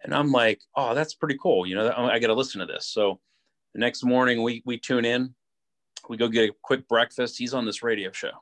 And 0.02 0.14
I'm 0.14 0.32
like, 0.32 0.60
"Oh, 0.74 0.94
that's 0.94 1.14
pretty 1.14 1.38
cool. 1.40 1.66
You 1.66 1.76
know, 1.76 1.92
I 1.96 2.18
got 2.18 2.28
to 2.28 2.34
listen 2.34 2.60
to 2.60 2.66
this." 2.66 2.86
So 2.86 3.20
the 3.74 3.80
next 3.80 4.04
morning, 4.04 4.42
we 4.42 4.62
we 4.64 4.78
tune 4.78 5.04
in 5.04 5.34
we 6.08 6.16
go 6.16 6.28
get 6.28 6.50
a 6.50 6.54
quick 6.62 6.88
breakfast. 6.88 7.38
He's 7.38 7.54
on 7.54 7.64
this 7.64 7.82
radio 7.82 8.10
show. 8.12 8.32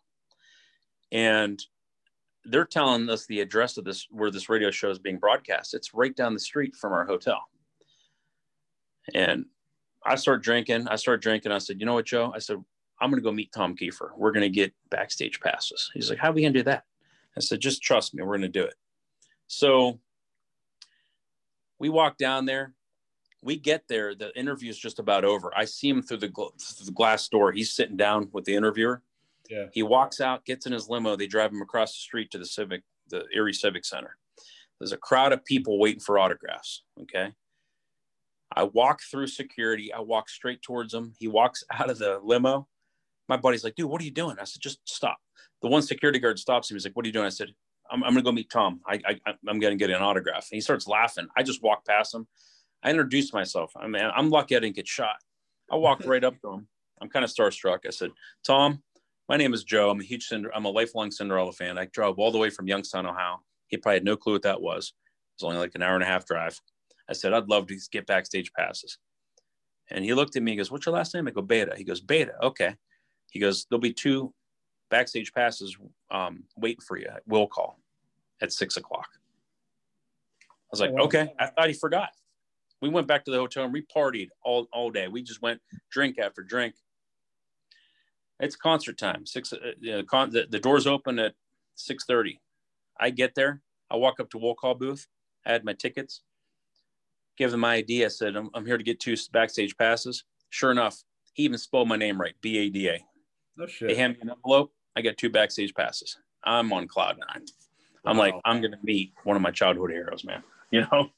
And 1.12 1.60
they're 2.44 2.64
telling 2.64 3.08
us 3.08 3.26
the 3.26 3.40
address 3.40 3.76
of 3.76 3.84
this 3.84 4.06
where 4.10 4.30
this 4.30 4.48
radio 4.48 4.70
show 4.70 4.90
is 4.90 4.98
being 4.98 5.18
broadcast. 5.18 5.74
It's 5.74 5.94
right 5.94 6.14
down 6.14 6.34
the 6.34 6.40
street 6.40 6.74
from 6.74 6.92
our 6.92 7.04
hotel. 7.04 7.40
And 9.14 9.46
I 10.04 10.14
start 10.14 10.42
drinking. 10.42 10.88
I 10.88 10.96
start 10.96 11.22
drinking. 11.22 11.52
I 11.52 11.58
said, 11.58 11.80
you 11.80 11.86
know 11.86 11.94
what, 11.94 12.06
Joe? 12.06 12.32
I 12.34 12.38
said, 12.38 12.56
I'm 13.00 13.10
to 13.18 13.20
go 13.24 13.32
meet 13.32 13.52
Tom 13.52 13.76
Kiefer. 13.76 14.10
We're 14.16 14.32
to 14.42 14.48
get 14.48 14.72
backstage 14.90 15.40
passes. 15.40 15.90
He's 15.94 16.10
like, 16.10 16.18
how 16.18 16.30
are 16.30 16.32
we 16.32 16.42
to 16.42 16.50
do 16.50 16.62
that? 16.64 16.84
I 17.36 17.40
said, 17.40 17.60
just 17.60 17.82
trust 17.82 18.14
me. 18.14 18.22
We're 18.22 18.38
to 18.38 18.48
do 18.48 18.64
it. 18.64 18.74
So 19.46 20.00
we 21.78 21.88
walk 21.88 22.18
down 22.18 22.46
there 22.46 22.74
we 23.42 23.56
get 23.56 23.88
there, 23.88 24.14
the 24.14 24.36
interview 24.38 24.70
is 24.70 24.78
just 24.78 24.98
about 24.98 25.24
over. 25.24 25.50
I 25.56 25.64
see 25.64 25.88
him 25.88 26.02
through 26.02 26.18
the, 26.18 26.28
gl- 26.28 26.60
through 26.60 26.86
the 26.86 26.92
glass 26.92 27.28
door. 27.28 27.52
He's 27.52 27.72
sitting 27.72 27.96
down 27.96 28.28
with 28.32 28.44
the 28.44 28.54
interviewer. 28.54 29.02
Yeah. 29.50 29.66
He 29.72 29.82
walks 29.82 30.20
out, 30.20 30.44
gets 30.44 30.66
in 30.66 30.72
his 30.72 30.88
limo. 30.88 31.16
They 31.16 31.26
drive 31.26 31.50
him 31.50 31.60
across 31.60 31.92
the 31.92 31.98
street 31.98 32.30
to 32.30 32.38
the 32.38 32.46
Civic, 32.46 32.82
the 33.08 33.24
Erie 33.34 33.52
Civic 33.52 33.84
Center. 33.84 34.16
There's 34.78 34.92
a 34.92 34.96
crowd 34.96 35.32
of 35.32 35.44
people 35.44 35.78
waiting 35.78 36.00
for 36.00 36.18
autographs. 36.18 36.84
Okay. 37.02 37.32
I 38.54 38.64
walk 38.64 39.00
through 39.10 39.26
security. 39.26 39.92
I 39.92 40.00
walk 40.00 40.28
straight 40.28 40.62
towards 40.62 40.94
him. 40.94 41.12
He 41.18 41.28
walks 41.28 41.64
out 41.72 41.90
of 41.90 41.98
the 41.98 42.20
limo. 42.22 42.66
My 43.28 43.36
buddy's 43.36 43.62
like, 43.62 43.74
dude, 43.74 43.90
what 43.90 44.00
are 44.00 44.04
you 44.04 44.10
doing? 44.10 44.36
I 44.40 44.44
said, 44.44 44.62
just 44.62 44.80
stop. 44.84 45.18
The 45.62 45.68
one 45.68 45.82
security 45.82 46.18
guard 46.18 46.38
stops 46.38 46.70
him. 46.70 46.76
He's 46.76 46.84
like, 46.84 46.96
what 46.96 47.04
are 47.04 47.08
you 47.08 47.12
doing? 47.12 47.26
I 47.26 47.30
said, 47.30 47.48
I'm, 47.90 48.02
I'm 48.02 48.12
going 48.12 48.24
to 48.24 48.28
go 48.28 48.32
meet 48.32 48.50
Tom. 48.50 48.80
I, 48.86 49.00
I, 49.04 49.34
I'm 49.48 49.60
going 49.60 49.76
to 49.76 49.76
get 49.76 49.94
an 49.94 50.02
autograph. 50.02 50.48
And 50.50 50.56
he 50.56 50.60
starts 50.60 50.88
laughing. 50.88 51.28
I 51.36 51.42
just 51.42 51.62
walk 51.62 51.84
past 51.86 52.14
him. 52.14 52.26
I 52.82 52.90
introduced 52.90 53.34
myself. 53.34 53.72
I 53.76 53.86
mean, 53.86 54.02
I'm 54.02 54.30
lucky 54.30 54.56
I 54.56 54.60
didn't 54.60 54.76
get 54.76 54.88
shot. 54.88 55.16
I 55.70 55.76
walked 55.76 56.04
right 56.06 56.24
up 56.24 56.40
to 56.42 56.52
him. 56.52 56.68
I'm 57.00 57.08
kind 57.08 57.24
of 57.24 57.30
starstruck. 57.30 57.80
I 57.86 57.90
said, 57.90 58.10
Tom, 58.44 58.82
my 59.30 59.36
name 59.36 59.54
is 59.54 59.62
Joe. 59.62 59.90
I'm 59.90 60.00
a 60.00 60.02
huge, 60.02 60.26
Cinder- 60.26 60.52
I'm 60.52 60.64
a 60.64 60.70
lifelong 60.70 61.12
Cinderella 61.12 61.52
fan. 61.52 61.78
I 61.78 61.84
drove 61.92 62.18
all 62.18 62.32
the 62.32 62.38
way 62.38 62.50
from 62.50 62.66
Youngstown, 62.66 63.06
Ohio. 63.06 63.40
He 63.68 63.76
probably 63.76 63.94
had 63.94 64.04
no 64.04 64.16
clue 64.16 64.32
what 64.32 64.42
that 64.42 64.60
was. 64.60 64.86
It 64.88 65.44
was 65.44 65.48
only 65.48 65.58
like 65.58 65.76
an 65.76 65.82
hour 65.82 65.94
and 65.94 66.02
a 66.02 66.06
half 66.06 66.26
drive. 66.26 66.60
I 67.08 67.12
said, 67.12 67.32
I'd 67.32 67.48
love 67.48 67.68
to 67.68 67.78
get 67.92 68.08
backstage 68.08 68.52
passes. 68.52 68.98
And 69.88 70.04
he 70.04 70.14
looked 70.14 70.34
at 70.34 70.42
me, 70.42 70.50
he 70.50 70.56
goes, 70.56 70.72
What's 70.72 70.84
your 70.84 70.96
last 70.96 71.14
name? 71.14 71.28
I 71.28 71.30
go, 71.30 71.42
Bada. 71.42 71.76
He 71.76 71.84
goes, 71.84 72.00
Bada. 72.00 72.32
Okay. 72.42 72.74
He 73.30 73.38
goes, 73.38 73.66
There'll 73.70 73.80
be 73.80 73.92
two 73.92 74.34
backstage 74.90 75.32
passes 75.32 75.76
um, 76.10 76.42
waiting 76.56 76.80
for 76.80 76.98
you. 76.98 77.08
We'll 77.24 77.46
call 77.46 77.78
at 78.42 78.52
six 78.52 78.76
o'clock. 78.76 79.06
I 80.42 80.72
was 80.72 80.80
like, 80.80 80.90
oh, 80.90 80.94
wow. 80.94 81.02
Okay. 81.02 81.32
I 81.38 81.46
thought 81.46 81.68
he 81.68 81.74
forgot 81.74 82.10
we 82.80 82.88
went 82.88 83.06
back 83.06 83.24
to 83.24 83.30
the 83.30 83.36
hotel 83.36 83.64
and 83.64 83.72
we 83.72 83.82
partied 83.82 84.28
all, 84.42 84.66
all 84.72 84.90
day. 84.90 85.08
We 85.08 85.22
just 85.22 85.42
went 85.42 85.60
drink 85.90 86.18
after 86.18 86.42
drink. 86.42 86.74
It's 88.40 88.56
concert 88.56 88.98
time. 88.98 89.26
Six, 89.26 89.52
uh, 89.52 89.58
you 89.80 89.92
know, 89.92 90.02
con- 90.02 90.30
the, 90.30 90.46
the 90.48 90.58
doors 90.58 90.86
open 90.86 91.18
at 91.18 91.34
6.30. 91.76 92.38
I 92.98 93.10
get 93.10 93.34
there. 93.34 93.60
I 93.90 93.96
walk 93.96 94.18
up 94.20 94.30
to 94.30 94.38
Will 94.38 94.54
Call 94.54 94.74
booth. 94.74 95.06
I 95.46 95.52
had 95.52 95.64
my 95.64 95.74
tickets. 95.74 96.22
Give 97.36 97.50
them 97.50 97.60
my 97.60 97.74
ID. 97.76 98.04
I 98.04 98.08
said, 98.08 98.36
I'm, 98.36 98.50
I'm 98.54 98.66
here 98.66 98.78
to 98.78 98.84
get 98.84 99.00
two 99.00 99.16
backstage 99.32 99.76
passes. 99.76 100.24
Sure 100.50 100.70
enough, 100.70 101.02
he 101.32 101.44
even 101.44 101.58
spelled 101.58 101.88
my 101.88 101.96
name 101.96 102.20
right, 102.20 102.34
B-A-D-A. 102.40 103.04
No 103.56 103.66
shit. 103.66 103.88
They 103.88 103.94
hand 103.94 104.14
me 104.14 104.20
an 104.22 104.30
envelope. 104.30 104.72
I 104.96 105.02
got 105.02 105.16
two 105.16 105.30
backstage 105.30 105.74
passes. 105.74 106.18
I'm 106.44 106.72
on 106.72 106.88
cloud 106.88 107.18
nine. 107.18 107.44
I'm 108.04 108.16
like, 108.16 108.34
I'm 108.44 108.60
going 108.60 108.72
to 108.72 108.78
meet 108.82 109.12
one 109.24 109.36
of 109.36 109.42
my 109.42 109.50
childhood 109.50 109.90
heroes, 109.90 110.24
man. 110.24 110.42
You 110.72 110.82
know? 110.82 111.10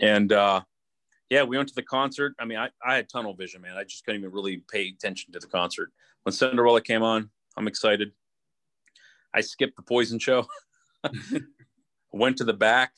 And 0.00 0.32
uh, 0.32 0.62
yeah, 1.30 1.42
we 1.42 1.56
went 1.56 1.68
to 1.68 1.74
the 1.74 1.82
concert. 1.82 2.34
I 2.38 2.44
mean, 2.44 2.58
I, 2.58 2.70
I 2.84 2.96
had 2.96 3.08
tunnel 3.08 3.34
vision, 3.34 3.60
man. 3.60 3.76
I 3.76 3.84
just 3.84 4.04
couldn't 4.04 4.20
even 4.20 4.32
really 4.32 4.62
pay 4.70 4.88
attention 4.88 5.32
to 5.32 5.38
the 5.38 5.46
concert. 5.46 5.92
When 6.22 6.32
Cinderella 6.32 6.80
came 6.80 7.02
on, 7.02 7.30
I'm 7.56 7.68
excited. 7.68 8.12
I 9.34 9.42
skipped 9.42 9.76
the 9.76 9.82
Poison 9.82 10.18
show, 10.18 10.46
went 12.12 12.38
to 12.38 12.44
the 12.44 12.54
back. 12.54 12.92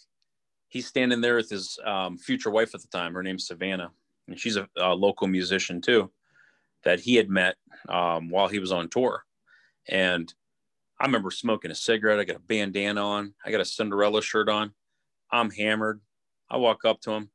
He's 0.68 0.86
standing 0.86 1.20
there 1.20 1.36
with 1.36 1.50
his 1.50 1.78
um, 1.84 2.16
future 2.16 2.50
wife 2.50 2.74
at 2.74 2.82
the 2.82 2.88
time. 2.88 3.14
Her 3.14 3.22
name's 3.24 3.48
Savannah, 3.48 3.90
and 4.28 4.38
she's 4.38 4.56
a, 4.56 4.68
a 4.76 4.94
local 4.94 5.26
musician 5.26 5.80
too, 5.80 6.12
that 6.84 7.00
he 7.00 7.16
had 7.16 7.28
met 7.28 7.56
um, 7.88 8.30
while 8.30 8.46
he 8.46 8.60
was 8.60 8.70
on 8.70 8.88
tour. 8.88 9.24
And 9.88 10.32
I 11.00 11.06
remember 11.06 11.32
smoking 11.32 11.72
a 11.72 11.74
cigarette. 11.74 12.20
I 12.20 12.24
got 12.24 12.36
a 12.36 12.40
bandana 12.40 13.04
on. 13.04 13.34
I 13.44 13.50
got 13.50 13.60
a 13.60 13.64
Cinderella 13.64 14.22
shirt 14.22 14.48
on. 14.48 14.72
I'm 15.32 15.50
hammered. 15.50 16.00
I 16.48 16.58
walk 16.58 16.84
up 16.84 17.00
to 17.02 17.10
him 17.10 17.30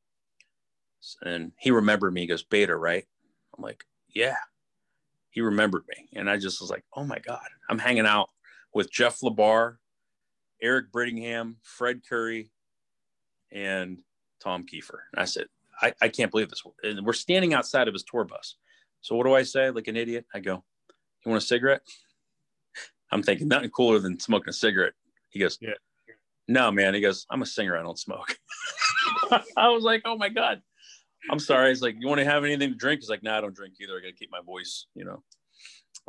and 1.22 1.52
he 1.60 1.72
remembered 1.72 2.14
me. 2.14 2.22
He 2.22 2.28
goes, 2.28 2.44
Bada, 2.44 2.80
right? 2.80 3.06
I'm 3.58 3.64
like, 3.64 3.86
yeah. 4.14 4.38
He 5.30 5.42
remembered 5.42 5.84
me. 5.90 6.08
And 6.14 6.30
I 6.30 6.38
just 6.38 6.62
was 6.62 6.70
like, 6.70 6.84
oh 6.96 7.04
my 7.04 7.20
God. 7.20 7.46
I'm 7.70 7.80
hanging 7.80 8.06
out 8.06 8.30
with 8.74 8.92
Jeff 8.92 9.20
LaBar, 9.22 9.78
Eric 10.62 10.92
Brittingham, 10.92 11.56
Fred 11.64 12.02
Coury, 12.08 12.52
and 13.52 14.00
Tom 14.40 14.66
Kiefer. 14.66 15.00
And 15.14 15.22
I 15.22 15.26
said, 15.26 15.48
I, 15.82 15.94
I 16.02 16.08
can't 16.08 16.32
believe 16.32 16.50
this. 16.50 16.64
And 16.84 17.06
we're 17.06 17.14
standing 17.14 17.54
outside 17.54 17.88
of 17.88 17.94
his 17.94 18.04
tour 18.04 18.24
bus. 18.24 18.56
So 19.02 19.16
what 19.16 19.26
do 19.26 19.34
I 19.34 19.44
say? 19.44 19.70
Like 19.70 19.88
an 19.88 19.98
idiot? 19.98 20.26
I 20.34 20.40
go, 20.40 20.64
You 21.26 21.32
want 21.32 21.44
a 21.44 21.46
cigarette? 21.46 21.82
I'm 23.12 23.24
thinking 23.24 23.48
nothing 23.48 23.70
cooler 23.70 24.00
than 24.00 24.20
smoking 24.20 24.50
a 24.50 24.54
cigarette. 24.54 24.94
He 25.30 25.40
goes, 25.40 25.58
Yeah. 25.62 25.74
No, 26.48 26.72
man. 26.72 26.94
He 26.94 27.02
goes, 27.02 27.26
I'm 27.30 27.42
a 27.42 27.46
singer. 27.46 27.78
I 27.78 27.82
don't 27.82 28.00
smoke. 28.00 28.38
I 29.58 29.70
was 29.70 29.84
like, 29.84 30.04
oh 30.06 30.18
my 30.18 30.30
God. 30.30 30.62
I'm 31.30 31.40
sorry. 31.40 31.70
He's 31.70 31.82
like, 31.82 31.96
you 32.00 32.08
want 32.08 32.20
to 32.20 32.26
have 32.26 32.44
anything 32.44 32.70
to 32.70 32.76
drink? 32.76 33.02
He's 33.02 33.10
like, 33.10 33.24
no, 33.24 33.32
nah, 33.32 33.38
I 33.38 33.42
don't 33.42 33.56
drink 33.56 33.76
either. 33.82 33.98
I 33.98 34.02
got 34.02 34.08
to 34.08 34.14
keep 34.14 34.32
my 34.32 34.42
voice, 34.46 34.88
you 34.96 35.06
know, 35.06 35.24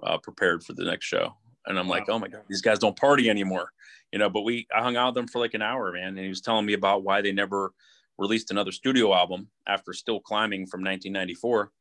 uh, 0.02 0.18
prepared 0.18 0.62
for 0.62 0.72
the 0.72 0.84
next 0.84 1.06
show. 1.06 1.34
And 1.66 1.78
I'm 1.78 1.88
wow. 1.88 1.96
like, 1.96 2.08
oh 2.08 2.18
my 2.18 2.28
God, 2.28 2.42
these 2.48 2.62
guys 2.62 2.78
don't 2.78 2.96
party 2.96 3.28
anymore, 3.28 3.72
you 4.12 4.18
know, 4.18 4.30
but 4.30 4.42
we, 4.42 4.66
I 4.74 4.82
hung 4.82 4.96
out 4.96 5.08
with 5.08 5.14
them 5.16 5.28
for 5.28 5.40
like 5.40 5.54
an 5.54 5.62
hour, 5.62 5.92
man. 5.92 6.08
And 6.08 6.18
he 6.18 6.28
was 6.28 6.40
telling 6.40 6.64
me 6.64 6.74
about 6.74 7.02
why 7.02 7.22
they 7.22 7.32
never 7.32 7.72
released 8.18 8.50
another 8.50 8.72
studio 8.72 9.12
album 9.14 9.48
after 9.66 9.92
still 9.92 10.20
climbing 10.20 10.66
from 10.66 10.80
1994. 10.80 11.72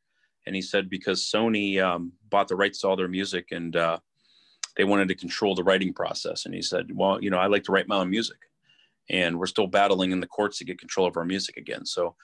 And 0.47 0.55
he 0.55 0.61
said, 0.61 0.89
because 0.89 1.23
Sony 1.23 1.81
um, 1.81 2.13
bought 2.29 2.47
the 2.47 2.55
rights 2.55 2.81
to 2.81 2.87
all 2.87 2.95
their 2.95 3.07
music 3.07 3.49
and 3.51 3.75
uh, 3.75 3.99
they 4.75 4.83
wanted 4.83 5.07
to 5.07 5.15
control 5.15 5.55
the 5.55 5.63
writing 5.63 5.93
process. 5.93 6.45
And 6.45 6.53
he 6.53 6.61
said, 6.61 6.87
well, 6.93 7.21
you 7.21 7.29
know, 7.29 7.37
I 7.37 7.47
like 7.47 7.63
to 7.65 7.71
write 7.71 7.87
my 7.87 7.97
own 7.97 8.09
music 8.09 8.37
and 9.09 9.37
we're 9.37 9.45
still 9.45 9.67
battling 9.67 10.11
in 10.11 10.19
the 10.19 10.27
courts 10.27 10.57
to 10.57 10.65
get 10.65 10.79
control 10.79 11.07
of 11.07 11.17
our 11.17 11.25
music 11.25 11.57
again. 11.57 11.85
So 11.85 12.15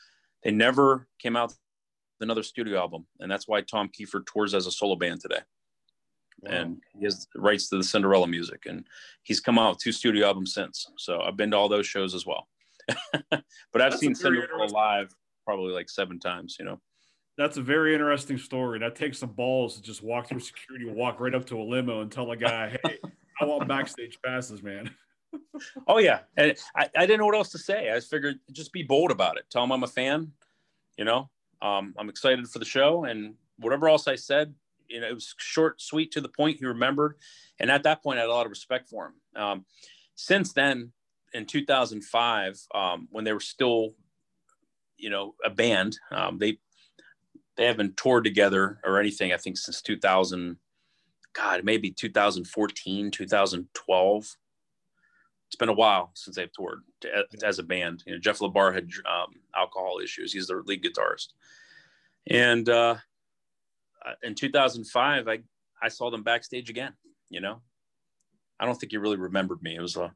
they 0.44 0.52
never 0.52 1.08
came 1.20 1.36
out 1.36 1.50
with 1.50 1.58
another 2.22 2.44
studio 2.44 2.80
album. 2.80 3.06
And 3.20 3.32
that's 3.32 3.48
why 3.48 3.62
Tom 3.62 3.90
Kiefer 3.90 4.26
tours 4.26 4.54
as 4.54 4.68
a 4.68 4.72
solo 4.72 4.96
band 4.96 5.22
today. 5.22 5.40
Wow. 6.42 6.52
And 6.52 6.78
he 6.98 7.06
has 7.06 7.28
rights 7.36 7.70
to 7.70 7.78
the 7.78 7.84
Cinderella 7.84 8.28
music. 8.28 8.64
And 8.66 8.88
he's 9.24 9.40
come 9.40 9.60
out 9.60 9.72
with 9.72 9.80
two 9.80 9.92
studio 9.92 10.28
albums 10.28 10.54
since. 10.54 10.88
So 10.98 11.22
I've 11.22 11.38
been 11.38 11.52
to 11.52 11.58
all 11.58 11.70
those 11.70 11.88
shows 11.88 12.16
as 12.16 12.26
well. 12.26 12.48
but 13.12 13.44
I've 13.76 13.92
that's 13.92 14.00
seen 14.00 14.16
Cinderella 14.16 14.66
live 14.66 15.14
probably 15.46 15.74
like 15.74 15.90
seven 15.90 16.20
times, 16.20 16.58
you 16.60 16.66
know. 16.66 16.80
That's 17.38 17.58
a 17.58 17.62
very 17.62 17.94
interesting 17.94 18.38
story. 18.38 18.80
That 18.80 18.96
takes 18.96 19.20
some 19.20 19.32
balls 19.32 19.76
to 19.76 19.82
just 19.82 20.04
walk 20.04 20.28
through 20.28 20.42
security, 20.42 20.86
walk 20.86 21.20
right 21.20 21.34
up 21.34 21.46
to 21.46 21.60
a 21.60 21.64
limo 21.64 22.02
and 22.02 22.12
tell 22.12 22.30
a 22.32 22.38
guy, 22.38 22.78
hey, 22.84 22.98
I 23.40 23.46
want 23.46 23.68
backstage 23.68 24.20
passes, 24.24 24.62
man. 24.62 24.90
oh 25.88 26.00
yeah, 26.00 26.20
and 26.38 26.56
I, 26.76 26.90
I 26.96 27.06
didn't 27.06 27.20
know 27.20 27.26
what 27.26 27.36
else 27.36 27.52
to 27.52 27.58
say. 27.58 27.94
I 27.94 28.00
figured 28.00 28.40
just 28.52 28.74
be 28.74 28.84
bold 28.84 29.12
about 29.12 29.38
it. 29.38 29.46
Tell 29.50 29.64
him 29.64 29.72
I'm 29.72 29.84
a 29.84 29.88
fan. 29.88 30.32
You 30.98 31.06
know, 31.06 31.30
um, 31.62 31.94
I'm 31.98 32.10
excited 32.10 32.48
for 32.48 32.60
the 32.60 32.66
show, 32.66 33.06
and 33.06 33.36
whatever 33.58 33.88
else 33.88 34.08
I 34.08 34.16
said, 34.16 34.54
you 34.88 35.02
know, 35.02 35.08
it 35.08 35.14
was 35.14 35.34
short, 35.38 35.82
sweet, 35.82 36.12
to 36.12 36.22
the 36.22 36.30
point. 36.30 36.58
He 36.60 36.66
remembered, 36.66 37.16
and 37.60 37.72
at 37.72 37.84
that 37.84 38.04
point, 38.04 38.20
I 38.20 38.22
had 38.22 38.30
a 38.30 38.34
lot 38.34 38.46
of 38.46 38.52
respect 38.52 38.90
for 38.90 39.08
him. 39.08 39.42
Um, 39.42 39.66
since 40.16 40.54
then, 40.54 40.92
in 41.34 41.46
2005, 41.46 42.60
um, 42.76 43.08
when 43.12 43.24
they 43.24 43.34
were 43.34 43.40
still, 43.40 43.96
you 44.98 45.10
know, 45.10 45.36
a 45.44 45.50
band, 45.50 45.98
um, 46.12 46.38
they 46.38 46.60
they 47.56 47.66
haven't 47.66 47.98
toured 47.98 48.24
together 48.24 48.80
or 48.84 49.00
anything. 49.00 49.34
I 49.34 49.38
think 49.38 49.58
since 49.58 49.82
2000, 49.82 50.58
God, 51.34 51.64
maybe 51.64 51.92
2014, 51.92 53.12
2012 53.12 54.38
it's 55.52 55.58
been 55.58 55.68
a 55.68 55.74
while 55.74 56.12
since 56.14 56.38
they've 56.38 56.54
toured 56.54 56.80
to, 57.02 57.26
as 57.44 57.60
a 57.60 57.64
band. 57.64 58.04
You 58.08 58.14
know, 58.14 58.20
Jeff 58.20 58.40
LaBar 58.40 58.74
had 58.74 58.86
um, 59.06 59.34
alcohol 59.54 60.00
issues. 60.02 60.32
He's 60.32 60.48
their 60.48 60.62
lead 60.64 60.82
guitarist. 60.82 61.28
And 62.28 62.70
uh, 62.70 62.96
in 64.24 64.34
2005, 64.34 65.28
I, 65.28 65.40
I 65.84 65.90
saw 65.90 66.10
them 66.10 66.24
backstage 66.24 66.70
again, 66.70 66.94
you 67.30 67.42
know, 67.42 67.62
I 68.62 68.66
don't 68.66 68.80
think 68.80 68.94
he 68.94 68.98
really 68.98 69.18
remembered 69.18 69.62
me. 69.62 69.76
It 69.76 69.82
was 69.82 69.98
a, 69.98 70.14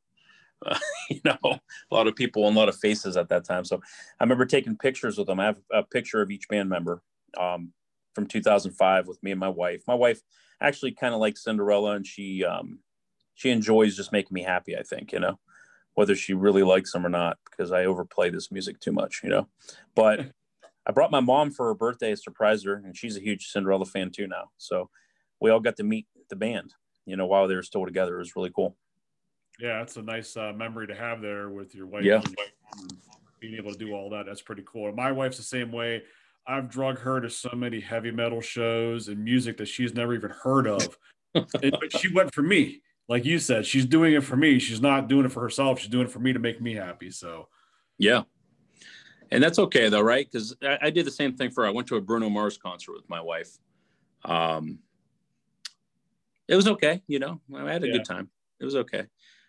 uh, 0.65 0.79
you 1.09 1.19
know, 1.25 1.37
a 1.43 1.59
lot 1.93 2.07
of 2.07 2.15
people 2.15 2.47
and 2.47 2.55
a 2.55 2.59
lot 2.59 2.69
of 2.69 2.77
faces 2.77 3.17
at 3.17 3.27
that 3.27 3.43
time. 3.43 3.65
So 3.65 3.81
I 4.17 4.23
remember 4.23 4.45
taking 4.45 4.77
pictures 4.77 5.17
with 5.17 5.27
them. 5.27 5.41
I 5.41 5.47
have 5.47 5.59
a 5.69 5.83
picture 5.83 6.21
of 6.21 6.31
each 6.31 6.47
band 6.47 6.69
member 6.69 7.03
um, 7.37 7.73
from 8.13 8.25
2005 8.25 9.05
with 9.05 9.21
me 9.21 9.31
and 9.31 9.39
my 9.39 9.49
wife. 9.49 9.83
My 9.85 9.95
wife 9.95 10.21
actually 10.61 10.93
kind 10.93 11.13
of 11.13 11.19
likes 11.19 11.43
Cinderella 11.43 11.91
and 11.91 12.07
she, 12.07 12.45
um, 12.45 12.79
she 13.35 13.51
enjoys 13.51 13.95
just 13.95 14.11
making 14.11 14.33
me 14.33 14.41
happy. 14.41 14.75
I 14.75 14.81
think 14.81 15.11
you 15.11 15.19
know 15.19 15.39
whether 15.95 16.15
she 16.15 16.33
really 16.33 16.63
likes 16.63 16.91
them 16.91 17.05
or 17.05 17.09
not 17.09 17.37
because 17.49 17.71
I 17.71 17.85
overplay 17.85 18.29
this 18.29 18.51
music 18.51 18.79
too 18.79 18.91
much, 18.91 19.21
you 19.23 19.29
know. 19.29 19.47
But 19.95 20.31
I 20.85 20.91
brought 20.91 21.11
my 21.11 21.21
mom 21.21 21.51
for 21.51 21.67
her 21.67 21.73
birthday, 21.73 22.13
surprise 22.15 22.63
her, 22.63 22.75
and 22.75 22.95
she's 22.95 23.17
a 23.17 23.21
huge 23.21 23.47
Cinderella 23.47 23.85
fan 23.85 24.11
too 24.11 24.27
now. 24.27 24.49
So 24.57 24.89
we 25.41 25.49
all 25.49 25.59
got 25.59 25.77
to 25.77 25.83
meet 25.83 26.05
the 26.29 26.35
band, 26.35 26.73
you 27.05 27.15
know, 27.15 27.25
while 27.25 27.47
they 27.47 27.55
were 27.55 27.63
still 27.63 27.85
together. 27.85 28.15
It 28.15 28.19
was 28.19 28.35
really 28.35 28.51
cool. 28.53 28.75
Yeah, 29.59 29.81
it's 29.81 29.95
a 29.95 30.01
nice 30.01 30.35
uh, 30.35 30.51
memory 30.53 30.85
to 30.87 30.95
have 30.95 31.21
there 31.21 31.49
with 31.49 31.73
your 31.73 31.87
wife. 31.87 32.03
Yeah. 32.03 32.21
Being 33.39 33.55
able 33.55 33.71
to 33.71 33.77
do 33.77 33.93
all 33.93 34.09
that, 34.09 34.25
that's 34.25 34.41
pretty 34.41 34.63
cool. 34.65 34.91
My 34.91 35.11
wife's 35.11 35.37
the 35.37 35.43
same 35.43 35.71
way. 35.71 36.03
I've 36.45 36.69
drug 36.69 36.99
her 36.99 37.21
to 37.21 37.29
so 37.29 37.49
many 37.55 37.79
heavy 37.79 38.11
metal 38.11 38.41
shows 38.41 39.07
and 39.07 39.23
music 39.23 39.57
that 39.57 39.67
she's 39.67 39.93
never 39.93 40.13
even 40.13 40.29
heard 40.29 40.67
of. 40.67 40.97
but 41.33 41.97
she 41.97 42.13
went 42.13 42.33
for 42.33 42.41
me 42.41 42.81
like 43.07 43.25
you 43.25 43.39
said, 43.39 43.65
she's 43.65 43.85
doing 43.85 44.13
it 44.13 44.23
for 44.23 44.35
me. 44.35 44.59
She's 44.59 44.81
not 44.81 45.07
doing 45.07 45.25
it 45.25 45.31
for 45.31 45.41
herself. 45.41 45.79
She's 45.79 45.89
doing 45.89 46.07
it 46.07 46.11
for 46.11 46.19
me 46.19 46.33
to 46.33 46.39
make 46.39 46.61
me 46.61 46.73
happy. 46.73 47.11
So, 47.11 47.47
yeah. 47.97 48.23
And 49.31 49.43
that's 49.43 49.59
okay 49.59 49.89
though, 49.89 50.01
right? 50.01 50.27
Because 50.29 50.55
I, 50.61 50.77
I, 50.83 50.89
did 50.89 51.05
the 51.05 51.11
same 51.11 51.35
thing 51.35 51.51
for. 51.51 51.63
Her. 51.63 51.69
I 51.69 51.71
went 51.71 51.87
to 51.89 51.95
a 51.95 52.01
Bruno 52.01 52.29
Mars 52.29 52.57
concert 52.57 52.93
with 52.93 53.09
my 53.09 53.21
wife. 53.21 53.49
Um, 54.23 54.79
it 56.47 56.55
was 56.55 56.67
okay, 56.67 57.01
you 57.07 57.19
know. 57.19 57.41
I 57.55 57.71
had 57.71 57.83
a 57.83 57.87
yeah. 57.87 57.93
good 57.93 58.05
time. 58.05 58.29
It 58.59 58.65
was 58.65 58.75
okay. 58.75 59.05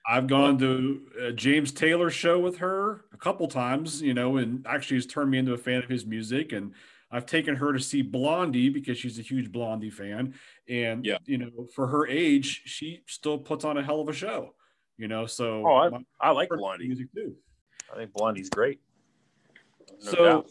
I've 0.08 0.28
gone 0.28 0.56
to 0.58 1.00
a 1.20 1.32
James 1.32 1.72
Taylor 1.72 2.10
show 2.10 2.38
with 2.38 2.58
her 2.58 3.04
a 3.12 3.16
couple 3.16 3.48
times, 3.48 4.00
you 4.00 4.14
know, 4.14 4.36
and 4.36 4.64
actually 4.66 4.98
has 4.98 5.06
turned 5.06 5.30
me 5.30 5.38
into 5.38 5.52
a 5.52 5.58
fan 5.58 5.82
of 5.82 5.88
his 5.88 6.06
music. 6.06 6.52
And 6.52 6.72
I've 7.10 7.26
taken 7.26 7.54
her 7.56 7.72
to 7.72 7.80
see 7.80 8.02
Blondie 8.02 8.68
because 8.68 8.98
she's 8.98 9.18
a 9.18 9.22
huge 9.22 9.52
Blondie 9.52 9.90
fan. 9.90 10.34
And, 10.68 11.04
yeah. 11.04 11.18
you 11.24 11.38
know, 11.38 11.66
for 11.74 11.86
her 11.86 12.06
age, 12.06 12.62
she 12.64 13.02
still 13.06 13.38
puts 13.38 13.64
on 13.64 13.76
a 13.76 13.82
hell 13.82 14.00
of 14.00 14.08
a 14.08 14.12
show, 14.12 14.54
you 14.98 15.06
know. 15.06 15.26
So, 15.26 15.66
oh, 15.66 15.76
I, 15.76 15.88
my, 15.88 15.98
I 16.20 16.30
like 16.32 16.48
Blondie 16.48 16.88
music 16.88 17.08
too. 17.14 17.34
I 17.92 17.96
think 17.96 18.12
Blondie's 18.12 18.50
great. 18.50 18.80
No 20.04 20.10
so, 20.10 20.24
doubt. 20.24 20.50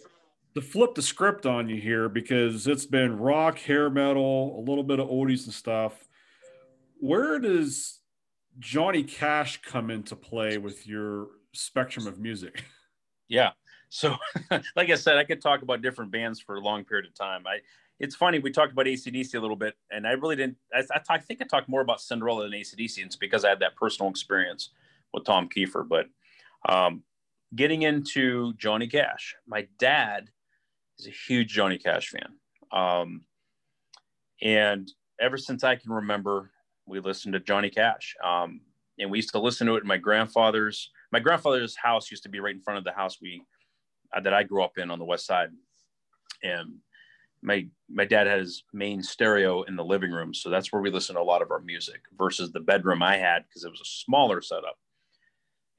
to 0.55 0.61
flip 0.61 0.95
the 0.95 1.01
script 1.01 1.45
on 1.45 1.67
you 1.67 1.79
here, 1.79 2.07
because 2.07 2.67
it's 2.67 2.85
been 2.85 3.19
rock, 3.19 3.59
hair 3.59 3.89
metal, 3.89 4.57
a 4.57 4.61
little 4.61 4.83
bit 4.83 4.99
of 4.99 5.09
oldies 5.09 5.45
and 5.45 5.53
stuff. 5.53 6.07
Where 6.99 7.37
does 7.37 7.99
Johnny 8.59 9.03
Cash 9.03 9.61
come 9.61 9.91
into 9.91 10.15
play 10.15 10.57
with 10.57 10.87
your 10.87 11.27
spectrum 11.53 12.07
of 12.07 12.19
music? 12.19 12.63
Yeah. 13.27 13.53
So, 13.95 14.17
like 14.75 14.89
I 14.89 14.95
said, 14.95 15.17
I 15.17 15.23
could 15.23 15.41
talk 15.41 15.61
about 15.61 15.81
different 15.81 16.11
bands 16.11 16.41
for 16.41 16.55
a 16.55 16.59
long 16.59 16.83
period 16.83 17.05
of 17.05 17.13
time. 17.13 17.47
I, 17.47 17.59
it's 17.97 18.13
funny 18.13 18.39
we 18.39 18.51
talked 18.51 18.73
about 18.73 18.87
ACDC 18.87 19.33
a 19.35 19.39
little 19.39 19.55
bit, 19.55 19.75
and 19.89 20.05
I 20.05 20.11
really 20.11 20.35
didn't. 20.35 20.57
I, 20.73 20.79
I, 20.79 20.97
talk, 20.97 21.05
I 21.11 21.17
think 21.19 21.41
I 21.41 21.45
talked 21.45 21.69
more 21.69 21.79
about 21.79 22.01
Cinderella 22.01 22.43
than 22.43 22.51
ACDC, 22.51 22.97
and 22.97 23.05
it's 23.05 23.15
because 23.15 23.45
I 23.45 23.49
had 23.49 23.61
that 23.61 23.77
personal 23.77 24.09
experience 24.09 24.71
with 25.13 25.23
Tom 25.23 25.47
Kiefer. 25.47 25.87
But 25.87 26.07
um, 26.67 27.03
getting 27.55 27.83
into 27.83 28.51
Johnny 28.55 28.87
Cash, 28.87 29.33
my 29.47 29.65
dad 29.79 30.29
is 30.99 31.07
a 31.07 31.11
huge 31.11 31.53
Johnny 31.53 31.77
Cash 31.77 32.09
fan, 32.09 32.33
um, 32.73 33.21
and 34.41 34.91
ever 35.21 35.37
since 35.37 35.63
I 35.63 35.77
can 35.77 35.93
remember, 35.93 36.51
we 36.85 36.99
listened 36.99 37.31
to 37.31 37.39
Johnny 37.39 37.69
Cash, 37.69 38.13
um, 38.21 38.59
and 38.99 39.09
we 39.09 39.19
used 39.19 39.31
to 39.31 39.39
listen 39.39 39.67
to 39.67 39.75
it 39.77 39.83
in 39.83 39.87
my 39.87 39.95
grandfather's. 39.95 40.91
My 41.13 41.21
grandfather's 41.21 41.77
house 41.77 42.11
used 42.11 42.23
to 42.23 42.29
be 42.29 42.41
right 42.41 42.53
in 42.53 42.59
front 42.59 42.77
of 42.77 42.83
the 42.83 42.91
house 42.91 43.21
we 43.21 43.41
that 44.23 44.33
I 44.33 44.43
grew 44.43 44.63
up 44.63 44.77
in 44.77 44.91
on 44.91 44.99
the 44.99 45.05
west 45.05 45.25
side, 45.25 45.49
and 46.43 46.75
my 47.41 47.67
my 47.89 48.05
dad 48.05 48.27
had 48.27 48.39
his 48.39 48.63
main 48.73 49.03
stereo 49.03 49.63
in 49.63 49.75
the 49.75 49.85
living 49.85 50.11
room, 50.11 50.33
so 50.33 50.49
that's 50.49 50.71
where 50.71 50.81
we 50.81 50.89
listened 50.89 51.17
to 51.17 51.21
a 51.21 51.23
lot 51.23 51.41
of 51.41 51.51
our 51.51 51.61
music. 51.61 52.01
Versus 52.17 52.51
the 52.51 52.59
bedroom 52.59 53.03
I 53.03 53.17
had 53.17 53.43
because 53.43 53.63
it 53.63 53.71
was 53.71 53.81
a 53.81 53.85
smaller 53.85 54.41
setup, 54.41 54.77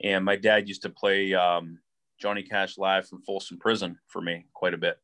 and 0.03 0.25
my 0.25 0.37
dad 0.37 0.69
used 0.69 0.83
to 0.83 0.91
play 0.91 1.35
um, 1.35 1.79
Johnny 2.19 2.43
Cash 2.43 2.79
live 2.79 3.09
from 3.09 3.23
Folsom 3.23 3.59
Prison 3.59 3.99
for 4.07 4.21
me 4.21 4.47
quite 4.55 4.75
a 4.75 4.79
bit, 4.79 4.99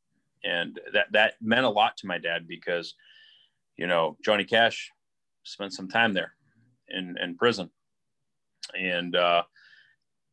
and 0.45 0.78
that 0.93 1.07
that 1.12 1.35
meant 1.41 1.66
a 1.66 1.70
lot 1.70 1.97
to 1.99 2.07
my 2.07 2.18
dad 2.18 2.47
because, 2.47 2.95
you 3.76 3.87
know, 3.87 4.16
Johnny 4.24 4.45
Cash 4.45 4.91
spent 5.43 5.72
some 5.72 5.89
time 5.89 6.12
there 6.12 6.35
in 6.89 7.16
in 7.20 7.37
prison, 7.37 7.70
and 8.78 9.16
uh, 9.16 9.43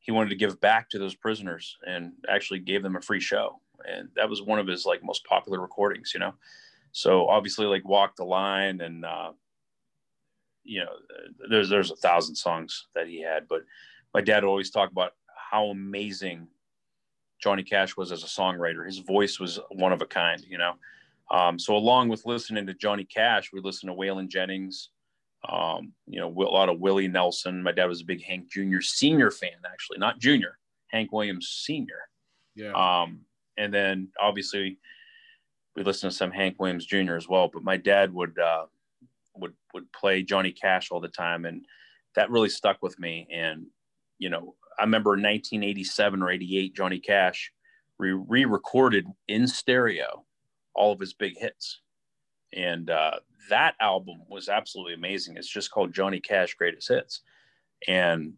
he 0.10 0.12
wanted 0.12 0.32
to 0.32 0.36
give 0.36 0.60
back 0.60 0.90
to 0.90 0.98
those 0.98 1.14
prisoners 1.14 1.78
and 1.86 2.14
actually 2.28 2.58
gave 2.58 2.82
them 2.82 2.96
a 2.96 3.02
free 3.02 3.20
show. 3.20 3.62
And 3.88 4.10
that 4.16 4.28
was 4.28 4.42
one 4.42 4.58
of 4.58 4.66
his 4.66 4.84
like 4.84 5.04
most 5.04 5.24
popular 5.24 5.62
recordings, 5.62 6.14
you 6.16 6.20
know? 6.20 6.34
So 6.94 7.28
obviously 7.28 7.68
like 7.68 7.88
walk 7.88 8.16
the 8.16 8.24
line 8.24 8.82
and, 8.82 9.06
uh, 9.06 9.34
you 10.64 10.80
know, 10.80 10.94
there's, 11.48 11.70
there's 11.70 11.92
a 11.92 11.96
thousand 11.96 12.34
songs 12.34 12.88
that 12.96 13.08
he 13.08 13.22
had, 13.22 13.48
but 13.48 13.62
my 14.12 14.20
dad 14.20 14.44
always 14.44 14.72
talked 14.72 14.92
about 14.92 15.12
how 15.52 15.66
amazing 15.66 16.48
Johnny 17.40 17.62
Cash 17.62 17.96
was 17.96 18.12
as 18.12 18.24
a 18.24 18.26
songwriter. 18.26 18.84
His 18.84 18.98
voice 18.98 19.40
was 19.40 19.60
one 19.70 19.94
of 19.94 20.02
a 20.02 20.08
kind, 20.08 20.44
you 20.50 20.58
know? 20.58 20.74
Um, 21.30 21.60
so 21.60 21.76
along 21.76 22.10
with 22.10 22.26
listening 22.26 22.66
to 22.66 22.74
Johnny 22.74 23.04
Cash, 23.04 23.52
we 23.54 23.62
listened 23.62 23.92
to 23.92 23.96
Waylon 23.96 24.28
Jennings, 24.28 24.90
um, 25.48 25.94
you 26.08 26.20
know, 26.20 26.30
a 26.30 26.44
lot 26.44 26.70
of 26.70 26.80
Willie 26.80 27.08
Nelson. 27.08 27.64
My 27.64 27.72
dad 27.72 27.86
was 27.86 28.02
a 28.02 28.06
big 28.06 28.24
Hank 28.24 28.50
Jr. 28.52 28.82
Senior 28.82 29.32
fan, 29.32 29.52
actually, 29.66 29.98
not 29.98 30.20
Junior, 30.20 30.58
Hank 30.88 31.12
Williams 31.12 31.48
Senior. 31.66 32.00
Yeah. 32.56 32.74
Um, 32.74 33.22
and 33.58 33.74
then 33.74 34.10
obviously 34.22 34.80
we 35.76 35.84
listened 35.84 36.12
to 36.12 36.18
some 36.18 36.32
Hank 36.32 36.58
Williams 36.60 36.86
Jr. 36.86 37.16
as 37.16 37.28
well. 37.28 37.50
But 37.52 37.64
my 37.64 37.78
dad 37.78 38.14
would 38.14 38.38
uh, 38.38 38.66
would 39.36 39.54
would 39.74 39.92
play 39.94 40.24
Johnny 40.24 40.52
Cash 40.52 40.92
all 40.92 41.00
the 41.00 41.08
time, 41.08 41.46
and 41.46 41.66
that 42.16 42.30
really 42.30 42.50
stuck 42.50 42.82
with 42.82 43.00
me. 43.00 43.28
And 43.32 43.68
you 44.18 44.30
know, 44.30 44.56
I 44.78 44.84
remember 44.84 45.12
1987 45.12 46.22
or 46.22 46.30
88, 46.30 46.76
Johnny 46.76 47.00
Cash 47.00 47.52
re 47.98 48.46
recorded 48.46 49.06
in 49.28 49.48
stereo 49.48 50.26
all 50.74 50.94
of 50.94 51.00
his 51.00 51.14
big 51.14 51.38
hits. 51.38 51.82
And 52.54 52.90
uh, 52.90 53.20
that 53.50 53.76
album 53.80 54.22
was 54.28 54.50
absolutely 54.50 54.94
amazing. 54.94 55.38
It's 55.38 55.48
just 55.48 55.72
called 55.72 55.94
Johnny 55.94 56.20
Cash 56.20 56.56
Greatest 56.56 56.88
Hits. 56.88 57.22
And 57.88 58.34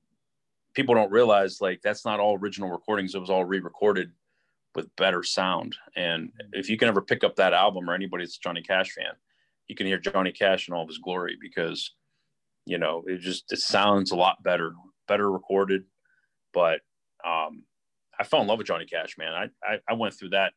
people 0.74 0.96
don't 0.96 1.12
realize 1.12 1.62
like 1.62 1.82
that's 1.82 2.06
not 2.06 2.20
all 2.20 2.38
original 2.38 2.70
recordings, 2.70 3.16
it 3.16 3.20
was 3.20 3.30
all 3.30 3.46
re 3.46 3.60
recorded 3.60 4.12
with 4.76 4.96
better 4.96 5.24
sound. 5.24 5.76
And 5.96 6.32
if 6.54 6.70
you 6.70 6.78
can 6.78 6.88
ever 6.88 7.02
pick 7.02 7.24
up 7.24 7.36
that 7.36 7.54
album 7.54 7.90
or 7.90 7.94
anybody 7.94 8.24
that's 8.24 8.38
Johnny 8.38 8.62
Cash 8.62 8.92
fan, 8.92 9.14
you 9.68 9.76
can 9.76 9.88
hear 9.88 9.98
Johnny 9.98 10.32
Cash 10.32 10.68
in 10.68 10.74
all 10.74 10.84
of 10.84 10.88
his 10.88 10.98
glory 10.98 11.38
because, 11.42 11.94
you 12.66 12.78
know, 12.78 13.04
it 13.08 13.20
just 13.20 13.52
it 13.52 13.60
sounds 13.60 14.12
a 14.12 14.16
lot 14.16 14.44
better, 14.44 14.74
better 15.08 15.30
recorded. 15.32 15.84
But 16.54 16.82
um, 17.26 17.64
I 18.20 18.24
fell 18.24 18.42
in 18.42 18.48
love 18.48 18.60
with 18.60 18.68
Johnny 18.68 18.86
Cash, 18.86 19.18
man. 19.18 19.34
I, 19.34 19.50
I, 19.66 19.80
I 19.90 19.94
went 19.94 20.14
through 20.14 20.30
that 20.30 20.54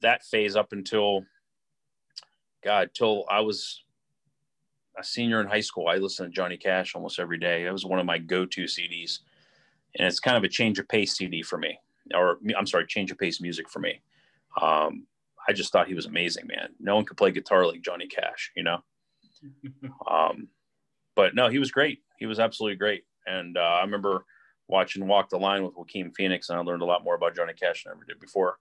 that 0.00 0.24
phase 0.24 0.56
up 0.56 0.72
until 0.72 1.24
God, 2.64 2.90
till 2.94 3.24
I 3.30 3.40
was 3.40 3.84
a 4.98 5.04
senior 5.04 5.40
in 5.40 5.46
high 5.46 5.60
school. 5.60 5.88
I 5.88 5.96
listened 5.96 6.32
to 6.32 6.34
Johnny 6.34 6.56
Cash 6.56 6.94
almost 6.94 7.18
every 7.18 7.38
day. 7.38 7.66
It 7.66 7.72
was 7.72 7.84
one 7.84 7.98
of 7.98 8.06
my 8.06 8.18
go-to 8.18 8.64
CDs, 8.64 9.20
and 9.98 10.06
it's 10.06 10.20
kind 10.20 10.36
of 10.36 10.44
a 10.44 10.48
change 10.48 10.78
of 10.78 10.88
pace 10.88 11.16
CD 11.16 11.42
for 11.42 11.58
me, 11.58 11.78
or 12.14 12.38
I'm 12.56 12.66
sorry, 12.66 12.86
change 12.86 13.10
of 13.10 13.18
pace 13.18 13.40
music 13.40 13.68
for 13.68 13.80
me. 13.80 14.00
Um, 14.60 15.06
I 15.48 15.52
just 15.52 15.72
thought 15.72 15.88
he 15.88 15.94
was 15.94 16.06
amazing, 16.06 16.46
man. 16.46 16.70
No 16.80 16.94
one 16.94 17.04
could 17.04 17.16
play 17.16 17.30
guitar 17.30 17.66
like 17.66 17.82
Johnny 17.82 18.06
Cash, 18.06 18.52
you 18.56 18.62
know. 18.62 18.78
um, 20.10 20.48
but 21.14 21.34
no, 21.34 21.48
he 21.48 21.58
was 21.58 21.70
great. 21.70 22.00
He 22.18 22.26
was 22.26 22.38
absolutely 22.38 22.76
great. 22.76 23.04
And 23.26 23.56
uh, 23.56 23.60
I 23.60 23.80
remember 23.82 24.24
watching 24.68 25.06
Walk 25.06 25.28
the 25.28 25.38
Line 25.38 25.62
with 25.64 25.76
Joaquin 25.76 26.12
Phoenix, 26.12 26.48
and 26.48 26.58
I 26.58 26.62
learned 26.62 26.82
a 26.82 26.86
lot 26.86 27.04
more 27.04 27.14
about 27.14 27.36
Johnny 27.36 27.52
Cash 27.52 27.84
than 27.84 27.92
I 27.92 27.96
ever 27.96 28.04
did 28.04 28.20
before. 28.20 28.58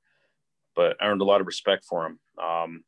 But 0.75 0.97
I 1.01 1.07
earned 1.07 1.21
a 1.21 1.25
lot 1.25 1.41
of 1.41 1.47
respect 1.47 1.85
for 1.85 2.05
him. 2.05 2.19
Um, 2.41 2.83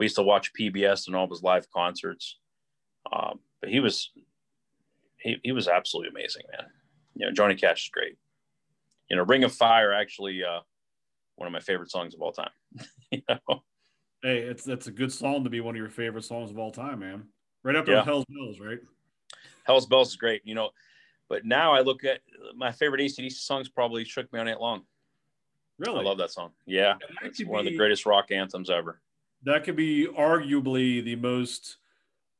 we 0.00 0.06
used 0.06 0.16
to 0.16 0.22
watch 0.22 0.52
PBS 0.58 1.06
and 1.06 1.14
all 1.14 1.24
of 1.24 1.30
his 1.30 1.42
live 1.42 1.70
concerts. 1.70 2.38
Um, 3.12 3.38
but 3.60 3.70
he 3.70 3.80
was 3.80 4.10
he, 5.18 5.36
he 5.44 5.52
was 5.52 5.68
absolutely 5.68 6.08
amazing, 6.08 6.44
man. 6.50 6.66
You 7.14 7.26
know, 7.26 7.32
Johnny 7.32 7.54
Cash 7.54 7.84
is 7.84 7.90
great. 7.90 8.16
You 9.10 9.16
know, 9.16 9.24
Ring 9.24 9.44
of 9.44 9.52
Fire 9.52 9.92
actually 9.92 10.42
uh, 10.42 10.60
one 11.36 11.46
of 11.46 11.52
my 11.52 11.60
favorite 11.60 11.90
songs 11.90 12.14
of 12.14 12.22
all 12.22 12.32
time. 12.32 12.50
you 13.10 13.20
know? 13.28 13.62
Hey, 14.22 14.38
it's 14.38 14.64
that's 14.64 14.86
a 14.86 14.90
good 14.90 15.12
song 15.12 15.44
to 15.44 15.50
be 15.50 15.60
one 15.60 15.74
of 15.74 15.78
your 15.78 15.90
favorite 15.90 16.24
songs 16.24 16.50
of 16.50 16.58
all 16.58 16.72
time, 16.72 17.00
man. 17.00 17.24
Right 17.62 17.76
up 17.76 17.84
there 17.84 17.96
yeah. 17.96 18.04
Hell's 18.04 18.24
Bells, 18.30 18.58
right? 18.58 18.78
Hell's 19.64 19.84
Bells 19.84 20.08
is 20.08 20.16
great, 20.16 20.40
you 20.44 20.54
know. 20.54 20.70
But 21.28 21.44
now 21.44 21.74
I 21.74 21.80
look 21.80 22.04
at 22.04 22.20
my 22.56 22.72
favorite 22.72 23.02
ACDC 23.02 23.32
songs 23.32 23.68
probably 23.68 24.06
Shook 24.06 24.32
Me 24.32 24.38
All 24.38 24.46
Night 24.46 24.60
Long. 24.60 24.82
Really? 25.78 26.00
I 26.00 26.02
love 26.02 26.18
that 26.18 26.30
song. 26.30 26.52
Yeah. 26.66 26.94
It's 27.22 27.44
one 27.44 27.64
be, 27.64 27.68
of 27.68 27.72
the 27.72 27.78
greatest 27.78 28.06
rock 28.06 28.30
anthems 28.30 28.70
ever. 28.70 29.00
That 29.44 29.64
could 29.64 29.76
be 29.76 30.06
arguably 30.06 31.02
the 31.02 31.16
most 31.16 31.76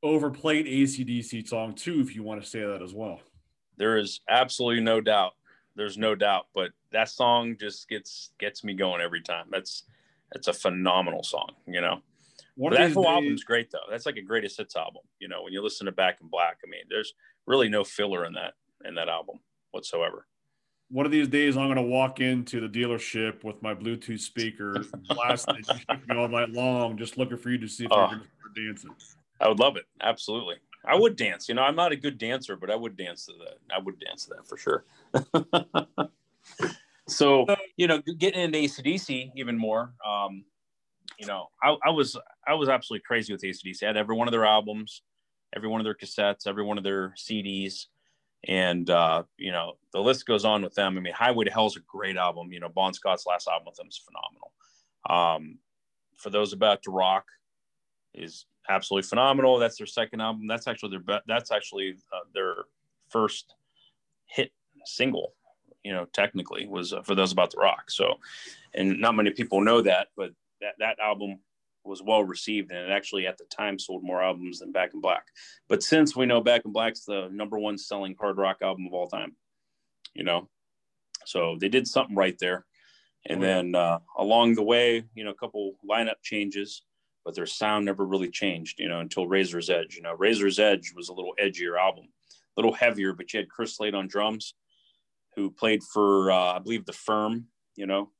overplayed 0.02 0.66
ACDC 0.66 1.48
song, 1.48 1.74
too, 1.74 2.00
if 2.00 2.14
you 2.14 2.22
want 2.22 2.42
to 2.42 2.48
say 2.48 2.60
that 2.60 2.82
as 2.82 2.94
well. 2.94 3.20
There 3.76 3.96
is 3.96 4.20
absolutely 4.28 4.82
no 4.82 5.00
doubt. 5.00 5.32
There's 5.76 5.96
no 5.96 6.14
doubt. 6.14 6.46
But 6.54 6.72
that 6.92 7.08
song 7.08 7.56
just 7.58 7.88
gets 7.88 8.32
gets 8.38 8.62
me 8.62 8.74
going 8.74 9.00
every 9.00 9.22
time. 9.22 9.46
That's 9.50 9.84
that's 10.32 10.48
a 10.48 10.52
phenomenal 10.52 11.22
song, 11.22 11.50
you 11.66 11.80
know. 11.80 12.00
One 12.56 12.74
that 12.74 12.92
whole 12.92 13.04
days, 13.04 13.10
album's 13.10 13.44
great 13.44 13.70
though. 13.70 13.78
That's 13.90 14.04
like 14.04 14.16
a 14.16 14.22
greatest 14.22 14.58
hits 14.58 14.76
album. 14.76 15.02
You 15.18 15.28
know, 15.28 15.42
when 15.42 15.52
you 15.52 15.62
listen 15.62 15.86
to 15.86 15.92
Back 15.92 16.18
in 16.20 16.28
Black, 16.28 16.58
I 16.64 16.68
mean, 16.68 16.82
there's 16.90 17.14
really 17.46 17.68
no 17.68 17.84
filler 17.84 18.26
in 18.26 18.34
that 18.34 18.54
in 18.84 18.94
that 18.96 19.08
album 19.08 19.40
whatsoever. 19.70 20.26
One 20.90 21.06
of 21.06 21.12
these 21.12 21.28
days, 21.28 21.56
I'm 21.56 21.66
going 21.66 21.76
to 21.76 21.82
walk 21.82 22.20
into 22.20 22.60
the 22.60 22.68
dealership 22.68 23.44
with 23.44 23.62
my 23.62 23.74
Bluetooth 23.74 24.20
speaker, 24.20 24.84
blasting 25.08 25.62
me 26.08 26.16
all 26.16 26.26
night 26.26 26.50
long, 26.50 26.98
just 26.98 27.16
looking 27.16 27.36
for 27.36 27.50
you 27.50 27.58
to 27.58 27.68
see 27.68 27.84
if 27.84 27.90
you're 27.90 28.06
going 28.08 28.20
to 28.20 28.26
start 28.38 28.56
dancing. 28.56 28.90
I 29.40 29.48
would 29.48 29.60
love 29.60 29.76
it. 29.76 29.84
Absolutely. 30.02 30.56
I 30.84 30.96
would 30.96 31.16
dance. 31.16 31.48
You 31.48 31.54
know, 31.54 31.62
I'm 31.62 31.76
not 31.76 31.92
a 31.92 31.96
good 31.96 32.18
dancer, 32.18 32.56
but 32.56 32.70
I 32.70 32.76
would 32.76 32.96
dance 32.96 33.26
to 33.26 33.32
that. 33.44 33.58
I 33.74 33.78
would 33.78 34.00
dance 34.00 34.24
to 34.26 34.30
that 34.30 34.46
for 34.46 34.56
sure. 34.56 34.84
so, 37.08 37.46
you 37.76 37.86
know, 37.86 38.02
getting 38.18 38.40
into 38.40 38.58
ACDC 38.58 39.32
even 39.36 39.56
more, 39.56 39.92
um, 40.06 40.44
you 41.18 41.26
know, 41.26 41.48
I, 41.62 41.76
I, 41.84 41.90
was 41.90 42.16
I 42.46 42.54
was 42.54 42.68
absolutely 42.68 43.04
crazy 43.06 43.32
with 43.32 43.42
ACDC. 43.42 43.82
I 43.82 43.88
had 43.88 43.96
every 43.96 44.16
one 44.16 44.26
of 44.26 44.32
their 44.32 44.46
albums, 44.46 45.02
every 45.54 45.68
one 45.68 45.80
of 45.80 45.84
their 45.84 45.94
cassettes, 45.94 46.46
every 46.46 46.64
one 46.64 46.78
of 46.78 46.84
their 46.84 47.14
CDs. 47.16 47.86
And 48.48 48.88
uh, 48.88 49.24
you 49.36 49.52
know, 49.52 49.74
the 49.92 50.00
list 50.00 50.26
goes 50.26 50.44
on 50.44 50.62
with 50.62 50.74
them. 50.74 50.96
I 50.96 51.00
mean, 51.00 51.12
Highway 51.12 51.44
to 51.44 51.50
Hell 51.50 51.66
is 51.66 51.76
a 51.76 51.80
great 51.80 52.16
album. 52.16 52.52
You 52.52 52.60
know, 52.60 52.68
Bon 52.68 52.94
Scott's 52.94 53.26
last 53.26 53.48
album 53.48 53.66
with 53.66 53.76
them 53.76 53.88
is 53.88 53.98
phenomenal. 53.98 54.52
Um, 55.08 55.58
for 56.16 56.30
those 56.30 56.52
about 56.52 56.82
to 56.84 56.90
rock 56.90 57.26
is 58.14 58.46
absolutely 58.68 59.08
phenomenal. 59.08 59.58
That's 59.58 59.78
their 59.78 59.86
second 59.86 60.20
album. 60.20 60.46
That's 60.46 60.66
actually 60.66 60.90
their 60.90 61.00
be- 61.00 61.24
that's 61.26 61.50
actually 61.50 61.96
uh, 62.12 62.20
their 62.34 62.54
first 63.08 63.54
hit 64.26 64.52
single. 64.84 65.34
You 65.84 65.92
know, 65.92 66.06
technically 66.12 66.66
was 66.66 66.92
uh, 66.92 67.02
for 67.02 67.14
those 67.14 67.32
about 67.32 67.50
to 67.52 67.58
rock. 67.58 67.90
So, 67.90 68.18
and 68.74 69.00
not 69.00 69.14
many 69.14 69.30
people 69.30 69.60
know 69.60 69.80
that, 69.82 70.08
but 70.16 70.32
that 70.60 70.74
that 70.78 70.98
album 70.98 71.38
was 71.84 72.02
well 72.02 72.24
received, 72.24 72.70
and 72.70 72.78
it 72.78 72.90
actually 72.90 73.26
at 73.26 73.38
the 73.38 73.44
time 73.44 73.78
sold 73.78 74.04
more 74.04 74.22
albums 74.22 74.58
than 74.58 74.72
Back 74.72 74.92
in 74.94 75.00
Black. 75.00 75.24
But 75.68 75.82
since 75.82 76.14
we 76.14 76.26
know 76.26 76.40
Back 76.40 76.62
in 76.64 76.72
Black's 76.72 77.04
the 77.04 77.28
number 77.32 77.58
one 77.58 77.78
selling 77.78 78.14
hard 78.18 78.36
rock 78.36 78.58
album 78.62 78.86
of 78.86 78.92
all 78.92 79.08
time, 79.08 79.36
you 80.14 80.24
know, 80.24 80.48
so 81.24 81.56
they 81.60 81.68
did 81.68 81.86
something 81.86 82.16
right 82.16 82.36
there. 82.38 82.66
And 83.26 83.38
oh, 83.38 83.46
then 83.46 83.74
uh, 83.74 83.98
along 84.18 84.54
the 84.54 84.62
way, 84.62 85.04
you 85.14 85.24
know, 85.24 85.30
a 85.30 85.34
couple 85.34 85.74
lineup 85.88 86.22
changes 86.22 86.82
but 87.24 87.34
their 87.34 87.46
sound 87.46 87.84
never 87.84 88.06
really 88.06 88.30
changed, 88.30 88.78
you 88.78 88.88
know, 88.88 89.00
until 89.00 89.26
Razor's 89.26 89.70
Edge. 89.70 89.96
You 89.96 90.02
know, 90.02 90.14
Razor's 90.14 90.58
Edge 90.58 90.92
was 90.96 91.08
a 91.08 91.12
little 91.12 91.34
edgier 91.42 91.78
album, 91.78 92.06
a 92.06 92.60
little 92.60 92.72
heavier, 92.72 93.12
but 93.12 93.32
you 93.32 93.40
had 93.40 93.48
Chris 93.50 93.76
Slade 93.76 93.94
on 93.94 94.08
drums, 94.08 94.54
who 95.36 95.50
played 95.50 95.82
for, 95.82 96.30
uh, 96.30 96.54
I 96.54 96.58
believe, 96.58 96.86
The 96.86 96.92
Firm, 96.92 97.46
you 97.76 97.86
know. 97.86 98.10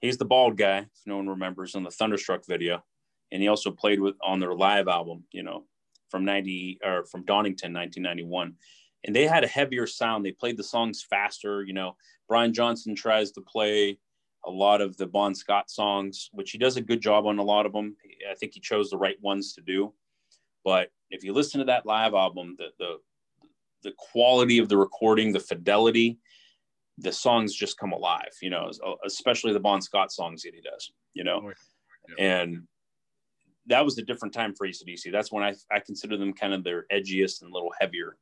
He's 0.00 0.18
the 0.18 0.24
bald 0.24 0.56
guy, 0.56 0.78
if 0.78 1.06
no 1.06 1.16
one 1.16 1.28
remembers, 1.28 1.74
on 1.74 1.82
the 1.82 1.90
Thunderstruck 1.90 2.46
video. 2.46 2.84
And 3.32 3.42
he 3.42 3.48
also 3.48 3.70
played 3.70 4.00
with 4.00 4.14
on 4.22 4.40
their 4.40 4.54
live 4.54 4.88
album, 4.88 5.24
you 5.32 5.42
know, 5.42 5.64
from 6.08 6.24
90 6.24 6.78
or 6.84 7.04
from 7.04 7.24
Donington, 7.24 7.72
1991. 7.72 8.54
And 9.04 9.14
they 9.14 9.26
had 9.26 9.44
a 9.44 9.48
heavier 9.48 9.86
sound. 9.86 10.24
They 10.24 10.32
played 10.32 10.56
the 10.56 10.64
songs 10.64 11.04
faster, 11.08 11.62
you 11.64 11.72
know. 11.72 11.96
Brian 12.28 12.52
Johnson 12.52 12.94
tries 12.94 13.32
to 13.32 13.40
play 13.40 13.98
a 14.44 14.50
lot 14.50 14.80
of 14.80 14.96
the 14.96 15.06
Bon 15.06 15.34
Scott 15.34 15.70
songs, 15.70 16.30
which 16.32 16.52
he 16.52 16.58
does 16.58 16.76
a 16.76 16.82
good 16.82 17.00
job 17.00 17.26
on 17.26 17.38
a 17.38 17.42
lot 17.42 17.66
of 17.66 17.72
them. 17.72 17.96
I 18.30 18.34
think 18.34 18.54
he 18.54 18.60
chose 18.60 18.90
the 18.90 18.98
right 18.98 19.20
ones 19.20 19.52
to 19.54 19.60
do. 19.60 19.92
But 20.64 20.90
if 21.10 21.24
you 21.24 21.32
listen 21.32 21.58
to 21.60 21.66
that 21.66 21.86
live 21.86 22.14
album, 22.14 22.56
the 22.58 22.68
the 22.78 22.98
the 23.82 23.92
quality 23.96 24.58
of 24.58 24.68
the 24.68 24.76
recording, 24.76 25.32
the 25.32 25.40
fidelity, 25.40 26.18
the 26.98 27.12
songs 27.12 27.54
just 27.54 27.78
come 27.78 27.92
alive. 27.92 28.32
You 28.42 28.50
know, 28.50 28.70
uh, 28.86 28.94
especially 29.06 29.52
the 29.52 29.60
Bon 29.60 29.80
Scott 29.80 30.12
songs 30.12 30.42
that 30.42 30.54
he 30.54 30.60
does. 30.60 30.92
You 31.14 31.24
know, 31.24 31.42
oh, 31.44 31.52
yeah. 32.18 32.24
and 32.24 32.62
that 33.66 33.84
was 33.84 33.98
a 33.98 34.02
different 34.02 34.34
time 34.34 34.54
for 34.54 34.66
ACDC. 34.66 35.12
That's 35.12 35.32
when 35.32 35.44
I 35.44 35.54
I 35.70 35.80
consider 35.80 36.16
them 36.16 36.32
kind 36.32 36.54
of 36.54 36.64
their 36.64 36.86
edgiest 36.92 37.42
and 37.42 37.50
a 37.50 37.54
little 37.54 37.72
heavier 37.80 38.16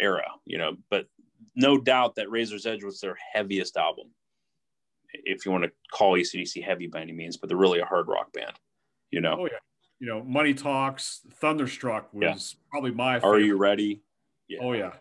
era. 0.00 0.26
You 0.44 0.58
know, 0.58 0.76
but 0.90 1.06
no 1.54 1.78
doubt 1.78 2.16
that 2.16 2.30
Razor's 2.30 2.66
Edge 2.66 2.84
was 2.84 3.00
their 3.00 3.16
heaviest 3.32 3.76
album 3.76 4.08
if 5.12 5.44
you 5.44 5.52
want 5.52 5.64
to 5.64 5.70
call 5.92 6.14
ACDC 6.14 6.62
heavy 6.62 6.86
by 6.86 7.00
any 7.00 7.12
means, 7.12 7.36
but 7.36 7.48
they're 7.48 7.58
really 7.58 7.80
a 7.80 7.84
hard 7.84 8.08
rock 8.08 8.32
band, 8.32 8.52
you 9.10 9.20
know? 9.20 9.36
Oh, 9.40 9.46
yeah. 9.46 9.58
You 10.00 10.06
know, 10.06 10.22
Money 10.22 10.54
Talks, 10.54 11.22
Thunderstruck 11.40 12.12
was 12.12 12.22
yeah. 12.54 12.70
probably 12.70 12.92
my 12.92 13.16
favorite. 13.16 13.36
Are 13.36 13.40
You 13.40 13.56
Ready? 13.56 14.02
Yeah. 14.46 14.58
Oh, 14.62 14.72
yeah. 14.72 14.92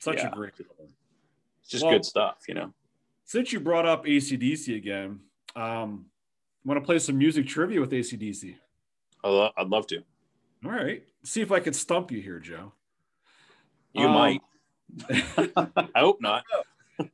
Such 0.00 0.18
yeah. 0.18 0.28
a 0.28 0.34
great 0.34 0.54
album. 0.58 0.94
It's 1.68 1.72
just 1.72 1.84
well, 1.84 1.92
good 1.92 2.04
stuff, 2.06 2.38
you 2.48 2.54
know? 2.54 2.72
Since 3.26 3.52
you 3.52 3.60
brought 3.60 3.84
up 3.84 4.06
ACDC 4.06 4.74
again, 4.74 5.20
um, 5.54 6.06
want 6.64 6.80
to 6.80 6.86
play 6.86 6.98
some 6.98 7.18
music 7.18 7.46
trivia 7.46 7.78
with 7.78 7.90
ACDC. 7.90 8.54
I'd 9.22 9.68
love 9.68 9.86
to. 9.88 10.02
All 10.64 10.70
right. 10.70 11.02
See 11.24 11.42
if 11.42 11.52
I 11.52 11.60
can 11.60 11.74
stump 11.74 12.10
you 12.10 12.22
here, 12.22 12.38
Joe. 12.38 12.72
You 13.92 14.06
um, 14.06 14.14
might. 14.14 14.40
I 15.94 15.98
hope 15.98 16.22
not. 16.22 16.42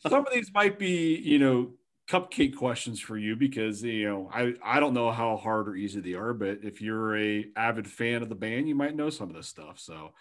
Some 0.07 0.25
of 0.25 0.33
these 0.33 0.53
might 0.55 0.79
be, 0.79 1.17
you 1.17 1.41
know, 1.41 1.73
cupcake 2.09 2.55
questions 2.55 3.01
for 3.01 3.19
you 3.19 3.35
because 3.35 3.83
you 3.83 4.07
know 4.07 4.31
I 4.33 4.55
I 4.63 4.79
don't 4.79 4.95
know 4.95 5.11
how 5.11 5.37
hard 5.37 5.69
or 5.69 5.75
easy 5.75 6.01
they 6.01 6.15
are, 6.15 6.33
but 6.33 6.61
if 6.63 6.81
you're 6.81 7.17
a 7.17 7.47
avid 7.57 7.91
fan 7.91 8.23
of 8.23 8.29
the 8.29 8.37
band, 8.37 8.69
you 8.69 8.77
might 8.77 8.95
know 8.95 9.11
some 9.11 9.31
of 9.31 9.35
this 9.35 9.49
stuff. 9.49 9.81
So, 9.81 10.13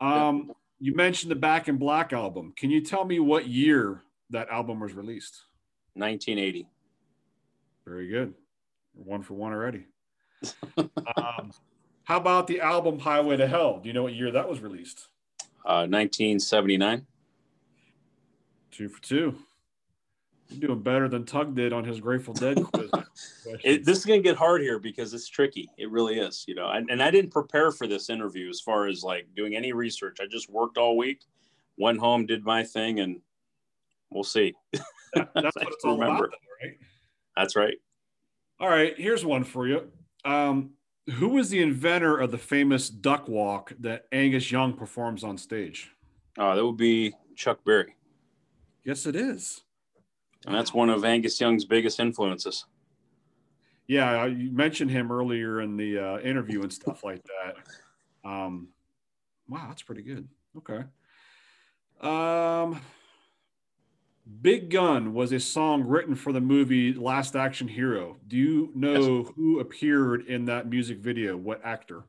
um, 0.00 0.52
you 0.78 0.94
mentioned 0.94 1.30
the 1.30 1.36
Back 1.36 1.68
in 1.68 1.76
Black 1.76 2.12
album. 2.12 2.52
Can 2.56 2.70
you 2.70 2.80
tell 2.80 3.04
me 3.04 3.18
what 3.18 3.48
year 3.48 4.02
that 4.30 4.48
album 4.48 4.80
was 4.80 4.92
released? 4.92 5.42
1980. 5.94 6.68
Very 7.86 8.08
good. 8.08 8.34
One 8.94 9.22
for 9.22 9.34
one 9.34 9.52
already. 9.52 9.86
um, 11.16 11.52
how 12.04 12.18
about 12.18 12.46
the 12.46 12.60
album 12.60 12.98
Highway 12.98 13.36
to 13.36 13.46
Hell? 13.46 13.80
Do 13.80 13.88
you 13.88 13.94
know 13.94 14.02
what 14.02 14.14
year 14.14 14.30
that 14.32 14.48
was 14.48 14.60
released? 14.60 15.08
Uh, 15.64 15.86
1979. 15.88 17.06
Two 18.70 18.88
for 18.88 19.02
two. 19.02 19.38
You're 20.50 20.68
doing 20.68 20.82
better 20.82 21.08
than 21.08 21.24
Tug 21.24 21.54
did 21.54 21.72
on 21.72 21.84
his 21.84 22.00
Grateful 22.00 22.34
Dead 22.34 22.62
quiz. 22.72 22.90
it, 23.64 23.84
this 23.84 23.98
is 23.98 24.06
going 24.06 24.22
to 24.22 24.28
get 24.28 24.36
hard 24.36 24.60
here 24.60 24.78
because 24.78 25.12
it's 25.12 25.28
tricky. 25.28 25.68
It 25.76 25.90
really 25.90 26.18
is, 26.18 26.44
you 26.46 26.54
know. 26.54 26.68
And, 26.68 26.90
and 26.90 27.02
I 27.02 27.10
didn't 27.10 27.32
prepare 27.32 27.72
for 27.72 27.86
this 27.86 28.10
interview 28.10 28.48
as 28.48 28.60
far 28.60 28.86
as 28.86 29.02
like 29.02 29.26
doing 29.34 29.56
any 29.56 29.72
research. 29.72 30.18
I 30.20 30.26
just 30.26 30.48
worked 30.48 30.78
all 30.78 30.96
week, 30.96 31.22
went 31.76 31.98
home, 31.98 32.26
did 32.26 32.44
my 32.44 32.62
thing, 32.62 33.00
and 33.00 33.20
we'll 34.10 34.24
see. 34.24 34.54
That's 35.14 35.34
what 35.34 35.68
it's 35.68 35.84
all 35.84 35.94
about, 36.00 36.20
though, 36.20 36.66
right? 36.66 36.76
That's 37.36 37.56
right. 37.56 37.76
All 38.58 38.68
right, 38.68 38.98
here's 38.98 39.24
one 39.24 39.44
for 39.44 39.66
you. 39.66 39.90
Um, 40.24 40.70
who 41.14 41.28
was 41.28 41.50
the 41.50 41.62
inventor 41.62 42.18
of 42.18 42.30
the 42.30 42.38
famous 42.38 42.88
duck 42.88 43.28
walk 43.28 43.72
that 43.80 44.06
Angus 44.12 44.50
Young 44.50 44.72
performs 44.72 45.22
on 45.22 45.38
stage? 45.38 45.90
Uh, 46.38 46.54
that 46.54 46.64
would 46.64 46.76
be 46.76 47.14
Chuck 47.36 47.64
Berry. 47.64 47.94
Yes, 48.84 49.06
it 49.06 49.16
is. 49.16 49.62
And 50.46 50.54
that's 50.54 50.72
one 50.72 50.88
of 50.88 51.04
Angus 51.04 51.40
Young's 51.40 51.64
biggest 51.64 51.98
influences. 51.98 52.64
Yeah, 53.88 54.26
you 54.26 54.50
mentioned 54.50 54.90
him 54.90 55.12
earlier 55.12 55.60
in 55.60 55.76
the 55.76 55.98
uh, 55.98 56.18
interview 56.20 56.62
and 56.62 56.72
stuff 56.72 57.04
like 57.04 57.22
that. 57.24 58.28
Um, 58.28 58.68
wow, 59.48 59.66
that's 59.68 59.82
pretty 59.82 60.02
good. 60.02 60.28
Okay. 60.56 60.84
Um, 62.00 62.80
Big 64.42 64.70
Gun 64.70 65.14
was 65.14 65.32
a 65.32 65.38
song 65.38 65.84
written 65.84 66.14
for 66.14 66.32
the 66.32 66.40
movie 66.40 66.92
Last 66.92 67.36
Action 67.36 67.68
Hero. 67.68 68.16
Do 68.26 68.36
you 68.36 68.70
know 68.74 69.20
yes. 69.20 69.32
who 69.36 69.60
appeared 69.60 70.26
in 70.26 70.46
that 70.46 70.68
music 70.68 70.98
video? 70.98 71.36
What 71.36 71.60
actor? 71.64 72.04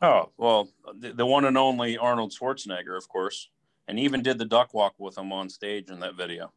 Oh, 0.00 0.30
well, 0.36 0.68
the, 0.96 1.12
the, 1.12 1.26
one 1.26 1.44
and 1.44 1.58
only 1.58 1.98
Arnold 1.98 2.32
Schwarzenegger, 2.32 2.96
of 2.96 3.08
course, 3.08 3.48
and 3.88 3.98
even 3.98 4.22
did 4.22 4.38
the 4.38 4.44
duck 4.44 4.72
walk 4.72 4.94
with 4.98 5.18
him 5.18 5.32
on 5.32 5.48
stage 5.48 5.90
in 5.90 5.98
that 6.00 6.14
video. 6.14 6.52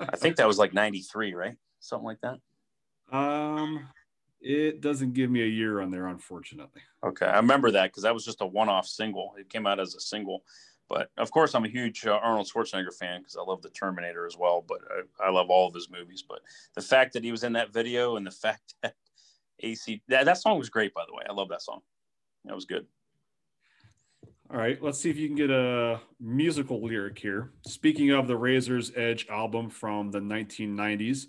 I 0.00 0.16
think 0.16 0.36
that 0.36 0.46
was 0.46 0.58
like 0.58 0.74
93, 0.74 1.34
right? 1.34 1.56
Something 1.80 2.06
like 2.06 2.20
that. 2.20 2.38
Um, 3.16 3.88
it 4.40 4.80
doesn't 4.80 5.14
give 5.14 5.30
me 5.30 5.42
a 5.42 5.46
year 5.46 5.80
on 5.80 5.90
there, 5.90 6.08
unfortunately. 6.08 6.82
Okay. 7.04 7.26
I 7.26 7.36
remember 7.36 7.70
that 7.70 7.90
because 7.90 8.02
that 8.02 8.14
was 8.14 8.24
just 8.24 8.40
a 8.40 8.46
one 8.46 8.68
off 8.68 8.86
single. 8.86 9.34
It 9.38 9.48
came 9.48 9.66
out 9.66 9.80
as 9.80 9.94
a 9.94 10.00
single. 10.00 10.42
But 10.88 11.10
of 11.16 11.30
course, 11.30 11.54
I'm 11.54 11.64
a 11.64 11.68
huge 11.68 12.06
uh, 12.06 12.18
Arnold 12.22 12.50
Schwarzenegger 12.52 12.92
fan 12.92 13.20
because 13.20 13.36
I 13.36 13.42
love 13.42 13.62
the 13.62 13.70
Terminator 13.70 14.26
as 14.26 14.36
well. 14.36 14.64
But 14.66 14.80
I, 14.90 15.28
I, 15.28 15.30
love 15.30 15.48
all 15.48 15.68
of 15.68 15.74
his 15.74 15.88
movies. 15.88 16.22
But 16.26 16.40
the 16.74 16.82
fact 16.82 17.12
that 17.14 17.24
he 17.24 17.30
was 17.30 17.44
in 17.44 17.52
that 17.54 17.72
video 17.72 18.16
and 18.16 18.26
the 18.26 18.30
fact 18.46 18.74
that 18.82 18.94
AC 19.60 20.02
that, 20.08 20.24
that 20.24 20.38
song 20.38 20.58
was 20.58 20.68
great, 20.68 20.92
by 20.92 21.04
the 21.06 21.14
way. 21.14 21.24
I 21.28 21.32
love 21.32 21.48
that 21.48 21.62
song. 21.62 21.80
That 22.44 22.54
was 22.54 22.64
good. 22.64 22.86
All 24.52 24.58
right, 24.58 24.82
let's 24.82 25.00
see 25.00 25.08
if 25.08 25.16
you 25.16 25.28
can 25.28 25.36
get 25.36 25.50
a 25.50 25.98
musical 26.20 26.84
lyric 26.84 27.18
here. 27.18 27.52
Speaking 27.66 28.10
of 28.10 28.28
the 28.28 28.36
Razor's 28.36 28.92
Edge 28.94 29.26
album 29.30 29.70
from 29.70 30.10
the 30.10 30.20
1990s, 30.20 31.28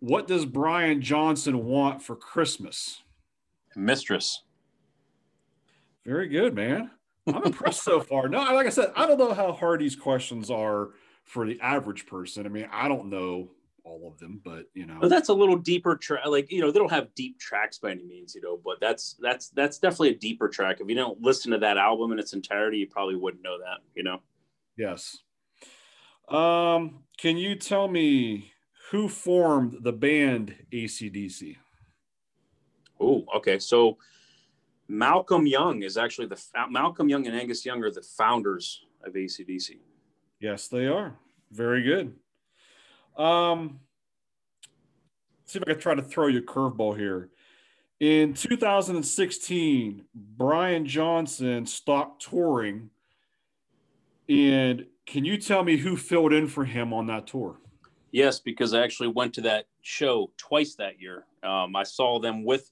what 0.00 0.26
does 0.26 0.44
Brian 0.44 1.00
Johnson 1.00 1.64
want 1.64 2.02
for 2.02 2.14
Christmas? 2.14 3.00
Mistress. 3.74 4.42
Very 6.04 6.28
good, 6.28 6.54
man. 6.54 6.90
I'm 7.26 7.42
impressed 7.42 7.82
so 7.82 8.00
far. 8.00 8.28
No, 8.28 8.40
like 8.52 8.66
I 8.66 8.70
said, 8.70 8.92
I 8.94 9.06
don't 9.06 9.18
know 9.18 9.32
how 9.32 9.52
hard 9.52 9.80
these 9.80 9.96
questions 9.96 10.50
are 10.50 10.90
for 11.24 11.46
the 11.46 11.58
average 11.62 12.04
person. 12.04 12.44
I 12.44 12.50
mean, 12.50 12.68
I 12.70 12.86
don't 12.86 13.08
know 13.08 13.48
all 13.86 14.08
of 14.08 14.18
them, 14.18 14.40
but 14.44 14.64
you 14.74 14.84
know, 14.84 14.98
but 15.00 15.08
that's 15.08 15.28
a 15.28 15.34
little 15.34 15.56
deeper 15.56 15.96
track. 15.96 16.26
Like 16.26 16.50
you 16.50 16.60
know, 16.60 16.70
they 16.70 16.78
don't 16.78 16.90
have 16.90 17.14
deep 17.14 17.38
tracks 17.38 17.78
by 17.78 17.92
any 17.92 18.04
means, 18.04 18.34
you 18.34 18.40
know, 18.40 18.58
but 18.62 18.80
that's 18.80 19.16
that's 19.20 19.50
that's 19.50 19.78
definitely 19.78 20.10
a 20.10 20.18
deeper 20.18 20.48
track. 20.48 20.80
If 20.80 20.88
you 20.88 20.94
don't 20.96 21.20
listen 21.22 21.52
to 21.52 21.58
that 21.58 21.78
album 21.78 22.12
in 22.12 22.18
its 22.18 22.32
entirety, 22.32 22.78
you 22.78 22.88
probably 22.88 23.16
wouldn't 23.16 23.42
know 23.42 23.58
that, 23.58 23.78
you 23.94 24.02
know. 24.02 24.20
Yes. 24.76 25.18
Um, 26.28 27.04
can 27.16 27.36
you 27.36 27.54
tell 27.54 27.86
me 27.86 28.52
who 28.90 29.08
formed 29.08 29.78
the 29.82 29.92
band 29.92 30.56
ACDC? 30.72 31.56
Oh, 33.00 33.24
okay. 33.36 33.58
So 33.58 33.98
Malcolm 34.88 35.46
Young 35.46 35.82
is 35.82 35.96
actually 35.96 36.26
the 36.26 36.42
Malcolm 36.70 37.08
Young 37.08 37.26
and 37.26 37.36
Angus 37.36 37.64
Young 37.64 37.82
are 37.84 37.90
the 37.92 38.02
founders 38.02 38.84
of 39.04 39.14
ACDC. 39.14 39.78
Yes, 40.40 40.68
they 40.68 40.86
are. 40.86 41.16
Very 41.52 41.82
good. 41.82 42.14
Um, 43.16 43.80
see 45.44 45.58
if 45.58 45.62
I 45.66 45.72
can 45.72 45.80
try 45.80 45.94
to 45.94 46.02
throw 46.02 46.26
you 46.26 46.40
a 46.40 46.42
curveball 46.42 46.96
here. 46.96 47.30
In 47.98 48.34
2016, 48.34 50.04
Brian 50.14 50.84
Johnson 50.86 51.64
stopped 51.64 52.22
touring. 52.22 52.90
And 54.28 54.86
can 55.06 55.24
you 55.24 55.38
tell 55.38 55.64
me 55.64 55.76
who 55.76 55.96
filled 55.96 56.32
in 56.32 56.46
for 56.46 56.64
him 56.64 56.92
on 56.92 57.06
that 57.06 57.26
tour? 57.26 57.58
Yes, 58.12 58.38
because 58.38 58.74
I 58.74 58.82
actually 58.82 59.08
went 59.08 59.34
to 59.34 59.40
that 59.42 59.66
show 59.82 60.30
twice 60.36 60.74
that 60.74 61.00
year. 61.00 61.24
Um, 61.42 61.76
I 61.76 61.84
saw 61.84 62.18
them 62.18 62.44
with 62.44 62.70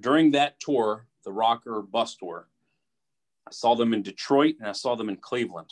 during 0.00 0.32
that 0.32 0.58
tour 0.60 1.06
the 1.24 1.32
Rock 1.32 1.66
or 1.66 1.82
Bust 1.82 2.18
Tour. 2.20 2.48
I 3.46 3.50
saw 3.52 3.74
them 3.74 3.92
in 3.92 4.02
Detroit 4.02 4.54
and 4.60 4.68
I 4.68 4.72
saw 4.72 4.94
them 4.94 5.08
in 5.08 5.16
Cleveland. 5.16 5.70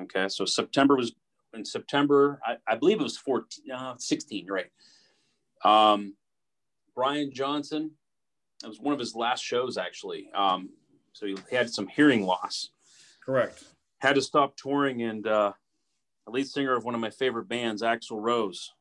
Okay, 0.00 0.28
so 0.28 0.44
September 0.44 0.96
was 0.96 1.12
in 1.54 1.64
September, 1.64 2.40
I, 2.46 2.56
I 2.66 2.76
believe 2.76 3.00
it 3.00 3.02
was 3.04 3.16
14, 3.18 3.70
uh, 3.72 3.94
16, 3.98 4.46
right? 4.50 4.66
Um, 5.64 6.14
Brian 6.94 7.32
Johnson, 7.32 7.92
it 8.62 8.66
was 8.66 8.80
one 8.80 8.92
of 8.92 8.98
his 9.00 9.14
last 9.14 9.42
shows 9.42 9.76
actually. 9.78 10.30
Um, 10.34 10.70
so 11.12 11.26
he 11.26 11.36
had 11.50 11.70
some 11.70 11.86
hearing 11.88 12.24
loss. 12.24 12.70
Correct. 13.24 13.64
Had 13.98 14.14
to 14.14 14.22
stop 14.22 14.56
touring, 14.56 15.02
and 15.02 15.26
uh, 15.26 15.52
the 16.24 16.32
lead 16.32 16.46
singer 16.46 16.76
of 16.76 16.84
one 16.84 16.94
of 16.94 17.00
my 17.00 17.10
favorite 17.10 17.48
bands, 17.48 17.82
Axl 17.82 18.22
Rose, 18.22 18.72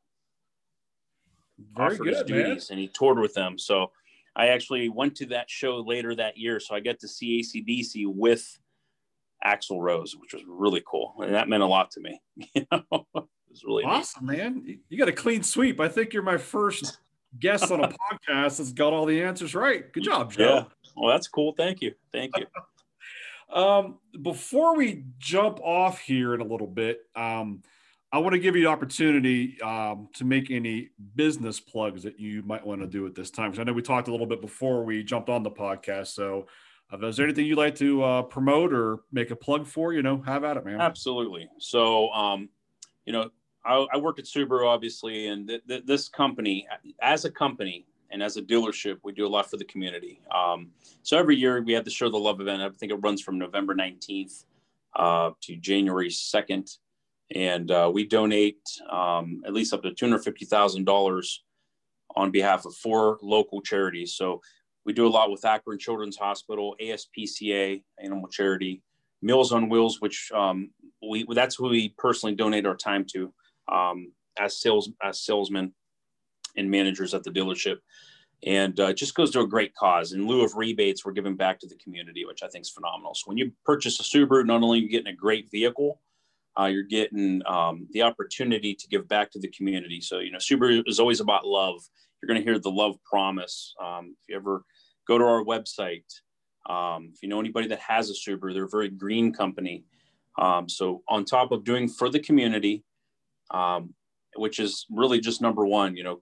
Very 1.76 1.94
offered 1.96 2.04
good, 2.04 2.14
his 2.14 2.24
duties, 2.24 2.70
man. 2.70 2.78
and 2.78 2.80
he 2.80 2.88
toured 2.88 3.18
with 3.18 3.34
them. 3.34 3.58
So 3.58 3.92
I 4.36 4.50
actually 4.50 4.90
went 4.90 5.16
to 5.16 5.26
that 5.28 5.50
show 5.50 5.78
later 5.78 6.14
that 6.16 6.38
year, 6.38 6.60
so 6.60 6.76
I 6.76 6.80
got 6.80 7.00
to 7.00 7.08
see 7.08 7.42
ACDC 7.42 8.06
with 8.06 8.60
Axl 9.46 9.82
Rose, 9.82 10.16
which 10.20 10.34
was 10.34 10.44
really 10.48 10.84
cool, 10.86 11.16
and 11.22 11.34
that 11.34 11.50
meant 11.50 11.64
a 11.64 11.68
lot 11.68 11.92
to 11.92 12.00
me. 12.02 12.22
You 12.56 12.66
know, 12.72 12.84
it 13.16 13.24
was 13.50 13.64
really 13.66 13.84
awesome, 13.84 14.28
neat. 14.28 14.38
man. 14.38 14.80
You 14.90 14.98
got 14.98 15.08
a 15.08 15.14
clean 15.14 15.44
sweep. 15.44 15.80
I 15.80 15.88
think 15.88 16.14
you're 16.14 16.24
my 16.24 16.38
first 16.38 17.00
guest 17.40 17.72
on 17.72 17.84
a 17.84 17.88
podcast 18.12 18.58
that's 18.58 18.72
got 18.74 18.94
all 18.94 19.06
the 19.06 19.22
answers 19.24 19.56
right. 19.56 19.92
Good 19.94 20.04
job, 20.04 20.32
Joe. 20.32 20.44
Yeah. 20.44 20.64
Well, 20.96 21.12
that's 21.12 21.28
cool. 21.28 21.54
Thank 21.58 21.82
you. 21.82 21.94
Thank 22.12 22.34
you. 22.38 23.56
um, 23.56 24.00
before 24.22 24.76
we 24.76 25.04
jump 25.20 25.60
off 25.62 26.00
here 26.00 26.34
in 26.34 26.42
a 26.42 26.46
little 26.46 26.68
bit, 26.68 27.02
um, 27.16 27.62
I 28.12 28.20
want 28.20 28.34
to 28.34 28.40
give 28.40 28.56
you 28.56 28.64
the 28.64 28.70
opportunity 28.70 29.62
um, 29.62 30.08
to 30.16 30.24
make 30.24 30.50
any 30.50 30.90
business 31.16 31.60
plugs 31.60 32.04
that 32.04 32.20
you 32.20 32.42
might 32.44 32.66
want 32.66 32.82
to 32.82 32.88
do 32.88 33.06
at 33.06 33.16
this 33.16 33.30
time. 33.30 33.52
Because 33.52 33.60
I 33.60 33.64
know 33.66 33.74
we 33.74 33.82
talked 33.82 34.08
a 34.08 34.12
little 34.12 34.26
bit 34.26 34.42
before 34.42 34.84
we 34.86 35.04
jumped 35.04 35.30
on 35.30 35.44
the 35.44 35.52
podcast. 35.52 36.08
So, 36.08 36.48
is 37.04 37.18
there 37.18 37.26
anything 37.26 37.46
you'd 37.46 37.58
like 37.58 37.76
to 37.76 38.04
uh, 38.04 38.22
promote 38.24 38.74
or 38.74 39.00
make 39.12 39.32
a 39.32 39.36
plug 39.36 39.68
for? 39.68 39.94
You 39.94 40.02
know, 40.02 40.22
have 40.22 40.44
at 40.44 40.58
it, 40.58 40.66
man. 40.66 40.80
Absolutely. 40.80 41.50
So, 41.60 42.10
um, 42.12 42.50
you 43.06 43.14
know, 43.14 43.30
I, 43.66 43.86
I, 43.94 43.98
work 43.98 44.20
at 44.20 44.26
Subaru, 44.26 44.66
obviously, 44.66 45.28
and 45.28 45.48
th- 45.48 45.62
th- 45.68 45.86
this 45.86 46.08
company, 46.08 46.66
as 47.02 47.26
a 47.26 47.32
company 47.32 47.86
and 48.12 48.24
as 48.24 48.38
a 48.38 48.42
dealership, 48.42 49.00
we 49.04 49.12
do 49.12 49.28
a 49.28 49.28
lot 49.28 49.50
for 49.50 49.58
the 49.58 49.66
community. 49.66 50.22
Um, 50.34 50.70
so 51.04 51.18
every 51.18 51.36
year 51.36 51.62
we 51.62 51.74
have 51.74 51.84
the 51.84 51.92
Show 51.92 52.10
the 52.10 52.18
Love 52.18 52.40
event. 52.40 52.62
I 52.62 52.70
think 52.70 52.94
it 52.94 52.96
runs 52.96 53.22
from 53.22 53.38
November 53.38 53.76
19th 53.76 54.46
uh, 54.96 55.32
to 55.42 55.56
January 55.58 56.10
2nd 56.10 56.78
and 57.36 57.72
uh, 57.72 57.90
we 57.94 58.06
donate 58.06 58.62
um, 58.90 59.42
at 59.46 59.54
least 59.54 59.74
up 59.74 59.84
to 59.84 59.92
$250,000 59.92 61.38
on 62.16 62.32
behalf 62.32 62.66
of 62.66 62.74
four 62.76 63.18
local 63.22 63.62
charities. 63.62 64.14
So 64.14 64.42
we 64.88 64.94
do 64.94 65.06
a 65.06 65.10
lot 65.10 65.30
with 65.30 65.44
Akron 65.44 65.78
Children's 65.78 66.16
Hospital, 66.16 66.74
ASPCA, 66.82 67.84
Animal 68.02 68.30
Charity, 68.30 68.82
Meals 69.22 69.52
on 69.52 69.68
Wheels, 69.68 70.00
which 70.00 70.32
um, 70.34 70.72
we 71.08 71.26
that's 71.30 71.56
who 71.56 71.68
we 71.68 71.94
personally 71.98 72.34
donate 72.34 72.66
our 72.66 72.76
time 72.76 73.06
to 73.14 73.34
um, 73.70 74.14
as 74.40 74.62
sales 74.62 74.90
as 75.04 75.24
salesmen 75.24 75.74
and 76.56 76.72
managers 76.72 77.14
at 77.14 77.24
the 77.24 77.30
dealership. 77.30 77.78
And 78.46 78.80
uh, 78.80 78.88
it 78.88 78.98
just 78.98 79.14
goes 79.14 79.32
to 79.32 79.42
a 79.42 79.48
great 79.48 79.76
cause. 79.76 80.14
In 80.14 80.26
lieu 80.26 80.44
of 80.44 80.56
rebates, 80.56 81.04
we're 81.04 81.12
giving 81.12 81.36
back 81.36 81.60
to 81.60 81.68
the 81.68 81.76
community, 81.84 82.24
which 82.26 82.42
I 82.42 82.48
think 82.48 82.64
is 82.64 82.70
phenomenal. 82.70 83.14
So 83.14 83.24
when 83.26 83.38
you 83.38 83.52
purchase 83.66 84.00
a 84.00 84.04
Subaru, 84.04 84.46
not 84.46 84.62
only 84.64 84.80
are 84.80 84.82
you 84.84 84.90
getting 84.90 85.12
a 85.12 85.16
great 85.16 85.52
vehicle, 85.52 86.00
uh, 86.58 86.66
you're 86.66 86.84
getting 86.84 87.42
um, 87.46 87.88
the 87.92 88.04
opportunity 88.04 88.74
to 88.74 88.88
give 88.88 89.08
back 89.08 89.32
to 89.32 89.40
the 89.40 89.50
community. 89.50 90.00
So, 90.00 90.20
you 90.20 90.32
know, 90.32 90.38
Subaru 90.38 90.84
is 90.86 91.00
always 91.00 91.20
about 91.20 91.46
love. 91.46 91.82
You're 92.22 92.28
going 92.28 92.40
to 92.40 92.44
hear 92.44 92.60
the 92.60 92.72
love 92.72 92.96
promise. 93.04 93.74
Um, 93.84 94.16
if 94.22 94.30
you 94.30 94.36
ever 94.36 94.64
go 95.08 95.18
to 95.18 95.24
our 95.24 95.44
website, 95.44 96.06
um, 96.70 97.12
if 97.14 97.22
you 97.22 97.30
know 97.30 97.40
anybody 97.40 97.68
that 97.68 97.80
has 97.80 98.10
a 98.10 98.14
Subaru, 98.14 98.54
they're 98.54 98.66
a 98.66 98.70
very 98.70 98.90
green 98.90 99.34
company. 99.34 99.86
Um, 100.38 100.68
so, 100.70 101.04
on 101.08 101.26
top 101.26 101.52
of 101.52 101.64
doing 101.64 101.88
for 101.88 102.10
the 102.10 102.20
community, 102.20 102.84
um, 103.52 103.94
which 104.36 104.60
is 104.60 104.86
really 104.90 105.20
just 105.20 105.42
number 105.42 105.66
one, 105.66 105.96
you 105.96 106.04
know, 106.04 106.22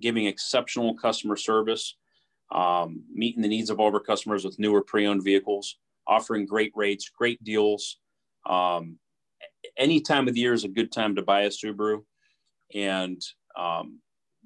giving 0.00 0.26
exceptional 0.26 0.94
customer 0.94 1.36
service, 1.36 1.96
um, 2.52 3.02
meeting 3.12 3.42
the 3.42 3.48
needs 3.48 3.70
of 3.70 3.80
all 3.80 3.88
of 3.88 3.94
our 3.94 4.00
customers 4.00 4.44
with 4.44 4.58
newer 4.58 4.82
pre 4.82 5.06
owned 5.06 5.24
vehicles, 5.24 5.78
offering 6.06 6.46
great 6.46 6.72
rates, 6.74 7.08
great 7.08 7.42
deals. 7.44 7.98
Um, 8.46 8.98
any 9.76 10.00
time 10.00 10.28
of 10.28 10.34
the 10.34 10.40
year 10.40 10.52
is 10.52 10.64
a 10.64 10.68
good 10.68 10.92
time 10.92 11.16
to 11.16 11.22
buy 11.22 11.42
a 11.42 11.48
Subaru. 11.48 12.02
And 12.74 13.20
um, 13.56 14.00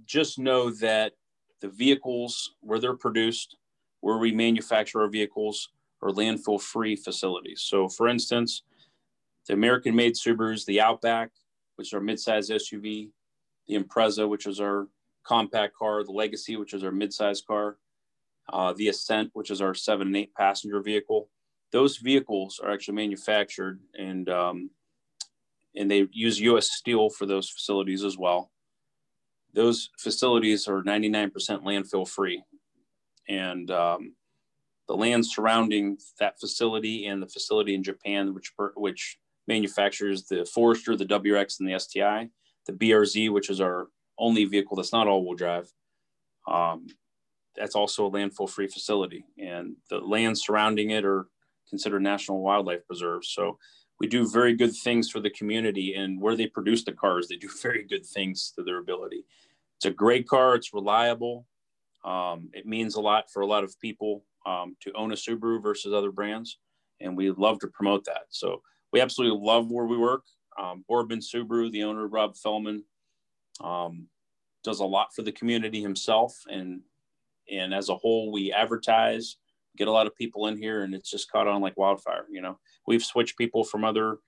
just 0.04 0.38
know 0.38 0.70
that 0.70 1.12
the 1.60 1.68
vehicles 1.68 2.54
where 2.60 2.78
they're 2.78 2.96
produced, 2.96 3.56
where 4.00 4.18
we 4.18 4.32
manufacture 4.32 5.00
our 5.00 5.08
vehicles, 5.08 5.70
are 6.02 6.10
landfill 6.10 6.60
free 6.60 6.96
facilities. 6.96 7.62
So, 7.62 7.88
for 7.88 8.08
instance, 8.08 8.62
the 9.46 9.54
American 9.54 9.94
made 9.94 10.14
Subarus, 10.14 10.64
the 10.64 10.80
Outback, 10.80 11.30
which 11.76 11.88
is 11.88 11.94
our 11.94 12.00
midsize 12.00 12.50
SUV, 12.50 13.10
the 13.66 13.76
Impreza, 13.76 14.28
which 14.28 14.46
is 14.46 14.60
our 14.60 14.88
compact 15.24 15.74
car, 15.74 16.04
the 16.04 16.12
Legacy, 16.12 16.56
which 16.56 16.74
is 16.74 16.84
our 16.84 16.90
midsize 16.90 17.44
car, 17.44 17.78
uh, 18.52 18.72
the 18.74 18.88
Ascent, 18.88 19.30
which 19.32 19.50
is 19.50 19.60
our 19.60 19.74
seven 19.74 20.08
and 20.08 20.16
eight 20.16 20.34
passenger 20.34 20.80
vehicle. 20.80 21.30
Those 21.72 21.96
vehicles 21.96 22.60
are 22.62 22.70
actually 22.70 22.94
manufactured 22.94 23.80
and 23.98 24.28
um, 24.28 24.70
and 25.74 25.90
they 25.90 26.06
use 26.12 26.38
U.S. 26.40 26.70
steel 26.70 27.10
for 27.10 27.26
those 27.26 27.50
facilities 27.50 28.04
as 28.04 28.16
well. 28.16 28.52
Those 29.54 29.90
facilities 29.98 30.66
are 30.66 30.82
99% 30.82 31.30
landfill 31.62 32.08
free, 32.08 32.42
and 33.28 33.70
um, 33.70 34.14
the 34.88 34.96
land 34.96 35.24
surrounding 35.24 35.98
that 36.18 36.40
facility 36.40 37.06
and 37.06 37.22
the 37.22 37.28
facility 37.28 37.74
in 37.74 37.82
Japan, 37.82 38.34
which 38.34 38.52
which 38.74 39.18
manufactures 39.46 40.24
the 40.24 40.44
Forester, 40.44 40.96
the 40.96 41.06
WRX, 41.06 41.60
and 41.60 41.68
the 41.68 41.78
STI, 41.78 42.28
the 42.66 42.72
BRZ, 42.72 43.30
which 43.30 43.50
is 43.50 43.60
our 43.60 43.88
only 44.18 44.44
vehicle 44.44 44.76
that's 44.76 44.92
not 44.92 45.06
all-wheel 45.06 45.34
drive. 45.34 45.72
Um, 46.48 46.86
that's 47.56 47.74
also 47.74 48.06
a 48.06 48.10
landfill-free 48.10 48.68
facility, 48.68 49.24
and 49.38 49.76
the 49.88 49.98
land 49.98 50.36
surrounding 50.36 50.90
it 50.90 51.04
are 51.04 51.28
considered 51.68 52.02
national 52.02 52.42
wildlife 52.42 52.86
preserves. 52.86 53.28
So 53.28 53.58
we 54.00 54.06
do 54.06 54.28
very 54.28 54.54
good 54.54 54.74
things 54.74 55.08
for 55.08 55.20
the 55.20 55.30
community, 55.30 55.94
and 55.94 56.20
where 56.20 56.36
they 56.36 56.46
produce 56.46 56.84
the 56.84 56.92
cars, 56.92 57.28
they 57.28 57.36
do 57.36 57.48
very 57.62 57.84
good 57.84 58.04
things 58.04 58.52
to 58.56 58.64
their 58.64 58.78
ability. 58.78 59.24
It's 59.78 59.86
a 59.86 59.90
great 59.90 60.28
car. 60.28 60.54
It's 60.54 60.72
reliable. 60.72 61.46
Um, 62.04 62.50
it 62.52 62.66
means 62.66 62.96
a 62.96 63.00
lot 63.00 63.30
for 63.32 63.42
a 63.42 63.46
lot 63.46 63.64
of 63.64 63.78
people 63.80 64.24
um, 64.46 64.76
to 64.82 64.92
own 64.92 65.12
a 65.12 65.14
Subaru 65.14 65.62
versus 65.62 65.92
other 65.92 66.12
brands, 66.12 66.58
and 67.00 67.16
we 67.16 67.30
love 67.30 67.58
to 67.60 67.68
promote 67.68 68.04
that. 68.04 68.24
So 68.30 68.60
we 68.92 69.00
absolutely 69.00 69.40
love 69.40 69.70
where 69.70 69.86
we 69.86 69.96
work. 69.96 70.22
Um, 70.60 70.84
Boardman 70.86 71.20
Subaru, 71.20 71.70
the 71.72 71.82
owner 71.84 72.06
Rob 72.06 72.34
Fellman, 72.34 72.82
um, 73.60 74.06
does 74.62 74.80
a 74.80 74.84
lot 74.84 75.08
for 75.14 75.22
the 75.22 75.32
community 75.32 75.80
himself, 75.80 76.36
and 76.48 76.80
and 77.50 77.74
as 77.74 77.88
a 77.88 77.96
whole, 77.96 78.32
we 78.32 78.52
advertise, 78.52 79.36
get 79.76 79.88
a 79.88 79.92
lot 79.92 80.06
of 80.06 80.16
people 80.16 80.46
in 80.46 80.56
here, 80.56 80.82
and 80.82 80.94
it's 80.94 81.10
just 81.10 81.30
caught 81.30 81.48
on 81.48 81.60
like 81.60 81.76
wildfire. 81.76 82.26
You 82.30 82.42
know, 82.42 82.58
we've 82.86 83.04
switched 83.04 83.36
people 83.36 83.64
from 83.64 83.84
other 83.84 84.18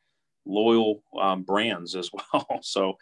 loyal 0.45 1.03
um, 1.21 1.43
brands 1.43 1.95
as 1.95 2.11
well. 2.33 2.61
so, 2.63 2.97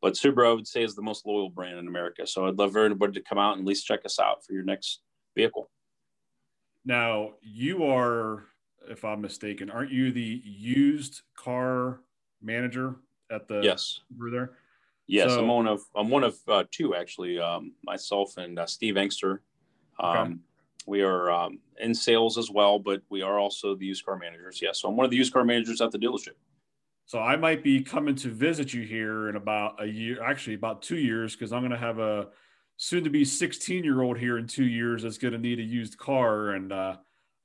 but 0.00 0.14
Subaru, 0.14 0.50
I 0.50 0.52
would 0.54 0.66
say, 0.66 0.82
is 0.82 0.94
the 0.94 1.02
most 1.02 1.26
loyal 1.26 1.50
brand 1.50 1.78
in 1.78 1.86
America. 1.86 2.26
So 2.26 2.46
I'd 2.46 2.56
love 2.58 2.72
for 2.72 2.84
everybody 2.84 3.12
to 3.12 3.20
come 3.20 3.38
out 3.38 3.52
and 3.52 3.62
at 3.62 3.66
least 3.66 3.86
check 3.86 4.00
us 4.04 4.18
out 4.18 4.44
for 4.44 4.52
your 4.52 4.64
next 4.64 5.00
vehicle. 5.36 5.70
Now, 6.84 7.32
you 7.42 7.84
are, 7.84 8.44
if 8.88 9.04
I'm 9.04 9.20
mistaken, 9.20 9.70
aren't 9.70 9.92
you 9.92 10.10
the 10.12 10.42
used 10.44 11.22
car 11.36 12.00
manager 12.40 12.96
at 13.30 13.46
the 13.48 13.60
yes 13.60 14.00
over 14.16 14.30
there? 14.30 14.52
Yes, 15.06 15.30
so, 15.32 15.40
I'm 15.40 15.48
one 15.48 15.66
of 15.66 15.82
I'm 15.94 16.08
one 16.08 16.24
of 16.24 16.36
uh, 16.48 16.64
two 16.70 16.94
actually. 16.94 17.38
Um, 17.38 17.72
myself 17.84 18.36
and 18.38 18.58
uh, 18.58 18.66
Steve 18.66 18.94
Engster. 18.94 19.40
Um, 19.98 20.16
okay. 20.16 20.34
We 20.86 21.02
are 21.02 21.30
um, 21.30 21.58
in 21.78 21.94
sales 21.94 22.38
as 22.38 22.50
well, 22.50 22.78
but 22.78 23.02
we 23.10 23.20
are 23.20 23.38
also 23.38 23.74
the 23.74 23.84
used 23.84 24.04
car 24.04 24.16
managers. 24.16 24.62
Yes, 24.62 24.80
so 24.80 24.88
I'm 24.88 24.96
one 24.96 25.04
of 25.04 25.10
the 25.10 25.16
used 25.16 25.32
car 25.32 25.44
managers 25.44 25.80
at 25.82 25.90
the 25.90 25.98
dealership. 25.98 26.36
So 27.10 27.18
I 27.18 27.34
might 27.34 27.64
be 27.64 27.82
coming 27.82 28.14
to 28.14 28.28
visit 28.28 28.72
you 28.72 28.82
here 28.82 29.28
in 29.28 29.34
about 29.34 29.82
a 29.82 29.84
year, 29.84 30.22
actually 30.22 30.54
about 30.54 30.80
two 30.80 30.96
years, 30.96 31.34
because 31.34 31.52
I'm 31.52 31.62
going 31.62 31.72
to 31.72 31.76
have 31.76 31.98
a 31.98 32.28
soon 32.76 33.02
to 33.02 33.10
be 33.10 33.24
16 33.24 33.82
year 33.82 34.02
old 34.02 34.16
here 34.16 34.38
in 34.38 34.46
two 34.46 34.64
years 34.64 35.02
that's 35.02 35.18
going 35.18 35.32
to 35.32 35.38
need 35.38 35.58
a 35.58 35.62
used 35.64 35.98
car. 35.98 36.50
And 36.50 36.72
uh, 36.72 36.94
I 36.96 36.98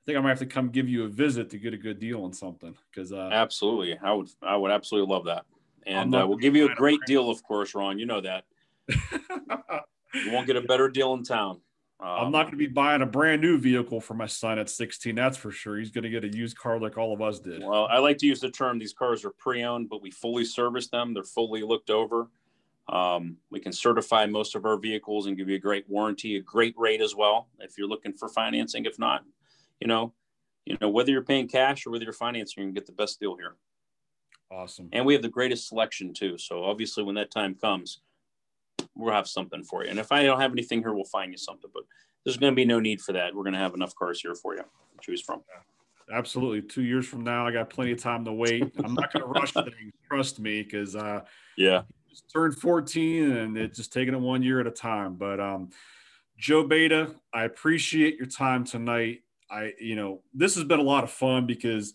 think 0.06 0.18
I 0.18 0.20
might 0.20 0.28
have 0.28 0.38
to 0.38 0.46
come 0.46 0.68
give 0.68 0.88
you 0.88 1.02
a 1.02 1.08
visit 1.08 1.50
to 1.50 1.58
get 1.58 1.74
a 1.74 1.76
good 1.76 1.98
deal 1.98 2.22
on 2.22 2.32
something. 2.32 2.76
Because 2.94 3.12
uh, 3.12 3.28
absolutely, 3.32 3.98
I 3.98 4.12
would, 4.12 4.28
I 4.40 4.56
would 4.56 4.70
absolutely 4.70 5.12
love 5.12 5.24
that. 5.24 5.46
And 5.84 6.14
uh, 6.14 6.24
we'll 6.28 6.38
give 6.38 6.54
you 6.54 6.70
a 6.70 6.74
great 6.76 7.00
deal, 7.04 7.28
of 7.28 7.42
course, 7.42 7.74
Ron. 7.74 7.98
You 7.98 8.06
know 8.06 8.20
that. 8.20 8.44
you 10.14 10.30
won't 10.30 10.46
get 10.46 10.54
a 10.54 10.60
better 10.62 10.88
deal 10.88 11.12
in 11.14 11.24
town. 11.24 11.60
Um, 11.98 12.08
I'm 12.08 12.32
not 12.32 12.42
going 12.42 12.52
to 12.52 12.58
be 12.58 12.66
buying 12.66 13.00
a 13.00 13.06
brand 13.06 13.40
new 13.40 13.56
vehicle 13.56 14.00
for 14.00 14.14
my 14.14 14.26
son 14.26 14.58
at 14.58 14.68
16. 14.68 15.14
That's 15.14 15.36
for 15.36 15.50
sure. 15.50 15.78
He's 15.78 15.90
going 15.90 16.04
to 16.04 16.10
get 16.10 16.24
a 16.24 16.28
used 16.28 16.58
car 16.58 16.78
like 16.78 16.98
all 16.98 17.14
of 17.14 17.22
us 17.22 17.38
did. 17.38 17.62
Well, 17.62 17.86
I 17.86 17.98
like 17.98 18.18
to 18.18 18.26
use 18.26 18.40
the 18.40 18.50
term 18.50 18.78
these 18.78 18.92
cars 18.92 19.24
are 19.24 19.30
pre 19.30 19.64
owned, 19.64 19.88
but 19.88 20.02
we 20.02 20.10
fully 20.10 20.44
service 20.44 20.88
them. 20.88 21.14
They're 21.14 21.24
fully 21.24 21.62
looked 21.62 21.88
over. 21.88 22.28
Um, 22.88 23.38
we 23.50 23.60
can 23.60 23.72
certify 23.72 24.26
most 24.26 24.54
of 24.54 24.64
our 24.64 24.76
vehicles 24.76 25.26
and 25.26 25.36
give 25.36 25.48
you 25.48 25.56
a 25.56 25.60
great 25.60 25.88
warranty, 25.88 26.36
a 26.36 26.40
great 26.40 26.74
rate 26.76 27.00
as 27.00 27.16
well. 27.16 27.48
If 27.58 27.78
you're 27.78 27.88
looking 27.88 28.12
for 28.12 28.28
financing, 28.28 28.84
if 28.84 28.98
not, 28.98 29.24
you 29.80 29.88
know, 29.88 30.12
you 30.66 30.76
know 30.80 30.90
whether 30.90 31.10
you're 31.10 31.22
paying 31.22 31.48
cash 31.48 31.86
or 31.86 31.90
whether 31.90 32.04
you're 32.04 32.12
financing, 32.12 32.62
you 32.62 32.66
can 32.68 32.74
get 32.74 32.86
the 32.86 32.92
best 32.92 33.18
deal 33.18 33.36
here. 33.36 33.56
Awesome. 34.50 34.88
And 34.92 35.04
we 35.04 35.14
have 35.14 35.22
the 35.22 35.28
greatest 35.28 35.68
selection 35.68 36.12
too. 36.12 36.38
So 36.38 36.62
obviously, 36.62 37.02
when 37.02 37.16
that 37.16 37.30
time 37.30 37.54
comes, 37.54 38.00
we'll 38.94 39.12
have 39.12 39.28
something 39.28 39.62
for 39.62 39.84
you. 39.84 39.90
And 39.90 39.98
if 39.98 40.12
I 40.12 40.22
don't 40.22 40.40
have 40.40 40.52
anything 40.52 40.80
here, 40.80 40.94
we'll 40.94 41.04
find 41.04 41.32
you 41.32 41.38
something. 41.38 41.70
But 41.72 41.84
there's 42.24 42.36
going 42.36 42.52
to 42.52 42.56
be 42.56 42.64
no 42.64 42.80
need 42.80 43.00
for 43.00 43.12
that. 43.12 43.34
We're 43.34 43.44
going 43.44 43.54
to 43.54 43.60
have 43.60 43.74
enough 43.74 43.94
cars 43.94 44.20
here 44.20 44.34
for 44.34 44.54
you 44.54 44.60
to 44.60 44.66
choose 45.00 45.22
from. 45.22 45.42
Absolutely. 46.12 46.62
Two 46.62 46.82
years 46.82 47.06
from 47.06 47.24
now, 47.24 47.46
I 47.46 47.52
got 47.52 47.70
plenty 47.70 47.92
of 47.92 48.00
time 48.00 48.24
to 48.24 48.32
wait. 48.32 48.62
I'm 48.84 48.94
not 48.94 49.12
going 49.12 49.24
to 49.24 49.28
rush 49.28 49.52
things. 49.52 49.92
Trust 50.08 50.38
me, 50.38 50.62
because 50.62 50.94
uh, 50.94 51.22
yeah, 51.56 51.82
turned 52.32 52.56
14 52.56 53.32
and 53.32 53.58
it's 53.58 53.76
just 53.76 53.92
taking 53.92 54.14
it 54.14 54.20
one 54.20 54.42
year 54.42 54.60
at 54.60 54.66
a 54.66 54.70
time. 54.70 55.14
But 55.14 55.40
um, 55.40 55.70
Joe 56.38 56.66
Bada, 56.66 57.14
I 57.32 57.44
appreciate 57.44 58.16
your 58.16 58.26
time 58.26 58.64
tonight. 58.64 59.20
I, 59.50 59.72
you 59.80 59.96
know, 59.96 60.22
this 60.34 60.54
has 60.56 60.64
been 60.64 60.80
a 60.80 60.84
lot 60.84 61.04
of 61.04 61.10
fun 61.10 61.46
because 61.46 61.94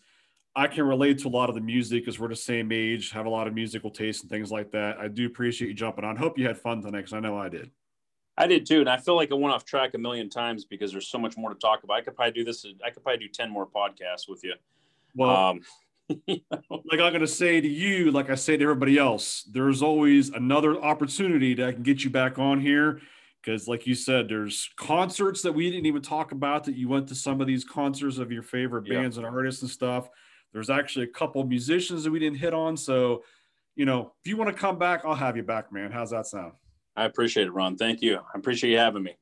I 0.54 0.66
can 0.66 0.84
relate 0.84 1.18
to 1.20 1.28
a 1.28 1.30
lot 1.30 1.48
of 1.48 1.54
the 1.54 1.60
music 1.60 2.04
because 2.04 2.20
we're 2.20 2.28
the 2.28 2.36
same 2.36 2.72
age, 2.72 3.10
have 3.12 3.26
a 3.26 3.30
lot 3.30 3.46
of 3.46 3.54
musical 3.54 3.90
taste 3.90 4.22
and 4.22 4.30
things 4.30 4.50
like 4.50 4.70
that. 4.72 4.98
I 4.98 5.08
do 5.08 5.26
appreciate 5.26 5.68
you 5.68 5.74
jumping 5.74 6.04
on. 6.04 6.16
Hope 6.16 6.38
you 6.38 6.46
had 6.46 6.58
fun 6.58 6.82
tonight 6.82 7.00
because 7.00 7.14
I 7.14 7.20
know 7.20 7.38
I 7.38 7.48
did. 7.48 7.70
I 8.36 8.46
did 8.46 8.66
too, 8.66 8.80
and 8.80 8.88
I 8.88 8.96
feel 8.96 9.14
like 9.14 9.30
I 9.30 9.34
went 9.34 9.54
off 9.54 9.64
track 9.64 9.94
a 9.94 9.98
million 9.98 10.28
times 10.28 10.64
because 10.64 10.92
there's 10.92 11.08
so 11.08 11.18
much 11.18 11.36
more 11.36 11.50
to 11.50 11.58
talk 11.58 11.84
about. 11.84 11.98
I 11.98 12.00
could 12.00 12.16
probably 12.16 12.32
do 12.32 12.44
this. 12.44 12.64
I 12.84 12.90
could 12.90 13.02
probably 13.02 13.26
do 13.26 13.32
ten 13.32 13.50
more 13.50 13.66
podcasts 13.66 14.28
with 14.28 14.42
you. 14.42 14.54
Well, 15.14 15.36
um, 15.36 15.60
like 16.28 16.40
I'm 16.92 16.96
going 16.96 17.20
to 17.20 17.26
say 17.26 17.60
to 17.60 17.68
you, 17.68 18.10
like 18.10 18.30
I 18.30 18.34
say 18.34 18.56
to 18.56 18.62
everybody 18.62 18.98
else, 18.98 19.42
there's 19.44 19.82
always 19.82 20.30
another 20.30 20.80
opportunity 20.80 21.54
that 21.54 21.68
I 21.68 21.72
can 21.72 21.82
get 21.82 22.04
you 22.04 22.10
back 22.10 22.38
on 22.38 22.60
here. 22.60 23.00
Because, 23.42 23.66
like 23.66 23.88
you 23.88 23.96
said, 23.96 24.28
there's 24.28 24.70
concerts 24.76 25.42
that 25.42 25.52
we 25.52 25.68
didn't 25.68 25.86
even 25.86 26.00
talk 26.00 26.30
about 26.30 26.64
that 26.64 26.76
you 26.76 26.88
went 26.88 27.08
to 27.08 27.14
some 27.14 27.40
of 27.40 27.48
these 27.48 27.64
concerts 27.64 28.18
of 28.18 28.30
your 28.30 28.44
favorite 28.44 28.88
bands 28.88 29.16
yeah. 29.16 29.24
and 29.24 29.34
artists 29.34 29.62
and 29.62 29.70
stuff. 29.70 30.08
There's 30.52 30.70
actually 30.70 31.06
a 31.06 31.08
couple 31.08 31.42
musicians 31.44 32.04
that 32.04 32.10
we 32.10 32.18
didn't 32.18 32.38
hit 32.38 32.54
on. 32.54 32.76
So, 32.76 33.24
you 33.74 33.86
know, 33.86 34.12
if 34.20 34.28
you 34.28 34.36
want 34.36 34.54
to 34.54 34.60
come 34.60 34.78
back, 34.78 35.02
I'll 35.04 35.14
have 35.14 35.36
you 35.36 35.42
back, 35.42 35.72
man. 35.72 35.90
How's 35.90 36.10
that 36.10 36.26
sound? 36.26 36.52
I 36.94 37.04
appreciate 37.04 37.46
it, 37.46 37.52
Ron. 37.52 37.76
Thank 37.76 38.02
you. 38.02 38.18
I 38.18 38.38
appreciate 38.38 38.70
you 38.70 38.78
having 38.78 39.02
me. 39.02 39.16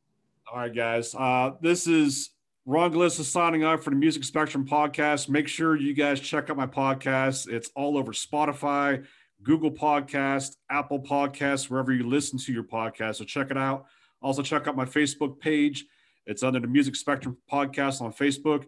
All 0.52 0.58
right, 0.58 0.74
guys. 0.74 1.14
Uh, 1.14 1.52
this 1.60 1.86
is 1.86 2.30
Ron 2.66 2.92
Galissa 2.92 3.22
signing 3.22 3.62
up 3.62 3.82
for 3.84 3.90
the 3.90 3.96
Music 3.96 4.24
Spectrum 4.24 4.66
podcast. 4.66 5.28
Make 5.28 5.46
sure 5.46 5.76
you 5.76 5.94
guys 5.94 6.20
check 6.20 6.50
out 6.50 6.56
my 6.56 6.66
podcast. 6.66 7.48
It's 7.48 7.70
all 7.76 7.96
over 7.96 8.12
Spotify, 8.12 9.06
Google 9.42 9.70
Podcast, 9.70 10.56
Apple 10.68 11.00
Podcasts, 11.00 11.70
wherever 11.70 11.92
you 11.92 12.08
listen 12.08 12.38
to 12.40 12.52
your 12.52 12.64
podcast. 12.64 13.16
So 13.16 13.24
check 13.24 13.52
it 13.52 13.56
out. 13.56 13.86
Also, 14.20 14.42
check 14.42 14.66
out 14.66 14.76
my 14.76 14.84
Facebook 14.84 15.38
page. 15.38 15.86
It's 16.26 16.42
under 16.42 16.60
the 16.60 16.66
Music 16.66 16.96
Spectrum 16.96 17.38
podcast 17.50 18.02
on 18.02 18.12
Facebook. 18.12 18.66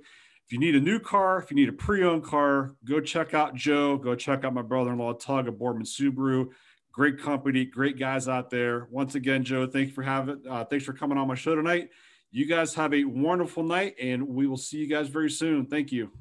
If 0.53 0.57
you 0.57 0.61
need 0.61 0.75
a 0.75 0.81
new 0.81 1.01
car, 1.01 1.39
if 1.39 1.51
you 1.51 1.55
need 1.55 1.71
a 1.71 1.73
pre 1.73 2.05
owned 2.05 2.25
car, 2.25 2.77
go 2.85 3.01
check 3.01 3.33
out 3.33 3.55
Joe. 3.55 3.97
Go 3.97 4.15
check 4.15 4.45
out 4.45 4.53
my 4.53 4.61
brother 4.61 4.93
in 4.93 4.99
law, 4.99 5.15
Tug 5.15 5.49
at 5.49 5.59
Boardman 5.59 5.87
Subaru. 5.87 6.51
Great 6.93 7.19
company, 7.19 7.65
great 7.65 7.99
guys 7.99 8.29
out 8.29 8.51
there. 8.51 8.87
Once 8.91 9.15
again, 9.15 9.45
Joe, 9.45 9.67
thank 9.67 9.89
you 9.89 9.95
for 9.95 10.03
having, 10.03 10.43
uh, 10.47 10.67
thanks 10.67 10.85
for 10.85 10.93
coming 10.93 11.17
on 11.17 11.27
my 11.27 11.37
show 11.37 11.55
tonight. 11.55 11.89
You 12.33 12.45
guys 12.45 12.75
have 12.75 12.93
a 12.93 13.05
wonderful 13.05 13.63
night, 13.63 13.95
and 13.99 14.29
we 14.29 14.47
will 14.47 14.59
see 14.59 14.77
you 14.77 14.89
guys 14.89 15.09
very 15.09 15.31
soon. 15.31 15.65
Thank 15.65 15.91
you. 15.91 16.13